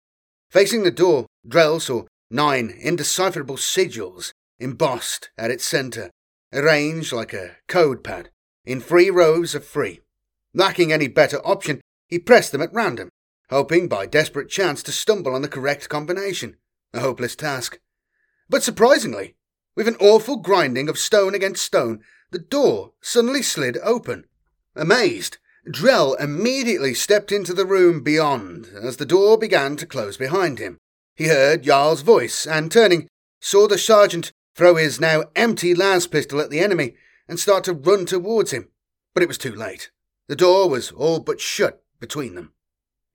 Facing 0.49 0.83
the 0.83 0.91
door, 0.91 1.25
Drell 1.47 1.79
saw 1.79 2.03
nine 2.29 2.69
indecipherable 2.69 3.57
sigils 3.57 4.31
embossed 4.59 5.29
at 5.37 5.51
its 5.51 5.65
centre, 5.65 6.09
arranged 6.53 7.11
like 7.11 7.33
a 7.33 7.57
code 7.67 8.03
pad, 8.03 8.29
in 8.65 8.81
three 8.81 9.09
rows 9.09 9.55
of 9.55 9.65
three. 9.65 10.01
Lacking 10.53 10.91
any 10.91 11.07
better 11.07 11.37
option, 11.45 11.81
he 12.07 12.19
pressed 12.19 12.51
them 12.51 12.61
at 12.61 12.73
random, 12.73 13.09
hoping 13.49 13.87
by 13.87 14.05
desperate 14.05 14.49
chance 14.49 14.81
to 14.83 14.91
stumble 14.91 15.35
on 15.35 15.41
the 15.41 15.47
correct 15.47 15.89
combination. 15.89 16.57
A 16.93 16.99
hopeless 17.01 17.35
task. 17.35 17.79
But 18.49 18.63
surprisingly, 18.63 19.35
with 19.75 19.87
an 19.87 19.97
awful 19.99 20.37
grinding 20.37 20.89
of 20.89 20.97
stone 20.97 21.35
against 21.35 21.63
stone, 21.63 22.01
the 22.31 22.39
door 22.39 22.93
suddenly 23.01 23.41
slid 23.41 23.77
open. 23.83 24.25
Amazed, 24.75 25.37
Drell 25.69 26.19
immediately 26.19 26.93
stepped 26.93 27.31
into 27.31 27.53
the 27.53 27.65
room 27.65 28.01
beyond 28.01 28.69
as 28.81 28.97
the 28.97 29.05
door 29.05 29.37
began 29.37 29.75
to 29.77 29.85
close 29.85 30.17
behind 30.17 30.59
him. 30.59 30.77
He 31.15 31.27
heard 31.27 31.63
Jarl's 31.63 32.01
voice 32.01 32.47
and, 32.47 32.71
turning, 32.71 33.07
saw 33.41 33.67
the 33.67 33.77
sergeant 33.77 34.31
throw 34.57 34.75
his 34.75 34.99
now 34.99 35.23
empty 35.35 35.75
las 35.75 36.07
pistol 36.07 36.41
at 36.41 36.49
the 36.49 36.59
enemy 36.59 36.95
and 37.29 37.39
start 37.39 37.63
to 37.63 37.73
run 37.73 38.07
towards 38.07 38.51
him. 38.51 38.69
But 39.13 39.21
it 39.21 39.27
was 39.27 39.37
too 39.37 39.53
late. 39.53 39.91
The 40.27 40.35
door 40.35 40.67
was 40.67 40.91
all 40.91 41.19
but 41.19 41.39
shut 41.39 41.83
between 41.99 42.33
them. 42.33 42.53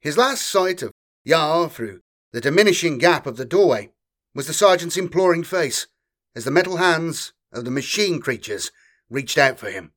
His 0.00 0.16
last 0.16 0.46
sight 0.46 0.82
of 0.82 0.92
Jarl 1.26 1.68
through 1.68 2.00
the 2.32 2.40
diminishing 2.40 2.98
gap 2.98 3.26
of 3.26 3.36
the 3.36 3.44
doorway 3.44 3.90
was 4.34 4.46
the 4.46 4.54
sergeant's 4.54 4.96
imploring 4.96 5.42
face 5.42 5.88
as 6.34 6.44
the 6.44 6.50
metal 6.50 6.76
hands 6.76 7.32
of 7.52 7.64
the 7.64 7.70
machine 7.70 8.20
creatures 8.20 8.70
reached 9.10 9.36
out 9.36 9.58
for 9.58 9.68
him. 9.68 9.92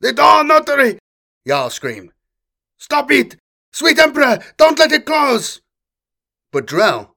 The 0.00 0.12
door, 0.12 0.44
notary! 0.44 0.98
Jarl 1.48 1.70
screamed. 1.70 2.12
Stop 2.76 3.10
it! 3.10 3.36
Sweet 3.72 3.98
Emperor, 3.98 4.38
don't 4.56 4.78
let 4.78 4.92
it 4.92 5.06
close! 5.06 5.60
But 6.52 6.66
Drell 6.66 7.10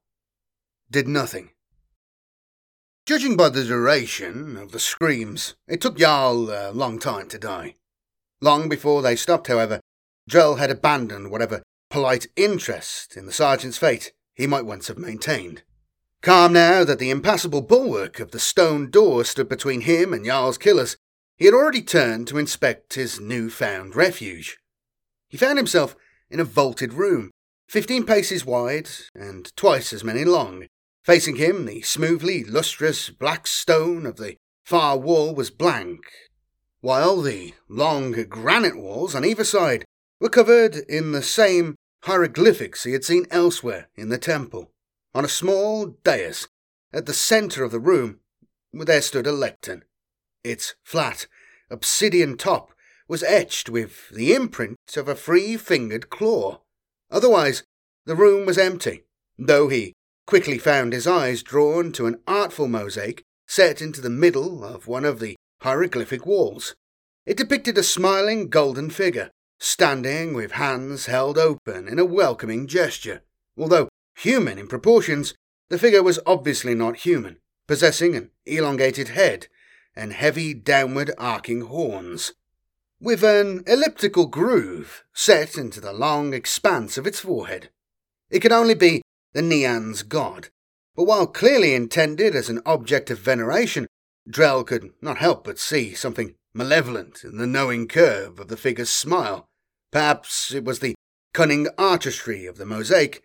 did 0.90 1.08
nothing. 1.08 1.52
Judging 3.10 3.36
by 3.36 3.50
the 3.50 3.64
duration 3.64 4.56
of 4.56 4.72
the 4.72 4.80
screams, 4.80 5.56
it 5.68 5.82
took 5.82 5.98
Jarl 5.98 6.52
a 6.52 6.70
long 6.72 7.00
time 7.00 7.28
to 7.30 7.40
die. 7.40 7.74
Long 8.40 8.70
before 8.70 9.02
they 9.02 9.16
stopped, 9.16 9.48
however, 9.48 9.80
Drell 10.30 10.60
had 10.60 10.70
abandoned 10.70 11.32
whatever 11.32 11.64
polite 11.90 12.28
interest 12.36 13.18
in 13.18 13.26
the 13.26 13.32
sergeant's 13.32 13.80
fate 13.80 14.12
he 14.36 14.46
might 14.46 14.64
once 14.64 14.90
have 14.90 15.00
maintained. 15.00 15.64
Calm 16.22 16.54
now 16.54 16.84
that 16.84 17.00
the 17.00 17.10
impassable 17.10 17.64
bulwark 17.64 18.20
of 18.20 18.30
the 18.30 18.40
stone 18.40 18.92
door 18.92 19.24
stood 19.24 19.50
between 19.50 19.82
him 19.82 20.14
and 20.14 20.24
Jarl's 20.24 20.60
killers, 20.60 20.96
he 21.36 21.46
had 21.46 21.56
already 21.56 21.82
turned 21.82 22.28
to 22.28 22.38
inspect 22.38 22.94
his 22.94 23.20
new-found 23.20 23.96
refuge. 23.96 24.60
He 25.30 25.36
found 25.36 25.58
himself 25.58 25.96
in 26.30 26.40
a 26.40 26.44
vaulted 26.44 26.94
room, 26.94 27.32
fifteen 27.68 28.06
paces 28.06 28.46
wide 28.46 28.88
and 29.16 29.52
twice 29.56 29.94
as 29.94 30.04
many 30.04 30.24
long, 30.26 30.68
Facing 31.04 31.38
him, 31.38 31.66
the 31.66 31.82
smoothly 31.82 32.44
lustrous 32.44 33.10
black 33.10 33.48
stone 33.48 34.06
of 34.06 34.18
the 34.18 34.36
far 34.64 34.98
wall 34.98 35.34
was 35.34 35.50
blank, 35.50 36.04
while 36.82 37.22
the 37.22 37.54
long 37.68 38.12
granite 38.12 38.78
walls 38.78 39.16
on 39.16 39.26
either 39.26 39.44
side 39.44 39.86
were 40.20 40.30
covered 40.30 40.76
in 40.76 41.12
the 41.12 41.24
same 41.24 41.76
hieroglyphics 42.04 42.84
he 42.84 42.94
had 42.94 43.04
seen 43.04 43.26
elsewhere 43.32 43.90
in 43.96 44.10
the 44.10 44.18
temple. 44.18 44.72
On 45.16 45.26
a 45.26 45.30
small 45.30 45.88
dais 46.04 46.48
at 46.94 47.06
the 47.06 47.14
centre 47.14 47.64
of 47.64 47.72
the 47.72 47.80
room 47.80 48.20
there 48.72 49.02
stood 49.02 49.26
a 49.26 49.32
lectern. 49.32 49.84
Its 50.44 50.76
flat, 50.84 51.28
obsidian 51.70 52.38
top 52.38 52.72
was 53.08 53.24
etched 53.24 53.70
with 53.70 54.10
the 54.10 54.34
imprint 54.34 54.78
of 54.96 55.08
a 55.08 55.16
free 55.16 55.58
fingered 55.58 56.10
claw. 56.10 56.62
Otherwise, 57.10 57.64
the 58.06 58.16
room 58.16 58.46
was 58.46 58.58
empty, 58.58 59.04
though 59.38 59.68
he 59.68 59.94
quickly 60.30 60.60
found 60.60 60.94
his 60.94 61.08
eyes 61.08 61.42
drawn 61.42 61.92
to 61.92 62.06
an 62.06 62.20
artful 62.28 62.68
mosaic 62.68 63.24
set 63.48 63.82
into 63.82 64.00
the 64.00 64.12
middle 64.12 64.64
of 64.64 64.86
one 64.86 65.04
of 65.04 65.20
the 65.20 65.36
hieroglyphic 65.64 66.24
walls. 66.24 66.76
It 67.26 67.36
depicted 67.36 67.80
a 67.80 67.82
smiling 67.84 68.48
golden 68.48 68.92
figure, 68.92 69.32
standing 69.60 70.36
with 70.36 70.52
hands 70.52 71.08
held 71.08 71.40
open 71.40 71.88
in 71.88 71.98
a 71.98 72.06
welcoming 72.06 72.68
gesture. 72.68 73.24
Although 73.58 73.90
human 74.18 74.60
in 74.60 74.68
proportions, 74.68 75.34
the 75.70 75.80
figure 75.80 76.04
was 76.04 76.20
obviously 76.28 76.76
not 76.76 76.98
human, 76.98 77.38
possessing 77.68 78.16
an 78.16 78.30
elongated 78.46 79.08
head 79.08 79.48
and 79.96 80.14
heavy 80.14 80.54
downward 80.54 81.10
arcing 81.18 81.62
horns, 81.62 82.34
with 83.02 83.24
an 83.24 83.64
elliptical 83.66 84.28
groove 84.28 85.04
set 85.12 85.58
into 85.58 85.82
the 85.82 85.92
long 85.92 86.36
expanse 86.36 87.00
of 87.00 87.08
its 87.08 87.20
forehead. 87.20 87.72
It 88.30 88.42
could 88.42 88.52
only 88.52 88.76
be 88.76 89.02
the 89.34 89.42
Neand's 89.42 90.04
god. 90.04 90.50
But 90.96 91.06
while 91.06 91.28
clearly 91.28 91.74
intended 91.74 92.36
as 92.36 92.50
an 92.50 92.62
object 92.66 93.10
of 93.10 93.20
veneration, 93.20 93.88
Drell 94.30 94.66
could 94.66 94.92
not 95.02 95.18
help 95.18 95.44
but 95.44 95.60
see 95.60 95.94
something 95.94 96.36
malevolent 96.54 97.24
in 97.24 97.38
the 97.38 97.48
knowing 97.48 97.88
curve 97.88 98.40
of 98.40 98.48
the 98.48 98.58
figure's 98.58 98.90
smile. 98.90 99.48
Perhaps 99.92 100.54
it 100.54 100.64
was 100.64 100.80
the 100.80 100.96
cunning 101.34 101.68
artistry 101.78 102.46
of 102.46 102.58
the 102.58 102.66
mosaic, 102.66 103.24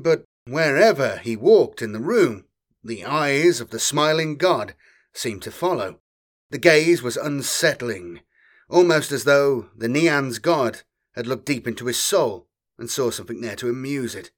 but 0.00 0.24
wherever 0.46 1.18
he 1.18 1.36
walked 1.36 1.82
in 1.82 1.92
the 1.92 2.00
room, 2.00 2.44
the 2.82 3.04
eyes 3.04 3.60
of 3.60 3.70
the 3.70 3.80
smiling 3.80 4.36
god 4.36 4.74
seemed 5.12 5.42
to 5.42 5.50
follow. 5.50 6.00
The 6.50 6.58
gaze 6.58 7.02
was 7.02 7.16
unsettling, 7.16 8.20
almost 8.68 9.10
as 9.10 9.24
though 9.24 9.70
the 9.76 9.88
Neand's 9.88 10.38
god 10.38 10.82
had 11.14 11.26
looked 11.26 11.46
deep 11.46 11.66
into 11.66 11.86
his 11.86 11.98
soul 11.98 12.46
and 12.78 12.90
saw 12.90 13.10
something 13.10 13.40
there 13.40 13.56
to 13.56 13.70
amuse 13.70 14.14
it. 14.14 14.30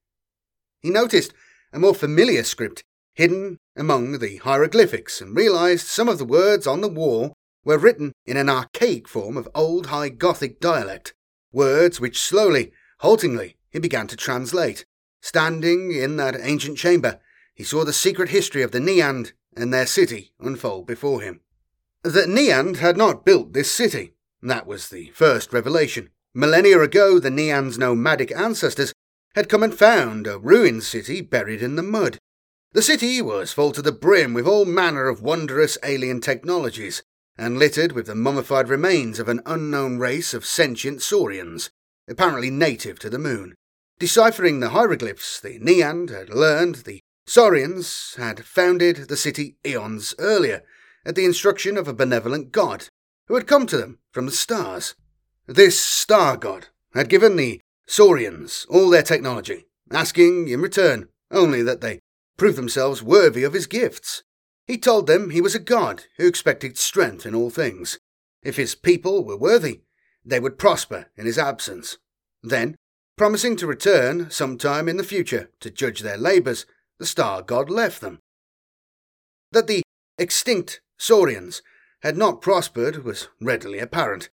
He 0.82 0.90
noticed 0.90 1.32
a 1.72 1.78
more 1.78 1.94
familiar 1.94 2.44
script 2.44 2.82
hidden 3.14 3.58
among 3.76 4.18
the 4.18 4.36
hieroglyphics 4.38 5.20
and 5.20 5.36
realized 5.36 5.86
some 5.86 6.08
of 6.08 6.18
the 6.18 6.24
words 6.24 6.66
on 6.66 6.80
the 6.80 6.88
wall 6.88 7.34
were 7.64 7.78
written 7.78 8.12
in 8.24 8.36
an 8.36 8.48
archaic 8.48 9.08
form 9.08 9.36
of 9.36 9.48
old 9.54 9.86
High 9.86 10.08
Gothic 10.08 10.60
dialect, 10.60 11.14
words 11.52 12.00
which 12.00 12.20
slowly, 12.20 12.72
haltingly, 13.00 13.56
he 13.70 13.78
began 13.78 14.06
to 14.06 14.16
translate. 14.16 14.84
Standing 15.20 15.92
in 15.92 16.16
that 16.16 16.36
ancient 16.40 16.78
chamber, 16.78 17.18
he 17.54 17.64
saw 17.64 17.84
the 17.84 17.92
secret 17.92 18.28
history 18.28 18.62
of 18.62 18.70
the 18.70 18.78
Neand 18.78 19.32
and 19.56 19.74
their 19.74 19.86
city 19.86 20.32
unfold 20.38 20.86
before 20.86 21.20
him. 21.20 21.40
That 22.04 22.28
Neand 22.28 22.76
had 22.76 22.96
not 22.96 23.24
built 23.24 23.52
this 23.52 23.70
city, 23.70 24.14
that 24.40 24.66
was 24.66 24.88
the 24.88 25.10
first 25.10 25.52
revelation. 25.52 26.10
Millennia 26.32 26.80
ago, 26.80 27.18
the 27.18 27.30
Neand's 27.30 27.78
nomadic 27.78 28.30
ancestors 28.30 28.92
had 29.39 29.49
come 29.49 29.62
and 29.62 29.78
found 29.78 30.26
a 30.26 30.36
ruined 30.36 30.82
city 30.82 31.20
buried 31.20 31.62
in 31.62 31.76
the 31.76 31.82
mud. 31.82 32.18
The 32.72 32.82
city 32.82 33.22
was 33.22 33.53
full 33.53 33.70
to 33.70 33.80
the 33.80 33.93
brim 33.93 34.34
with 34.34 34.49
all 34.49 34.64
manner 34.64 35.07
of 35.07 35.22
wondrous 35.22 35.78
alien 35.84 36.20
technologies, 36.20 37.05
and 37.36 37.57
littered 37.57 37.93
with 37.93 38.07
the 38.07 38.16
mummified 38.16 38.68
remains 38.68 39.20
of 39.20 39.28
an 39.28 39.41
unknown 39.47 40.01
race 40.01 40.34
of 40.34 40.45
sentient 40.45 41.03
saurians, 41.03 41.70
apparently 42.09 42.51
native 42.51 42.99
to 42.99 43.09
the 43.09 43.18
moon. 43.18 43.55
Deciphering 44.01 44.59
the 44.59 44.70
hieroglyphs, 44.70 45.39
the 45.39 45.61
Neand 45.61 46.11
had 46.11 46.30
learned 46.30 46.74
the 46.84 46.99
Saurians 47.24 48.16
had 48.16 48.45
founded 48.45 49.07
the 49.09 49.16
city 49.16 49.57
eons 49.64 50.16
earlier, 50.18 50.64
at 51.05 51.14
the 51.14 51.24
instruction 51.24 51.76
of 51.76 51.86
a 51.86 51.95
benevolent 51.95 52.51
god, 52.51 52.89
who 53.28 53.36
had 53.36 53.47
come 53.47 53.68
to 53.68 53.76
them 53.76 54.01
from 54.11 54.26
the 54.26 54.32
stars. 54.32 54.97
This 55.47 55.78
star 55.78 56.36
god 56.36 56.66
had 56.93 57.09
given 57.09 57.36
the 57.36 57.61
Saurians, 57.89 58.66
all 58.68 58.91
their 58.91 59.03
technology, 59.03 59.64
asking 59.91 60.49
in 60.49 60.61
return 60.61 61.09
only 61.30 61.62
that 61.62 61.80
they 61.80 62.01
prove 62.36 62.55
themselves 62.55 63.03
worthy 63.03 63.45
of 63.45 63.55
his 63.55 63.66
gifts. 63.66 64.22
He 64.66 64.76
told 64.76 65.07
them 65.07 65.30
he 65.30 65.41
was 65.41 65.55
a 65.55 65.59
god 65.59 66.05
who 66.18 66.26
expected 66.26 66.76
strength 66.76 67.24
in 67.24 67.34
all 67.34 67.49
things. 67.49 67.99
If 68.43 68.57
his 68.57 68.74
people 68.74 69.24
were 69.24 69.39
worthy, 69.39 69.80
they 70.22 70.39
would 70.39 70.59
prosper 70.59 71.07
in 71.16 71.24
his 71.24 71.39
absence. 71.39 71.97
Then, 72.43 72.76
promising 73.16 73.57
to 73.57 73.66
return 73.66 74.30
sometime 74.30 74.86
in 74.89 74.99
the 74.99 75.03
future 75.03 75.51
to 75.61 75.70
judge 75.70 76.01
their 76.01 76.18
labours, 76.18 76.66
the 76.99 77.07
star 77.07 77.41
god 77.41 77.70
left 77.70 78.03
them. 78.03 78.20
That 79.51 79.66
the 79.66 79.82
extinct 80.18 80.82
Saurians 80.99 81.62
had 82.03 82.18
not 82.18 82.43
prospered 82.43 83.05
was 83.05 83.28
readily 83.41 83.78
apparent. 83.78 84.28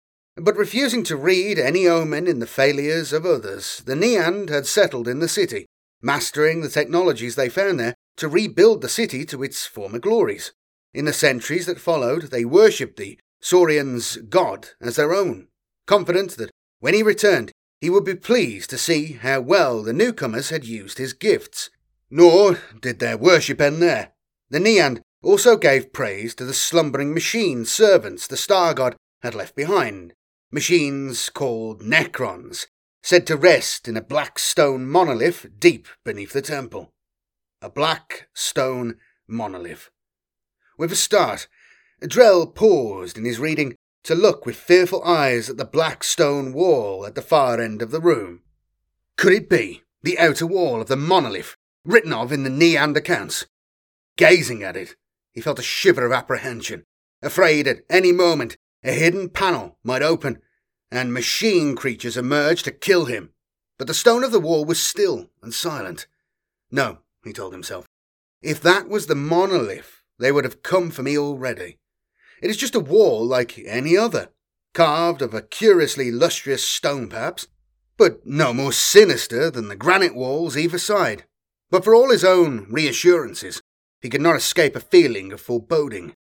But 0.42 0.56
refusing 0.56 1.04
to 1.04 1.18
read 1.18 1.58
any 1.58 1.86
omen 1.86 2.26
in 2.26 2.38
the 2.38 2.46
failures 2.46 3.12
of 3.12 3.26
others, 3.26 3.82
the 3.84 3.94
Neand 3.94 4.48
had 4.48 4.66
settled 4.66 5.06
in 5.06 5.18
the 5.18 5.28
city, 5.28 5.66
mastering 6.00 6.62
the 6.62 6.70
technologies 6.70 7.34
they 7.34 7.50
found 7.50 7.78
there 7.78 7.94
to 8.16 8.26
rebuild 8.26 8.80
the 8.80 8.88
city 8.88 9.26
to 9.26 9.42
its 9.42 9.66
former 9.66 9.98
glories. 9.98 10.52
In 10.94 11.04
the 11.04 11.12
centuries 11.12 11.66
that 11.66 11.78
followed, 11.78 12.30
they 12.30 12.46
worshipped 12.46 12.96
the 12.96 13.18
Saurians' 13.42 14.16
god 14.16 14.68
as 14.80 14.96
their 14.96 15.12
own, 15.12 15.48
confident 15.86 16.38
that 16.38 16.50
when 16.78 16.94
he 16.94 17.02
returned, 17.02 17.52
he 17.82 17.90
would 17.90 18.04
be 18.04 18.14
pleased 18.14 18.70
to 18.70 18.78
see 18.78 19.12
how 19.12 19.42
well 19.42 19.82
the 19.82 19.92
newcomers 19.92 20.48
had 20.48 20.64
used 20.64 20.96
his 20.96 21.12
gifts. 21.12 21.68
Nor 22.08 22.60
did 22.80 22.98
their 22.98 23.18
worship 23.18 23.60
end 23.60 23.82
there. 23.82 24.12
The 24.48 24.58
Neand 24.58 25.02
also 25.22 25.58
gave 25.58 25.92
praise 25.92 26.34
to 26.36 26.46
the 26.46 26.54
slumbering 26.54 27.12
machine 27.12 27.66
servants 27.66 28.26
the 28.26 28.38
star 28.38 28.72
god 28.72 28.96
had 29.22 29.34
left 29.34 29.54
behind, 29.54 30.14
machines 30.50 31.28
called 31.28 31.82
Necrons, 31.82 32.66
said 33.02 33.26
to 33.26 33.36
rest 33.36 33.88
in 33.88 33.96
a 33.96 34.02
black 34.02 34.38
stone 34.38 34.86
monolith 34.86 35.46
deep 35.58 35.86
beneath 36.04 36.32
the 36.32 36.42
temple. 36.42 36.92
A 37.62 37.70
black 37.70 38.28
stone 38.34 38.96
monolith. 39.28 39.90
With 40.76 40.92
a 40.92 40.96
start, 40.96 41.46
Drell 42.02 42.54
paused 42.54 43.16
in 43.16 43.24
his 43.24 43.38
reading 43.38 43.74
to 44.04 44.14
look 44.14 44.46
with 44.46 44.56
fearful 44.56 45.02
eyes 45.04 45.50
at 45.50 45.56
the 45.56 45.64
black 45.64 46.02
stone 46.02 46.52
wall 46.52 47.06
at 47.06 47.14
the 47.14 47.22
far 47.22 47.60
end 47.60 47.82
of 47.82 47.90
the 47.90 48.00
room. 48.00 48.40
Could 49.16 49.32
it 49.32 49.48
be 49.48 49.82
the 50.02 50.18
outer 50.18 50.46
wall 50.46 50.80
of 50.80 50.88
the 50.88 50.96
monolith 50.96 51.54
written 51.84 52.12
of 52.12 52.32
in 52.32 52.42
the 52.42 52.50
Neand 52.50 52.96
accounts? 52.96 53.46
Gazing 54.16 54.62
at 54.62 54.76
it, 54.76 54.96
he 55.32 55.40
felt 55.40 55.58
a 55.58 55.62
shiver 55.62 56.06
of 56.06 56.12
apprehension, 56.12 56.84
afraid 57.22 57.68
at 57.68 57.82
any 57.88 58.12
moment 58.12 58.56
a 58.82 58.92
hidden 58.92 59.28
panel 59.28 59.78
might 59.82 60.02
open, 60.02 60.40
and 60.90 61.12
machine 61.12 61.76
creatures 61.76 62.16
emerge 62.16 62.62
to 62.64 62.70
kill 62.70 63.06
him. 63.06 63.30
But 63.78 63.86
the 63.86 63.94
stone 63.94 64.24
of 64.24 64.32
the 64.32 64.40
wall 64.40 64.64
was 64.64 64.82
still 64.82 65.30
and 65.42 65.54
silent. 65.54 66.06
No, 66.70 66.98
he 67.24 67.32
told 67.32 67.52
himself. 67.52 67.86
If 68.42 68.60
that 68.62 68.88
was 68.88 69.06
the 69.06 69.14
monolith, 69.14 70.02
they 70.18 70.32
would 70.32 70.44
have 70.44 70.62
come 70.62 70.90
for 70.90 71.02
me 71.02 71.18
already. 71.18 71.78
It 72.42 72.50
is 72.50 72.56
just 72.56 72.74
a 72.74 72.80
wall 72.80 73.24
like 73.24 73.58
any 73.66 73.96
other, 73.96 74.30
carved 74.74 75.22
of 75.22 75.34
a 75.34 75.42
curiously 75.42 76.10
lustrous 76.10 76.66
stone 76.66 77.08
perhaps, 77.08 77.46
but 77.96 78.26
no 78.26 78.54
more 78.54 78.72
sinister 78.72 79.50
than 79.50 79.68
the 79.68 79.76
granite 79.76 80.14
walls 80.14 80.56
either 80.56 80.78
side. 80.78 81.24
But 81.70 81.84
for 81.84 81.94
all 81.94 82.10
his 82.10 82.24
own 82.24 82.66
reassurances, 82.70 83.60
he 84.00 84.08
could 84.08 84.22
not 84.22 84.36
escape 84.36 84.74
a 84.74 84.80
feeling 84.80 85.32
of 85.32 85.40
foreboding. 85.40 86.14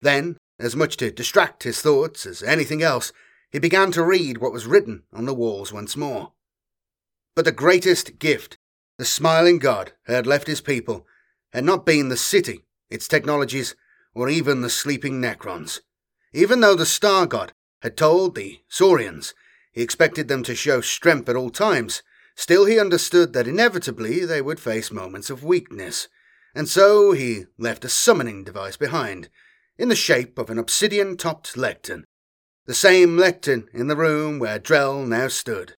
Then, 0.00 0.36
as 0.58 0.76
much 0.76 0.96
to 0.98 1.10
distract 1.10 1.62
his 1.64 1.80
thoughts 1.80 2.26
as 2.26 2.42
anything 2.42 2.82
else, 2.82 3.12
he 3.50 3.58
began 3.58 3.92
to 3.92 4.04
read 4.04 4.38
what 4.38 4.52
was 4.52 4.66
written 4.66 5.02
on 5.12 5.26
the 5.26 5.34
walls 5.34 5.72
once 5.72 5.96
more. 5.96 6.32
But 7.34 7.44
the 7.44 7.52
greatest 7.52 8.18
gift 8.18 8.58
the 8.98 9.04
smiling 9.04 9.58
God 9.58 9.92
had 10.06 10.26
left 10.26 10.46
his 10.46 10.60
people 10.60 11.06
had 11.52 11.64
not 11.64 11.86
been 11.86 12.08
the 12.08 12.16
city 12.16 12.64
its 12.90 13.08
technologies, 13.08 13.74
or 14.14 14.28
even 14.28 14.60
the 14.60 14.70
sleeping 14.70 15.20
Necrons. 15.20 15.80
Even 16.32 16.60
though 16.60 16.76
the 16.76 16.86
Star 16.86 17.26
God 17.26 17.52
had 17.82 17.96
told 17.96 18.34
the 18.34 18.60
Saurians 18.68 19.34
he 19.72 19.82
expected 19.82 20.28
them 20.28 20.44
to 20.44 20.54
show 20.54 20.80
strength 20.80 21.28
at 21.28 21.34
all 21.34 21.50
times, 21.50 22.02
still 22.36 22.66
he 22.66 22.78
understood 22.78 23.32
that 23.32 23.48
inevitably 23.48 24.24
they 24.24 24.40
would 24.40 24.60
face 24.60 24.92
moments 24.92 25.30
of 25.30 25.42
weakness, 25.42 26.08
and 26.54 26.68
so 26.68 27.12
he 27.12 27.46
left 27.58 27.84
a 27.84 27.88
summoning 27.88 28.44
device 28.44 28.76
behind, 28.76 29.28
in 29.78 29.88
the 29.88 29.96
shape 29.96 30.38
of 30.38 30.50
an 30.50 30.58
obsidian 30.58 31.16
topped 31.16 31.56
lectern, 31.56 32.04
the 32.66 32.74
same 32.74 33.16
lectern 33.16 33.68
in 33.72 33.88
the 33.88 33.96
room 33.96 34.38
where 34.38 34.58
Drell 34.58 35.06
now 35.06 35.28
stood. 35.28 35.74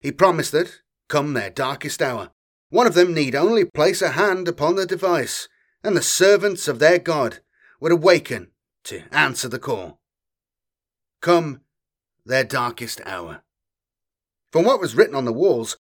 He 0.00 0.12
promised 0.12 0.52
that, 0.52 0.80
come 1.08 1.34
their 1.34 1.50
darkest 1.50 2.02
hour, 2.02 2.30
one 2.70 2.86
of 2.86 2.94
them 2.94 3.14
need 3.14 3.34
only 3.34 3.64
place 3.64 4.02
a 4.02 4.10
hand 4.10 4.48
upon 4.48 4.76
the 4.76 4.86
device, 4.86 5.48
and 5.82 5.96
the 5.96 6.02
servants 6.02 6.66
of 6.66 6.78
their 6.78 6.98
God 6.98 7.40
would 7.80 7.92
awaken 7.92 8.48
to 8.84 9.02
answer 9.12 9.48
the 9.48 9.58
call. 9.58 10.00
Come 11.20 11.60
their 12.26 12.44
darkest 12.44 13.00
hour. 13.04 13.42
From 14.50 14.64
what 14.64 14.80
was 14.80 14.94
written 14.94 15.14
on 15.14 15.24
the 15.24 15.32
walls, 15.32 15.76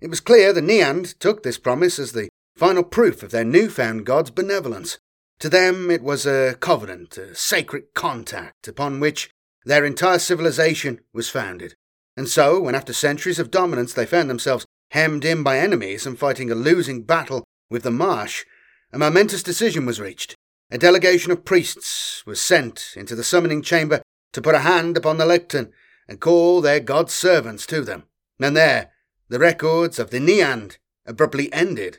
it 0.00 0.08
was 0.08 0.20
clear 0.20 0.52
the 0.52 0.60
Neand 0.60 1.18
took 1.18 1.42
this 1.42 1.58
promise 1.58 1.98
as 1.98 2.12
the 2.12 2.28
final 2.56 2.82
proof 2.82 3.22
of 3.22 3.30
their 3.30 3.44
newfound 3.44 4.04
God's 4.06 4.30
benevolence. 4.30 4.98
To 5.42 5.48
them 5.48 5.90
it 5.90 6.04
was 6.04 6.24
a 6.24 6.54
covenant, 6.60 7.18
a 7.18 7.34
sacred 7.34 7.94
contact 7.94 8.68
upon 8.68 9.00
which 9.00 9.28
their 9.64 9.84
entire 9.84 10.20
civilization 10.20 11.00
was 11.12 11.30
founded. 11.30 11.74
And 12.16 12.28
so, 12.28 12.60
when 12.60 12.76
after 12.76 12.92
centuries 12.92 13.40
of 13.40 13.50
dominance 13.50 13.92
they 13.92 14.06
found 14.06 14.30
themselves 14.30 14.66
hemmed 14.92 15.24
in 15.24 15.42
by 15.42 15.58
enemies 15.58 16.06
and 16.06 16.16
fighting 16.16 16.52
a 16.52 16.54
losing 16.54 17.02
battle 17.02 17.42
with 17.68 17.82
the 17.82 17.90
marsh, 17.90 18.44
a 18.92 19.00
momentous 19.00 19.42
decision 19.42 19.84
was 19.84 20.00
reached. 20.00 20.36
A 20.70 20.78
delegation 20.78 21.32
of 21.32 21.44
priests 21.44 22.22
was 22.24 22.40
sent 22.40 22.94
into 22.94 23.16
the 23.16 23.24
summoning 23.24 23.62
chamber 23.62 24.00
to 24.34 24.42
put 24.42 24.54
a 24.54 24.60
hand 24.60 24.96
upon 24.96 25.18
the 25.18 25.26
lectern 25.26 25.72
and 26.06 26.20
call 26.20 26.60
their 26.60 26.78
god's 26.78 27.14
servants 27.14 27.66
to 27.66 27.80
them. 27.80 28.04
And 28.38 28.56
there, 28.56 28.92
the 29.28 29.40
records 29.40 29.98
of 29.98 30.10
the 30.10 30.20
Neand 30.20 30.76
abruptly 31.04 31.52
ended 31.52 31.98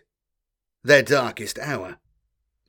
their 0.81 1.03
darkest 1.03 1.59
hour. 1.59 1.97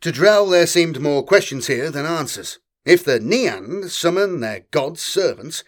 To 0.04 0.12
Drell, 0.12 0.50
there 0.50 0.66
seemed 0.66 1.00
more 1.00 1.24
questions 1.24 1.66
here 1.66 1.90
than 1.90 2.04
answers. 2.04 2.58
If 2.84 3.02
the 3.04 3.18
Neand 3.18 3.88
summoned 3.88 4.42
their 4.42 4.66
god's 4.70 5.00
servants, 5.00 5.64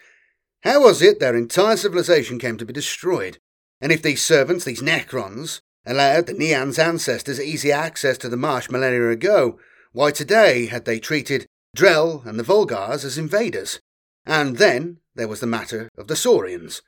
how 0.61 0.83
was 0.83 1.01
it 1.01 1.19
their 1.19 1.35
entire 1.35 1.75
civilization 1.75 2.37
came 2.37 2.55
to 2.57 2.65
be 2.65 2.71
destroyed? 2.71 3.39
And 3.81 3.91
if 3.91 4.03
these 4.03 4.21
servants, 4.21 4.63
these 4.63 4.83
Necrons, 4.83 5.61
allowed 5.87 6.27
the 6.27 6.35
Neand's 6.35 6.77
ancestors 6.77 7.41
easy 7.41 7.71
access 7.71 8.15
to 8.19 8.29
the 8.29 8.37
marsh 8.37 8.69
millennia 8.69 9.09
ago, 9.09 9.57
why 9.91 10.11
today 10.11 10.67
had 10.67 10.85
they 10.85 10.99
treated 10.99 11.47
Drell 11.75 12.23
and 12.23 12.37
the 12.37 12.43
Volgars 12.43 13.03
as 13.03 13.17
invaders? 13.17 13.79
And 14.23 14.57
then 14.57 14.99
there 15.15 15.27
was 15.27 15.39
the 15.39 15.47
matter 15.47 15.89
of 15.97 16.09
the 16.09 16.15
Saurians. 16.15 16.83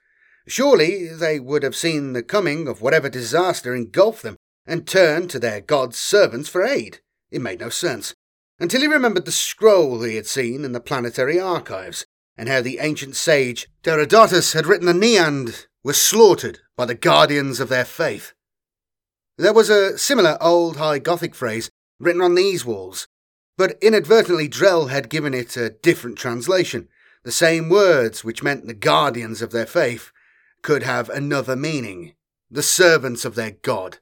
Surely 0.48 1.08
they 1.08 1.40
would 1.40 1.64
have 1.64 1.76
seen 1.76 2.14
the 2.14 2.22
coming 2.22 2.68
of 2.68 2.84
whatever 2.84 3.10
disaster 3.10 3.74
engulfed 3.74 4.22
them 4.22 4.36
and 4.68 4.86
turned 4.86 5.32
to 5.32 5.40
their 5.40 5.62
god's 5.62 5.98
servants 5.98 6.48
for 6.48 6.64
aid. 6.64 7.00
It 7.32 7.42
made 7.42 7.60
no 7.60 7.70
sense. 7.70 8.14
Until 8.60 8.82
he 8.82 8.88
remembered 8.88 9.26
the 9.26 9.32
scroll 9.32 10.02
he 10.02 10.16
had 10.16 10.28
seen 10.28 10.66
in 10.66 10.74
the 10.74 10.80
planetary 10.80 11.40
archives, 11.40 12.06
and 12.38 12.50
how 12.50 12.62
the 12.62 12.80
ancient 12.80 13.16
sage 13.16 13.68
Terodotus 13.84 14.54
had 14.54 14.66
written 14.66 14.86
the 14.86 14.94
Neand 14.94 15.68
were 15.84 15.94
slaughtered 15.94 16.60
by 16.76 16.86
the 16.86 16.96
guardians 16.96 17.60
of 17.60 17.70
their 17.70 17.86
faith. 17.86 18.34
There 19.38 19.54
was 19.54 19.70
a 19.70 19.98
similar 19.98 20.38
old 20.42 20.78
High 20.78 21.00
Gothic 21.00 21.34
phrase 21.36 21.70
written 22.00 22.22
on 22.22 22.36
these 22.36 22.66
walls, 22.66 23.08
but 23.58 23.78
inadvertently 23.82 24.50
Drell 24.50 24.90
had 24.90 25.10
given 25.10 25.34
it 25.34 25.56
a 25.56 25.70
different 25.70 26.18
translation, 26.18 26.90
the 27.24 27.32
same 27.32 27.70
words 27.70 28.24
which 28.24 28.44
meant 28.44 28.68
the 28.68 28.74
guardians 28.74 29.42
of 29.42 29.52
their 29.52 29.66
faith 29.66 30.12
could 30.62 30.84
have 30.84 31.10
another 31.10 31.56
meaning 31.56 32.14
the 32.52 32.64
servants 32.64 33.26
of 33.26 33.36
their 33.36 33.52
god. 33.52 34.00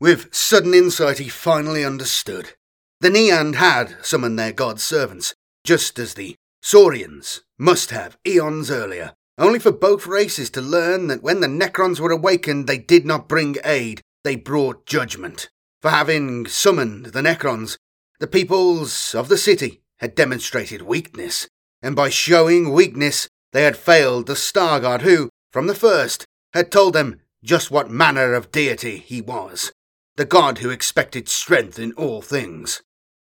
With 0.00 0.34
sudden 0.34 0.74
insight, 0.74 1.18
he 1.18 1.28
finally 1.28 1.84
understood. 1.84 2.54
The 3.00 3.10
Neand 3.10 3.54
had 3.54 3.96
summoned 4.02 4.38
their 4.38 4.52
god's 4.52 4.82
servants, 4.82 5.34
just 5.62 5.98
as 5.98 6.14
the 6.14 6.34
Saurians 6.62 7.42
must 7.58 7.90
have 7.90 8.18
eons 8.26 8.70
earlier, 8.70 9.12
only 9.38 9.58
for 9.58 9.70
both 9.70 10.06
races 10.06 10.50
to 10.50 10.60
learn 10.60 11.06
that 11.06 11.22
when 11.22 11.40
the 11.40 11.46
Necrons 11.46 12.00
were 12.00 12.10
awakened, 12.10 12.66
they 12.66 12.78
did 12.78 13.06
not 13.06 13.28
bring 13.28 13.56
aid, 13.64 14.00
they 14.24 14.36
brought 14.36 14.86
judgment. 14.86 15.48
For 15.80 15.90
having 15.90 16.46
summoned 16.46 17.06
the 17.06 17.22
Necrons, 17.22 17.76
the 18.18 18.26
peoples 18.26 19.14
of 19.14 19.28
the 19.28 19.38
city 19.38 19.82
had 19.98 20.14
demonstrated 20.14 20.82
weakness, 20.82 21.46
and 21.82 21.94
by 21.94 22.08
showing 22.08 22.72
weakness, 22.72 23.28
they 23.52 23.62
had 23.62 23.76
failed 23.76 24.26
the 24.26 24.34
Star 24.34 24.80
God 24.80 25.02
who, 25.02 25.30
from 25.52 25.66
the 25.68 25.74
first, 25.74 26.24
had 26.52 26.72
told 26.72 26.94
them 26.94 27.20
just 27.44 27.70
what 27.70 27.90
manner 27.90 28.32
of 28.32 28.50
deity 28.50 28.96
he 28.96 29.20
was 29.20 29.72
the 30.16 30.24
god 30.24 30.58
who 30.58 30.70
expected 30.70 31.28
strength 31.28 31.78
in 31.78 31.92
all 31.92 32.22
things. 32.22 32.82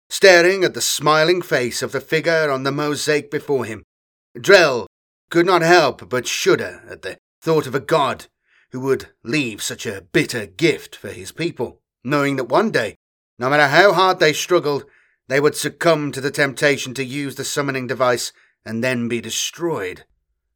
Staring 0.10 0.64
at 0.64 0.74
the 0.74 0.82
smiling 0.82 1.42
face 1.42 1.82
of 1.82 1.92
the 1.92 2.02
figure 2.02 2.52
on 2.52 2.64
the 2.64 2.72
mosaic 2.72 3.32
before 3.32 3.66
him, 3.66 3.84
Drell 4.38 4.86
could 5.30 5.46
not 5.46 5.62
help 5.62 6.10
but 6.10 6.28
shudder 6.28 6.84
at 6.90 7.02
the 7.02 7.18
thought 7.42 7.68
of 7.68 7.74
a 7.74 7.80
god 7.80 8.28
who 8.72 8.80
would 8.82 9.08
leave 9.24 9.62
such 9.62 9.86
a 9.86 10.02
bitter 10.12 10.46
gift 10.46 10.96
for 10.96 11.10
his 11.10 11.32
people, 11.32 11.80
knowing 12.04 12.36
that 12.36 12.46
one 12.50 12.72
day, 12.72 12.98
no 13.40 13.50
matter 13.50 13.68
how 13.68 13.94
hard 13.94 14.20
they 14.20 14.34
struggled, 14.34 14.86
they 15.28 15.40
would 15.40 15.56
succumb 15.56 16.12
to 16.12 16.20
the 16.20 16.32
temptation 16.32 16.94
to 16.94 17.04
use 17.04 17.36
the 17.36 17.46
summoning 17.46 17.88
device 17.88 18.34
and 18.66 18.84
then 18.84 19.08
be 19.08 19.22
destroyed. 19.22 20.04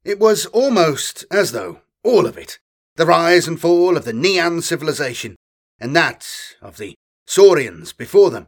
It 0.04 0.20
was 0.20 0.46
almost 0.48 1.26
as 1.32 1.52
though 1.52 1.82
all 2.04 2.26
of 2.26 2.38
it, 2.38 2.60
the 2.96 3.06
rise 3.06 3.48
and 3.48 3.60
fall 3.60 3.96
of 3.96 4.06
the 4.06 4.12
Neand 4.12 4.64
civilization, 4.64 5.37
and 5.80 5.96
that 5.96 6.28
of 6.62 6.78
the 6.78 6.96
Saurians 7.26 7.94
before 7.94 8.30
them, 8.30 8.48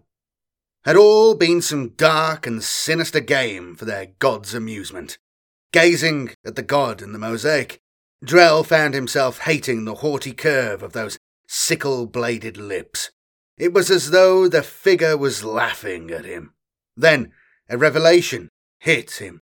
had 0.86 0.96
all 0.96 1.36
been 1.36 1.62
some 1.62 1.90
dark 1.90 2.48
and 2.48 2.64
sinister 2.64 3.20
game 3.20 3.76
for 3.76 3.86
their 3.86 4.08
god's 4.20 4.54
amusement. 4.54 5.18
Gazing 5.72 6.32
at 6.46 6.56
the 6.56 6.64
god 6.64 7.02
in 7.02 7.12
the 7.12 7.20
mosaic, 7.20 7.80
Drell 8.26 8.66
found 8.66 8.94
himself 8.94 9.40
hating 9.40 9.86
the 9.86 9.96
haughty 9.96 10.34
curve 10.34 10.82
of 10.82 10.94
those 10.94 11.20
sickle 11.48 12.06
bladed 12.06 12.58
lips. 12.58 13.12
It 13.58 13.74
was 13.74 13.92
as 13.92 14.12
though 14.12 14.48
the 14.48 14.64
figure 14.64 15.18
was 15.18 15.44
laughing 15.44 16.12
at 16.12 16.26
him. 16.26 16.54
Then 16.96 17.32
a 17.70 17.78
revelation 17.78 18.50
hit 18.80 19.20
him 19.20 19.42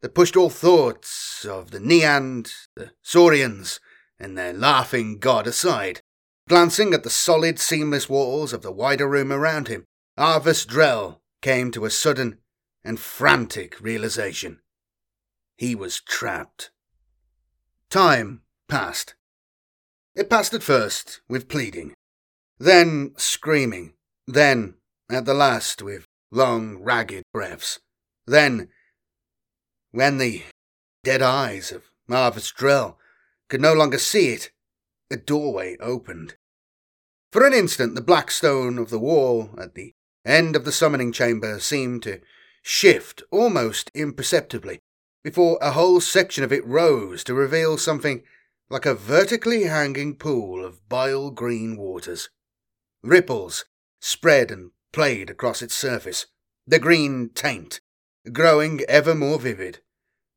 that 0.00 0.14
pushed 0.14 0.36
all 0.36 0.50
thoughts 0.50 1.44
of 1.44 1.70
the 1.70 1.78
Neand, 1.78 2.50
the 2.74 2.92
Saurians, 3.02 3.80
and 4.18 4.36
their 4.36 4.52
laughing 4.52 5.18
god 5.18 5.46
aside. 5.46 6.00
Glancing 6.50 6.92
at 6.92 7.04
the 7.04 7.10
solid, 7.10 7.60
seamless 7.60 8.08
walls 8.08 8.52
of 8.52 8.62
the 8.62 8.72
wider 8.72 9.08
room 9.08 9.30
around 9.30 9.68
him, 9.68 9.84
Arvis 10.18 10.66
Drell 10.66 11.20
came 11.42 11.70
to 11.70 11.84
a 11.84 11.90
sudden 11.90 12.38
and 12.82 12.98
frantic 12.98 13.80
realization. 13.80 14.58
He 15.56 15.76
was 15.76 16.00
trapped. 16.00 16.72
Time 17.88 18.42
passed. 18.68 19.14
It 20.16 20.28
passed 20.28 20.52
at 20.52 20.64
first 20.64 21.20
with 21.28 21.48
pleading, 21.48 21.94
then 22.58 23.12
screaming, 23.16 23.92
then, 24.26 24.74
at 25.08 25.26
the 25.26 25.34
last, 25.34 25.82
with 25.82 26.04
long, 26.32 26.78
ragged 26.78 27.22
breaths, 27.32 27.78
then 28.26 28.70
when 29.92 30.18
the 30.18 30.42
dead 31.04 31.22
eyes 31.22 31.70
of 31.70 31.84
Arvis 32.08 32.52
Drell 32.52 32.96
could 33.48 33.60
no 33.60 33.72
longer 33.72 33.98
see 33.98 34.30
it, 34.30 34.50
a 35.12 35.16
doorway 35.16 35.76
opened. 35.78 36.34
For 37.32 37.46
an 37.46 37.54
instant, 37.54 37.94
the 37.94 38.00
black 38.00 38.30
stone 38.30 38.76
of 38.78 38.90
the 38.90 38.98
wall 38.98 39.50
at 39.56 39.74
the 39.74 39.94
end 40.24 40.56
of 40.56 40.64
the 40.64 40.72
summoning 40.72 41.12
chamber 41.12 41.60
seemed 41.60 42.02
to 42.02 42.20
shift 42.62 43.22
almost 43.30 43.90
imperceptibly 43.94 44.80
before 45.22 45.58
a 45.60 45.72
whole 45.72 46.00
section 46.00 46.42
of 46.42 46.52
it 46.52 46.66
rose 46.66 47.22
to 47.24 47.34
reveal 47.34 47.78
something 47.78 48.22
like 48.68 48.86
a 48.86 48.94
vertically 48.94 49.64
hanging 49.64 50.16
pool 50.16 50.64
of 50.64 50.88
bile 50.88 51.30
green 51.30 51.76
waters. 51.76 52.30
Ripples 53.02 53.64
spread 54.00 54.50
and 54.50 54.72
played 54.92 55.30
across 55.30 55.62
its 55.62 55.74
surface, 55.74 56.26
the 56.66 56.78
green 56.78 57.30
taint 57.30 57.80
growing 58.32 58.80
ever 58.88 59.14
more 59.14 59.38
vivid. 59.38 59.80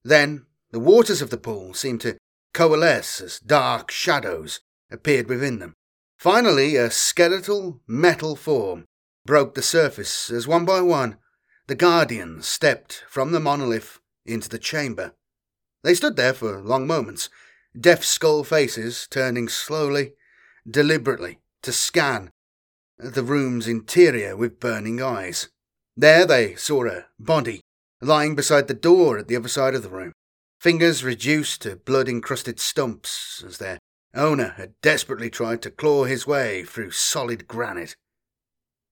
Then 0.03 0.45
the 0.71 0.79
waters 0.79 1.21
of 1.21 1.29
the 1.29 1.37
pool 1.37 1.73
seemed 1.73 2.01
to 2.01 2.17
coalesce 2.53 3.19
as 3.19 3.39
dark 3.39 3.89
shadows 3.89 4.59
appeared 4.91 5.27
within 5.27 5.59
them. 5.59 5.73
Finally, 6.23 6.77
a 6.77 6.89
skeletal 6.89 7.81
metal 7.85 8.33
form 8.37 8.85
broke 9.25 9.55
the 9.55 9.61
surface 9.61 10.31
as 10.31 10.47
one 10.47 10.63
by 10.63 10.79
one 10.79 11.17
the 11.67 11.75
guardians 11.75 12.47
stepped 12.47 13.03
from 13.09 13.33
the 13.33 13.41
monolith 13.41 13.99
into 14.25 14.47
the 14.47 14.57
chamber. 14.57 15.11
They 15.83 15.93
stood 15.93 16.15
there 16.15 16.33
for 16.33 16.61
long 16.61 16.87
moments, 16.87 17.27
deaf 17.77 18.05
skull 18.05 18.45
faces 18.45 19.05
turning 19.11 19.49
slowly, 19.49 20.13
deliberately, 20.65 21.39
to 21.61 21.73
scan 21.73 22.31
the 22.97 23.21
room's 23.21 23.67
interior 23.67 24.37
with 24.37 24.61
burning 24.61 25.01
eyes. 25.01 25.49
There 25.97 26.25
they 26.25 26.55
saw 26.55 26.85
a 26.85 27.07
body 27.19 27.59
lying 27.99 28.33
beside 28.33 28.69
the 28.69 28.73
door 28.73 29.17
at 29.17 29.27
the 29.27 29.35
other 29.35 29.49
side 29.49 29.75
of 29.75 29.83
the 29.83 29.89
room, 29.89 30.13
fingers 30.57 31.03
reduced 31.03 31.63
to 31.63 31.75
blood 31.75 32.07
encrusted 32.07 32.61
stumps 32.61 33.43
as 33.45 33.57
their 33.57 33.77
owner 34.13 34.53
had 34.57 34.79
desperately 34.81 35.29
tried 35.29 35.61
to 35.61 35.71
claw 35.71 36.05
his 36.05 36.27
way 36.27 36.63
through 36.63 36.91
solid 36.91 37.47
granite. 37.47 37.95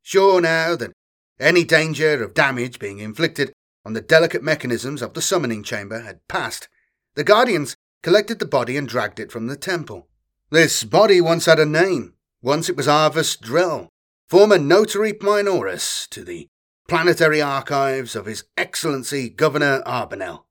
Sure 0.01 0.41
now 0.41 0.75
that 0.75 0.93
any 1.39 1.63
danger 1.63 2.23
of 2.23 2.33
damage 2.33 2.79
being 2.79 2.99
inflicted 2.99 3.51
on 3.85 3.93
the 3.93 4.01
delicate 4.01 4.43
mechanisms 4.43 5.01
of 5.01 5.13
the 5.13 5.21
summoning 5.21 5.63
chamber 5.63 6.01
had 6.01 6.27
passed, 6.27 6.67
the 7.15 7.23
Guardians 7.23 7.75
collected 8.03 8.39
the 8.39 8.45
body 8.45 8.77
and 8.77 8.87
dragged 8.87 9.19
it 9.19 9.31
from 9.31 9.47
the 9.47 9.55
temple. 9.55 10.07
This 10.49 10.83
body 10.83 11.21
once 11.21 11.45
had 11.45 11.59
a 11.59 11.65
name. 11.65 12.13
Once 12.41 12.69
it 12.69 12.75
was 12.75 12.87
Arvis 12.87 13.39
Drell, 13.39 13.87
former 14.27 14.57
notary 14.57 15.13
minoris 15.13 16.09
to 16.09 16.23
the 16.23 16.47
planetary 16.87 17.41
archives 17.41 18.15
of 18.15 18.25
His 18.25 18.43
Excellency 18.57 19.29
Governor 19.29 19.83
Arbanel. 19.85 20.45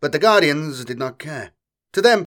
But 0.00 0.12
the 0.12 0.18
Guardians 0.18 0.84
did 0.84 0.98
not 0.98 1.18
care. 1.18 1.52
To 1.92 2.02
them, 2.02 2.24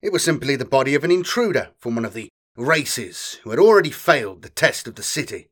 it 0.00 0.12
was 0.12 0.22
simply 0.22 0.56
the 0.56 0.64
body 0.64 0.94
of 0.94 1.04
an 1.04 1.10
intruder 1.10 1.70
from 1.78 1.94
one 1.94 2.04
of 2.04 2.14
the 2.14 2.28
races 2.56 3.38
who 3.42 3.50
had 3.50 3.58
already 3.58 3.90
failed 3.90 4.42
the 4.42 4.48
test 4.48 4.86
of 4.86 4.94
the 4.94 5.02
city. 5.02 5.48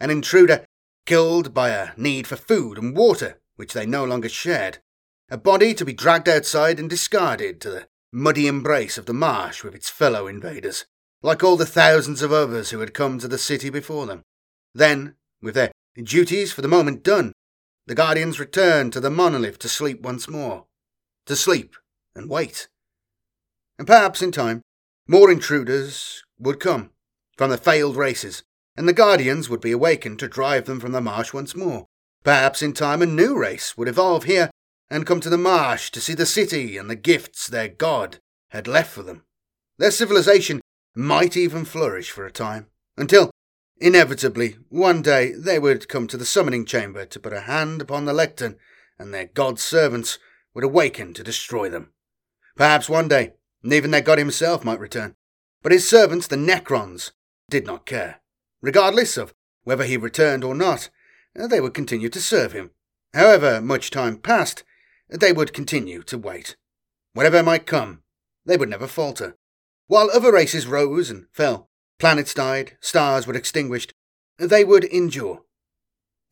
An 0.00 0.10
intruder 0.10 0.64
killed 1.06 1.52
by 1.52 1.70
a 1.70 1.90
need 1.96 2.26
for 2.26 2.36
food 2.36 2.78
and 2.78 2.96
water, 2.96 3.40
which 3.56 3.72
they 3.72 3.86
no 3.86 4.04
longer 4.04 4.28
shared. 4.28 4.78
A 5.30 5.36
body 5.36 5.74
to 5.74 5.84
be 5.84 5.92
dragged 5.92 6.28
outside 6.28 6.78
and 6.78 6.88
discarded 6.88 7.60
to 7.60 7.70
the 7.70 7.86
muddy 8.12 8.46
embrace 8.46 8.98
of 8.98 9.06
the 9.06 9.14
marsh 9.14 9.62
with 9.62 9.74
its 9.74 9.88
fellow 9.88 10.26
invaders, 10.26 10.86
like 11.22 11.44
all 11.44 11.56
the 11.56 11.66
thousands 11.66 12.22
of 12.22 12.32
others 12.32 12.70
who 12.70 12.80
had 12.80 12.94
come 12.94 13.18
to 13.18 13.28
the 13.28 13.38
city 13.38 13.70
before 13.70 14.06
them. 14.06 14.22
Then, 14.74 15.14
with 15.42 15.54
their 15.54 15.72
duties 16.02 16.52
for 16.52 16.62
the 16.62 16.68
moment 16.68 17.02
done, 17.02 17.32
the 17.86 17.94
Guardians 17.94 18.40
returned 18.40 18.92
to 18.92 19.00
the 19.00 19.10
monolith 19.10 19.58
to 19.60 19.68
sleep 19.68 20.00
once 20.02 20.28
more. 20.28 20.66
To 21.26 21.36
sleep 21.36 21.76
and 22.14 22.28
wait. 22.28 22.68
And 23.80 23.86
perhaps 23.86 24.20
in 24.20 24.30
time, 24.30 24.60
more 25.08 25.30
intruders 25.30 26.22
would 26.38 26.60
come 26.60 26.90
from 27.38 27.48
the 27.48 27.56
failed 27.56 27.96
races, 27.96 28.42
and 28.76 28.86
the 28.86 28.92
Guardians 28.92 29.48
would 29.48 29.62
be 29.62 29.72
awakened 29.72 30.18
to 30.18 30.28
drive 30.28 30.66
them 30.66 30.80
from 30.80 30.92
the 30.92 31.00
marsh 31.00 31.32
once 31.32 31.56
more. 31.56 31.86
Perhaps 32.22 32.60
in 32.60 32.74
time 32.74 33.00
a 33.00 33.06
new 33.06 33.38
race 33.38 33.78
would 33.78 33.88
evolve 33.88 34.24
here 34.24 34.50
and 34.90 35.06
come 35.06 35.18
to 35.20 35.30
the 35.30 35.38
marsh 35.38 35.90
to 35.92 36.00
see 36.02 36.12
the 36.12 36.26
city 36.26 36.76
and 36.76 36.90
the 36.90 36.94
gifts 36.94 37.46
their 37.46 37.68
god 37.68 38.18
had 38.50 38.68
left 38.68 38.92
for 38.92 39.02
them. 39.02 39.22
Their 39.78 39.90
civilization 39.90 40.60
might 40.94 41.34
even 41.34 41.64
flourish 41.64 42.10
for 42.10 42.26
a 42.26 42.30
time, 42.30 42.66
until, 42.98 43.30
inevitably, 43.80 44.58
one 44.68 45.00
day 45.00 45.32
they 45.32 45.58
would 45.58 45.88
come 45.88 46.06
to 46.08 46.18
the 46.18 46.26
summoning 46.26 46.66
chamber 46.66 47.06
to 47.06 47.18
put 47.18 47.32
a 47.32 47.40
hand 47.40 47.80
upon 47.80 48.04
the 48.04 48.12
lectern, 48.12 48.58
and 48.98 49.14
their 49.14 49.30
god's 49.32 49.62
servants 49.62 50.18
would 50.52 50.64
awaken 50.64 51.14
to 51.14 51.24
destroy 51.24 51.70
them. 51.70 51.94
Perhaps 52.56 52.90
one 52.90 53.08
day, 53.08 53.32
even 53.64 53.90
their 53.90 54.00
god 54.00 54.18
himself 54.18 54.64
might 54.64 54.80
return, 54.80 55.14
but 55.62 55.72
his 55.72 55.88
servants, 55.88 56.26
the 56.26 56.36
Necrons, 56.36 57.12
did 57.48 57.66
not 57.66 57.86
care. 57.86 58.20
Regardless 58.62 59.16
of 59.16 59.34
whether 59.64 59.84
he 59.84 59.96
returned 59.96 60.44
or 60.44 60.54
not, 60.54 60.88
uh, 61.38 61.46
they 61.46 61.60
would 61.60 61.74
continue 61.74 62.08
to 62.08 62.20
serve 62.20 62.52
him. 62.52 62.70
However 63.12 63.60
much 63.60 63.90
time 63.90 64.18
passed, 64.18 64.64
they 65.08 65.32
would 65.32 65.52
continue 65.52 66.02
to 66.04 66.18
wait. 66.18 66.56
Whatever 67.12 67.42
might 67.42 67.66
come, 67.66 68.02
they 68.46 68.56
would 68.56 68.68
never 68.68 68.86
falter. 68.86 69.36
While 69.86 70.10
other 70.10 70.32
races 70.32 70.66
rose 70.66 71.10
and 71.10 71.26
fell, 71.32 71.68
planets 71.98 72.32
died, 72.32 72.76
stars 72.80 73.26
were 73.26 73.34
extinguished, 73.34 73.92
they 74.38 74.64
would 74.64 74.84
endure. 74.84 75.42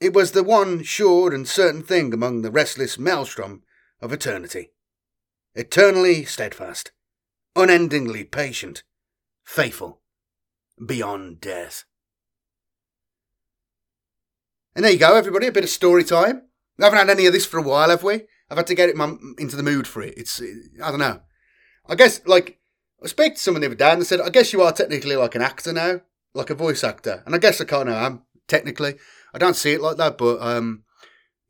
It 0.01 0.15
was 0.15 0.31
the 0.31 0.45
one 0.45 0.85
sure 0.85 1.35
and 1.35 1.47
certain 1.47 1.83
thing 1.83 2.15
among 2.15 2.43
the 2.43 2.53
restless 2.53 2.99
maelstrom 2.99 3.65
of 4.01 4.13
eternity. 4.13 4.71
Eternally 5.55 6.25
steadfast, 6.25 6.93
unendingly 7.59 8.25
patient, 8.25 8.83
faithful, 9.45 10.01
beyond 10.85 11.41
death. 11.41 11.85
And 14.75 14.85
there 14.85 14.93
you 14.93 14.99
go, 14.99 15.17
everybody, 15.17 15.49
a 15.49 15.53
bit 15.53 15.65
of 15.65 15.71
story 15.71 16.05
time. 16.05 16.43
We 16.79 16.85
haven't 16.85 16.99
had 17.01 17.11
any 17.11 17.27
of 17.27 17.33
this 17.33 17.47
for 17.47 17.59
a 17.59 17.63
while, 17.63 17.91
have 17.91 18.05
we? 18.05 18.23
I've 18.49 18.57
had 18.57 18.69
to 18.69 18.75
get 18.75 18.89
it 18.89 18.97
into 19.39 19.57
the 19.57 19.63
mood 19.63 19.87
for 19.87 20.03
it. 20.03 20.15
It's 20.17 20.41
I 20.83 20.91
don't 20.91 21.01
know. 21.01 21.21
I 21.87 21.95
guess 21.97 22.21
like 22.27 22.59
I 23.03 23.09
spoke 23.09 23.35
to 23.35 23.41
someone 23.41 23.61
the 23.61 23.67
other 23.67 23.75
day 23.75 23.91
and 23.91 24.01
they 24.01 24.05
said, 24.05 24.21
I 24.21 24.31
guess 24.31 24.53
you 24.53 24.63
are 24.63 24.73
technically 24.73 25.17
like 25.17 25.35
an 25.35 25.43
actor 25.43 25.73
now, 25.73 26.01
like 26.35 26.51
a 26.51 26.55
voice 26.55 26.85
actor. 26.85 27.23
And 27.27 27.35
I 27.35 27.39
guess 27.39 27.61
I 27.61 27.65
kind 27.65 27.89
of 27.89 27.95
am 27.97 28.23
technically. 28.47 28.95
I 29.35 29.39
don't 29.39 29.57
see 29.57 29.73
it 29.73 29.81
like 29.81 29.97
that, 29.97 30.17
but 30.17 30.41
um, 30.41 30.85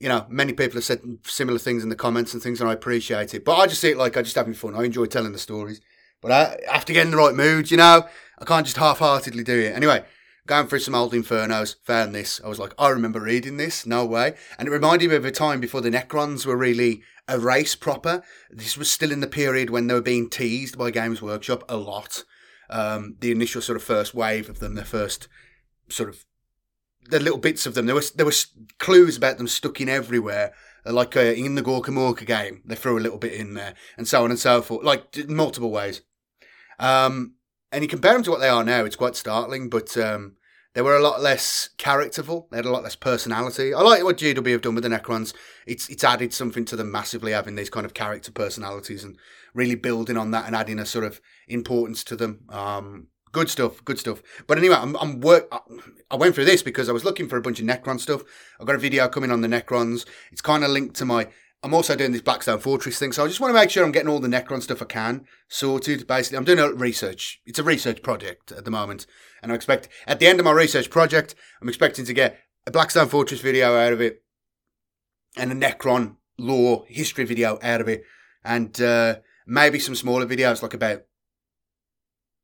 you 0.01 0.09
know, 0.09 0.27
many 0.29 0.53
people 0.53 0.75
have 0.77 0.85
said 0.85 1.01
similar 1.25 1.59
things 1.59 1.83
in 1.83 1.89
the 1.89 1.97
comments 1.97 2.33
and 2.33 2.43
things, 2.43 2.61
and 2.61 2.71
I 2.71 2.73
appreciate 2.73 3.35
it. 3.35 3.45
But 3.45 3.57
I 3.57 3.67
just 3.67 3.81
see 3.81 3.91
it 3.91 3.97
like 3.97 4.17
I'm 4.17 4.25
just 4.25 4.37
having 4.37 4.55
fun. 4.55 4.75
I 4.75 4.85
enjoy 4.85 5.07
telling 5.07 5.33
the 5.33 5.39
stories, 5.39 5.81
but 6.21 6.33
I 6.33 6.59
have 6.71 6.85
to 6.87 6.93
get 6.93 7.05
in 7.07 7.11
the 7.11 7.16
right 7.16 7.35
mood. 7.35 7.71
You 7.71 7.77
know, 7.77 8.07
I 8.39 8.45
can't 8.45 8.66
just 8.66 8.77
half-heartedly 8.77 9.45
do 9.45 9.59
it. 9.59 9.75
Anyway, 9.75 10.05
going 10.47 10.66
through 10.66 10.81
some 10.81 10.95
old 10.95 11.12
infernos, 11.12 11.77
found 11.85 12.14
this. 12.14 12.41
I 12.45 12.49
was 12.49 12.59
like, 12.59 12.75
I 12.79 12.89
remember 12.89 13.21
reading 13.21 13.57
this. 13.57 13.87
No 13.87 14.05
way. 14.05 14.35
And 14.59 14.69
it 14.69 14.73
reminded 14.73 15.11
me 15.11 15.16
of 15.16 15.25
a 15.25 15.31
time 15.31 15.61
before 15.61 15.81
the 15.81 15.91
Necrons 15.91 16.47
were 16.47 16.57
really 16.57 17.03
a 17.29 17.39
race 17.39 17.75
proper. 17.75 18.23
This 18.51 18.77
was 18.77 18.91
still 18.91 19.12
in 19.12 19.21
the 19.21 19.27
period 19.27 19.71
when 19.71 19.87
they 19.87 19.95
were 19.95 20.01
being 20.01 20.31
teased 20.31 20.79
by 20.79 20.91
Games 20.91 21.21
Workshop 21.21 21.64
a 21.69 21.77
lot. 21.77 22.25
Um, 22.71 23.16
the 23.21 23.31
initial 23.31 23.62
sort 23.62 23.77
of 23.77 23.83
first 23.83 24.14
wave 24.14 24.49
of 24.49 24.59
them, 24.59 24.75
the 24.75 24.85
first 24.85 25.29
sort 25.89 26.09
of 26.09 26.25
the 27.09 27.21
little 27.21 27.39
bits 27.39 27.66
of 27.66 27.75
them. 27.75 27.87
There 27.87 27.95
was 27.95 28.11
there 28.12 28.27
was 28.27 28.49
clues 28.79 29.16
about 29.16 29.39
them 29.39 29.49
stuck 29.49 29.81
in 29.81 29.89
everywhere. 29.89 30.53
Like 30.85 31.16
uh, 31.16 31.20
in 31.20 31.55
the 31.55 31.62
Gorkamorka 31.62 32.26
game, 32.26 32.62
they 32.64 32.74
threw 32.74 32.99
a 32.99 33.01
little 33.01 33.18
bit 33.18 33.35
in 33.35 33.55
there, 33.55 33.74
and 33.97 34.09
so 34.09 34.24
on 34.24 34.31
and 34.31 34.39
so 34.39 34.62
forth, 34.62 34.85
like 34.85 35.29
multiple 35.29 35.70
ways. 35.70 36.03
Um, 36.79 37.35
and 37.70 37.83
you 37.83 37.89
compare 37.89 38.14
them 38.14 38.22
to 38.22 38.31
what 38.31 38.41
they 38.41 38.49
are 38.49 38.64
now, 38.64 38.85
it's 38.85 38.97
quite 38.97 39.16
startling. 39.16 39.68
But 39.68 39.97
um, 39.97 40.37
they 40.74 40.83
were 40.83 40.97
a 40.97 41.03
lot 41.03 41.20
less 41.20 41.70
characterful. 41.76 42.49
They 42.51 42.59
had 42.59 42.66
a 42.66 42.70
lot 42.70 42.83
less 42.83 42.97
personality. 42.97 43.74
I 43.74 43.81
like 43.81 44.05
what 44.05 44.18
GW 44.18 44.53
have 44.53 44.62
done 44.62 44.74
with 44.74 44.85
the 44.85 44.91
Necrons. 44.91 45.35
It's 45.66 45.89
it's 45.89 46.05
added 46.05 46.33
something 46.33 46.64
to 46.66 46.76
them 46.76 46.93
massively, 46.93 47.33
having 47.33 47.57
these 47.57 47.70
kind 47.70 47.85
of 47.85 47.95
character 47.95 48.31
personalities 48.31 49.05
and 49.05 49.18
really 49.55 49.74
building 49.74 50.16
on 50.16 50.31
that 50.31 50.47
and 50.47 50.55
adding 50.55 50.79
a 50.79 50.87
sort 50.87 51.05
of 51.05 51.20
importance 51.49 52.05
to 52.05 52.16
them. 52.16 52.45
Um, 52.49 53.09
good 53.33 53.51
stuff, 53.51 53.85
good 53.85 53.99
stuff. 53.99 54.22
But 54.47 54.59
anyway, 54.59 54.76
I'm, 54.76 54.97
I'm 54.97 55.20
work. 55.20 55.53
I 56.11 56.16
went 56.16 56.35
through 56.35 56.47
this 56.47 56.62
because 56.62 56.89
I 56.89 56.93
was 56.93 57.05
looking 57.05 57.29
for 57.29 57.37
a 57.37 57.43
bunch 57.43 57.61
of 57.61 57.66
Necron 57.66 58.01
stuff. 58.01 58.22
I've 58.61 58.66
got 58.66 58.76
a 58.76 58.79
video 58.79 59.09
coming 59.09 59.31
on 59.31 59.41
the 59.41 59.49
Necrons. 59.49 60.07
It's 60.33 60.41
kind 60.41 60.64
of 60.64 60.70
linked 60.70 60.97
to 60.97 61.05
my 61.05 61.29
I'm 61.62 61.74
also 61.74 61.97
doing 61.97 62.12
this 62.12 62.22
Blackstone 62.22 62.61
Fortress 62.61 63.01
thing, 63.01 63.11
so 63.11 63.24
I 63.24 63.26
just 63.26 63.41
want 63.41 63.53
to 63.53 63.59
make 63.59 63.68
sure 63.68 63.85
I'm 63.85 63.91
getting 63.91 64.09
all 64.09 64.20
the 64.20 64.29
Necron 64.29 64.62
stuff 64.62 64.81
I 64.81 64.85
can 64.85 65.24
sorted. 65.49 66.07
Basically, 66.07 66.39
I'm 66.39 66.45
doing 66.45 66.61
a 66.61 66.72
research. 66.72 67.41
It's 67.47 67.59
a 67.59 67.64
research 67.64 68.01
project 68.01 68.53
at 68.53 68.64
the 68.64 68.70
moment, 68.70 69.07
and 69.43 69.51
I 69.51 69.57
expect 69.57 69.89
at 70.07 70.20
the 70.20 70.29
end 70.29 70.39
of 70.39 70.45
my 70.45 70.53
research 70.53 70.89
project, 70.89 71.35
I'm 71.61 71.68
expecting 71.68 72.05
to 72.05 72.12
get 72.12 72.39
a 72.64 72.70
Blackstone 72.70 73.09
Fortress 73.09 73.41
video 73.41 73.76
out 73.76 73.93
of 73.93 74.01
it, 74.01 74.22
and 75.37 75.51
a 75.51 75.55
Necron 75.57 76.16
lore 76.39 76.85
history 76.87 77.24
video 77.24 77.59
out 77.61 77.81
of 77.81 77.89
it, 77.89 78.05
and 78.45 78.81
uh, 78.81 79.16
maybe 79.45 79.81
some 79.81 79.97
smaller 79.97 80.26
videos 80.26 80.62
like 80.62 80.74
about 80.74 81.03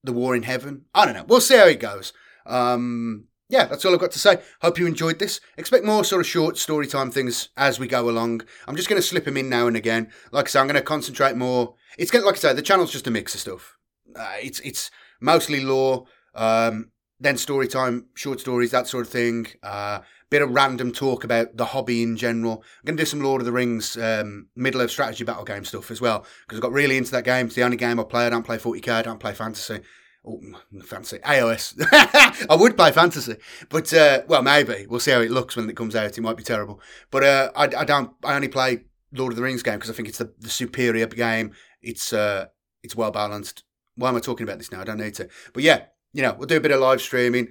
the 0.04 0.12
war 0.12 0.36
in 0.36 0.42
heaven. 0.42 0.84
I 0.94 1.04
don't 1.04 1.14
know. 1.14 1.24
We'll 1.26 1.40
see 1.40 1.56
how 1.56 1.66
it 1.66 1.80
goes. 1.80 2.12
Um, 2.46 3.28
yeah, 3.48 3.66
that's 3.66 3.84
all 3.84 3.92
I've 3.92 4.00
got 4.00 4.10
to 4.12 4.18
say. 4.18 4.38
Hope 4.62 4.78
you 4.78 4.86
enjoyed 4.86 5.18
this. 5.18 5.40
Expect 5.56 5.84
more 5.84 6.04
sort 6.04 6.20
of 6.20 6.26
short 6.26 6.56
story 6.56 6.86
time 6.86 7.10
things 7.10 7.50
as 7.56 7.78
we 7.78 7.86
go 7.86 8.08
along. 8.08 8.42
I'm 8.66 8.76
just 8.76 8.88
going 8.88 9.00
to 9.00 9.06
slip 9.06 9.24
them 9.24 9.36
in 9.36 9.48
now 9.48 9.66
and 9.66 9.76
again. 9.76 10.10
Like 10.32 10.46
I 10.46 10.50
say, 10.50 10.60
I'm 10.60 10.66
going 10.66 10.76
to 10.76 10.82
concentrate 10.82 11.36
more. 11.36 11.74
It's 11.98 12.10
going 12.10 12.24
like 12.24 12.36
I 12.36 12.38
say, 12.38 12.52
the 12.52 12.62
channel's 12.62 12.92
just 12.92 13.06
a 13.06 13.10
mix 13.10 13.34
of 13.34 13.40
stuff. 13.40 13.76
Uh, 14.16 14.36
it's 14.42 14.60
it's 14.60 14.90
mostly 15.20 15.60
lore, 15.60 16.06
um, 16.34 16.90
then 17.20 17.36
story 17.36 17.68
time, 17.68 18.06
short 18.14 18.40
stories, 18.40 18.70
that 18.72 18.88
sort 18.88 19.06
of 19.06 19.12
thing. 19.12 19.46
Uh, 19.62 20.00
bit 20.30 20.42
of 20.42 20.50
random 20.50 20.90
talk 20.90 21.22
about 21.22 21.56
the 21.56 21.66
hobby 21.66 22.02
in 22.02 22.16
general. 22.16 22.54
I'm 22.54 22.86
going 22.86 22.96
to 22.96 23.02
do 23.02 23.06
some 23.06 23.22
Lord 23.22 23.40
of 23.40 23.46
the 23.46 23.52
Rings 23.52 23.96
um, 23.96 24.48
Middle 24.56 24.80
Earth 24.80 24.90
strategy 24.90 25.22
battle 25.22 25.44
game 25.44 25.64
stuff 25.64 25.92
as 25.92 26.00
well 26.00 26.26
because 26.42 26.58
I 26.58 26.60
got 26.60 26.72
really 26.72 26.96
into 26.96 27.12
that 27.12 27.24
game. 27.24 27.46
It's 27.46 27.54
the 27.54 27.62
only 27.62 27.76
game 27.76 28.00
I 28.00 28.02
play. 28.02 28.26
I 28.26 28.30
don't 28.30 28.42
play 28.42 28.58
40k. 28.58 28.88
I 28.88 29.02
don't 29.02 29.20
play 29.20 29.32
fantasy. 29.32 29.80
Oh, 30.26 30.40
fancy 30.84 31.18
AOS. 31.18 31.74
I 32.50 32.56
would 32.56 32.76
play 32.76 32.90
fantasy, 32.90 33.36
but 33.68 33.92
uh, 33.94 34.22
well, 34.26 34.42
maybe 34.42 34.86
we'll 34.88 34.98
see 34.98 35.12
how 35.12 35.20
it 35.20 35.30
looks 35.30 35.54
when 35.54 35.68
it 35.68 35.76
comes 35.76 35.94
out. 35.94 36.18
It 36.18 36.20
might 36.20 36.36
be 36.36 36.42
terrible, 36.42 36.80
but 37.10 37.22
uh, 37.22 37.52
I, 37.54 37.64
I 37.64 37.84
don't. 37.84 38.10
I 38.24 38.34
only 38.34 38.48
play 38.48 38.86
Lord 39.12 39.32
of 39.32 39.36
the 39.36 39.42
Rings 39.42 39.62
game 39.62 39.74
because 39.74 39.90
I 39.90 39.92
think 39.92 40.08
it's 40.08 40.18
the, 40.18 40.32
the 40.40 40.48
superior 40.48 41.06
game. 41.06 41.52
It's 41.82 42.12
uh, 42.12 42.46
it's 42.82 42.96
well 42.96 43.10
balanced. 43.10 43.64
Why 43.96 44.08
am 44.08 44.16
I 44.16 44.20
talking 44.20 44.44
about 44.44 44.58
this 44.58 44.72
now? 44.72 44.80
I 44.80 44.84
don't 44.84 44.98
need 44.98 45.14
to. 45.14 45.28
But 45.52 45.62
yeah, 45.62 45.84
you 46.14 46.22
know, 46.22 46.34
we'll 46.38 46.46
do 46.46 46.56
a 46.56 46.60
bit 46.60 46.70
of 46.70 46.80
live 46.80 47.02
streaming, 47.02 47.48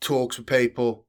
talks 0.00 0.36
with 0.36 0.46
people, 0.46 1.06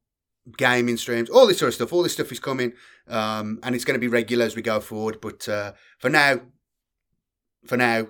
gaming 0.57 0.95
streams, 0.95 1.29
all 1.29 1.47
this 1.47 1.57
sort 1.57 1.69
of 1.69 1.73
stuff. 1.73 1.91
All 1.91 2.03
this 2.03 2.13
stuff 2.13 2.31
is 2.31 2.39
coming, 2.39 2.73
um, 3.07 3.59
and 3.63 3.75
it's 3.75 3.83
going 3.83 3.95
to 3.95 3.99
be 3.99 4.07
regular 4.07 4.45
as 4.45 4.55
we 4.55 4.61
go 4.61 4.79
forward. 4.79 5.19
But 5.19 5.49
uh, 5.49 5.73
for 5.99 6.09
now, 6.09 6.41
for 7.65 7.75
now, 7.75 8.07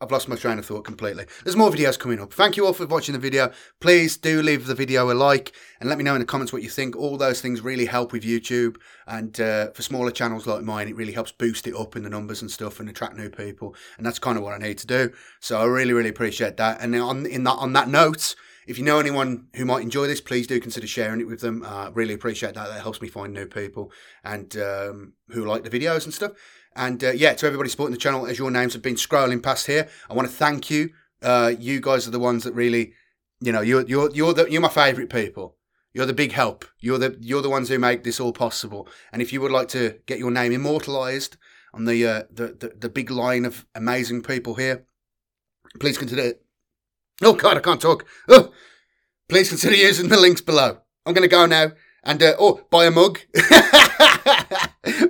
I've 0.00 0.12
lost 0.12 0.28
my 0.28 0.36
train 0.36 0.58
of 0.58 0.66
thought 0.66 0.84
completely. 0.84 1.26
There's 1.42 1.56
more 1.56 1.70
videos 1.70 1.98
coming 1.98 2.20
up. 2.20 2.32
Thank 2.32 2.56
you 2.56 2.64
all 2.64 2.72
for 2.72 2.86
watching 2.86 3.14
the 3.14 3.18
video. 3.18 3.50
Please 3.80 4.16
do 4.16 4.42
leave 4.42 4.66
the 4.66 4.74
video 4.74 5.10
a 5.10 5.14
like 5.14 5.52
and 5.80 5.88
let 5.88 5.98
me 5.98 6.04
know 6.04 6.14
in 6.14 6.20
the 6.20 6.26
comments 6.26 6.52
what 6.52 6.62
you 6.62 6.68
think. 6.68 6.94
All 6.94 7.16
those 7.16 7.40
things 7.40 7.62
really 7.62 7.86
help 7.86 8.12
with 8.12 8.22
YouTube. 8.22 8.76
And 9.08 9.40
uh, 9.40 9.70
for 9.72 9.82
smaller 9.82 10.12
channels 10.12 10.46
like 10.46 10.62
mine, 10.62 10.86
it 10.86 10.94
really 10.94 11.12
helps 11.12 11.32
boost 11.32 11.66
it 11.66 11.74
up 11.74 11.96
in 11.96 12.04
the 12.04 12.10
numbers 12.10 12.42
and 12.42 12.50
stuff 12.50 12.78
and 12.78 12.88
attract 12.88 13.16
new 13.16 13.28
people. 13.28 13.74
And 13.96 14.06
that's 14.06 14.20
kind 14.20 14.38
of 14.38 14.44
what 14.44 14.54
I 14.54 14.58
need 14.58 14.78
to 14.78 14.86
do. 14.86 15.12
So 15.40 15.60
I 15.60 15.64
really, 15.64 15.92
really 15.92 16.10
appreciate 16.10 16.56
that. 16.58 16.80
And 16.80 16.94
on 16.94 17.26
in 17.26 17.42
that 17.44 17.56
on 17.56 17.72
that 17.72 17.88
note, 17.88 18.36
if 18.68 18.78
you 18.78 18.84
know 18.84 19.00
anyone 19.00 19.48
who 19.56 19.64
might 19.64 19.82
enjoy 19.82 20.06
this, 20.06 20.20
please 20.20 20.46
do 20.46 20.60
consider 20.60 20.86
sharing 20.86 21.20
it 21.20 21.26
with 21.26 21.40
them. 21.40 21.64
Uh, 21.64 21.90
really 21.90 22.12
appreciate 22.12 22.54
that. 22.54 22.68
That 22.68 22.82
helps 22.82 23.00
me 23.00 23.08
find 23.08 23.32
new 23.32 23.46
people 23.46 23.90
and 24.22 24.54
um, 24.58 25.14
who 25.30 25.46
like 25.46 25.64
the 25.64 25.70
videos 25.70 26.04
and 26.04 26.12
stuff. 26.12 26.32
And 26.74 27.02
uh, 27.02 27.10
yeah, 27.10 27.34
to 27.34 27.46
everybody 27.46 27.68
supporting 27.68 27.94
the 27.94 28.00
channel, 28.00 28.26
as 28.26 28.38
your 28.38 28.50
names 28.50 28.72
have 28.72 28.82
been 28.82 28.94
scrolling 28.94 29.42
past 29.42 29.66
here, 29.66 29.88
I 30.08 30.14
want 30.14 30.28
to 30.28 30.34
thank 30.34 30.70
you. 30.70 30.90
Uh, 31.22 31.52
you 31.58 31.80
guys 31.80 32.06
are 32.06 32.12
the 32.12 32.20
ones 32.20 32.44
that 32.44 32.54
really, 32.54 32.92
you 33.40 33.52
know, 33.52 33.60
you're 33.60 33.86
you're 33.86 34.10
you're 34.14 34.32
the 34.32 34.50
you're 34.50 34.60
my 34.60 34.68
favourite 34.68 35.10
people. 35.10 35.56
You're 35.92 36.06
the 36.06 36.12
big 36.12 36.32
help. 36.32 36.64
You're 36.78 36.98
the 36.98 37.16
you're 37.20 37.42
the 37.42 37.50
ones 37.50 37.68
who 37.68 37.78
make 37.78 38.04
this 38.04 38.20
all 38.20 38.32
possible. 38.32 38.88
And 39.12 39.20
if 39.20 39.32
you 39.32 39.40
would 39.40 39.50
like 39.50 39.68
to 39.68 39.98
get 40.06 40.18
your 40.18 40.30
name 40.30 40.52
immortalised 40.52 41.36
on 41.74 41.84
the, 41.84 42.06
uh, 42.06 42.22
the 42.30 42.48
the 42.58 42.74
the 42.78 42.88
big 42.88 43.10
line 43.10 43.44
of 43.44 43.66
amazing 43.74 44.22
people 44.22 44.54
here, 44.54 44.84
please 45.80 45.98
consider. 45.98 46.34
Oh 47.22 47.34
God, 47.34 47.56
I 47.56 47.60
can't 47.60 47.80
talk. 47.80 48.06
Oh, 48.28 48.52
please 49.28 49.48
consider 49.48 49.74
using 49.74 50.08
the 50.08 50.20
links 50.20 50.40
below. 50.40 50.78
I'm 51.04 51.14
going 51.14 51.28
to 51.28 51.36
go 51.36 51.46
now 51.46 51.72
and 52.04 52.22
uh, 52.22 52.34
oh, 52.38 52.60
buy 52.70 52.84
a 52.84 52.90
mug. 52.90 53.18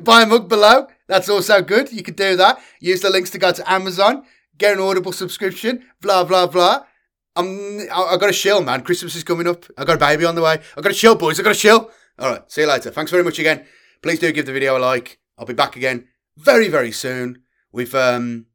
buy 0.03 0.23
a 0.23 0.27
mug 0.27 0.49
below. 0.49 0.87
That's 1.09 1.29
also 1.29 1.63
good. 1.63 1.93
You 1.93 2.03
could 2.03 2.17
do 2.17 2.37
that. 2.37 2.61
Use 2.81 3.01
the 3.01 3.11
links 3.11 3.31
to 3.31 3.39
go 3.39 3.51
to 3.51 3.71
Amazon, 3.71 4.25
get 4.57 4.75
an 4.75 4.81
Audible 4.81 5.13
subscription, 5.13 5.85
blah, 6.01 6.25
blah, 6.25 6.47
blah. 6.47 6.85
I'm, 7.35 7.81
I, 7.93 8.17
got 8.19 8.31
a 8.31 8.33
chill, 8.33 8.63
man. 8.63 8.83
Christmas 8.83 9.15
is 9.15 9.25
coming 9.25 9.47
up. 9.47 9.65
I 9.77 9.85
got 9.85 9.97
a 9.97 9.99
baby 9.99 10.25
on 10.25 10.35
the 10.35 10.43
way. 10.43 10.61
I 10.77 10.81
got 10.81 10.93
a 10.93 10.95
chill, 10.95 11.15
boys. 11.15 11.39
I 11.39 11.43
got 11.43 11.53
a 11.53 11.59
chill. 11.59 11.91
All 12.19 12.31
right. 12.31 12.51
See 12.51 12.63
you 12.63 12.67
later. 12.67 12.91
Thanks 12.91 13.11
very 13.11 13.23
much 13.23 13.39
again. 13.39 13.65
Please 14.03 14.19
do 14.19 14.33
give 14.33 14.47
the 14.47 14.53
video 14.53 14.77
a 14.77 14.81
like. 14.81 15.19
I'll 15.39 15.47
be 15.47 15.55
back 15.55 15.77
again 15.77 16.09
very, 16.37 16.69
very 16.69 16.93
soon 16.93 17.43
with 17.73 17.95
um, 17.95 18.47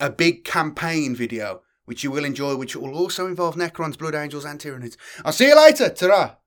a 0.00 0.10
big 0.10 0.44
campaign 0.44 1.14
video, 1.14 1.62
which 1.84 2.04
you 2.04 2.10
will 2.10 2.24
enjoy, 2.24 2.56
which 2.56 2.76
will 2.76 2.94
also 2.94 3.26
involve 3.26 3.56
Necrons, 3.56 3.98
Blood 3.98 4.14
Angels, 4.14 4.44
and 4.44 4.60
Tyranids. 4.60 4.96
I'll 5.24 5.32
see 5.32 5.48
you 5.48 5.56
later. 5.56 5.88
ta 5.88 6.38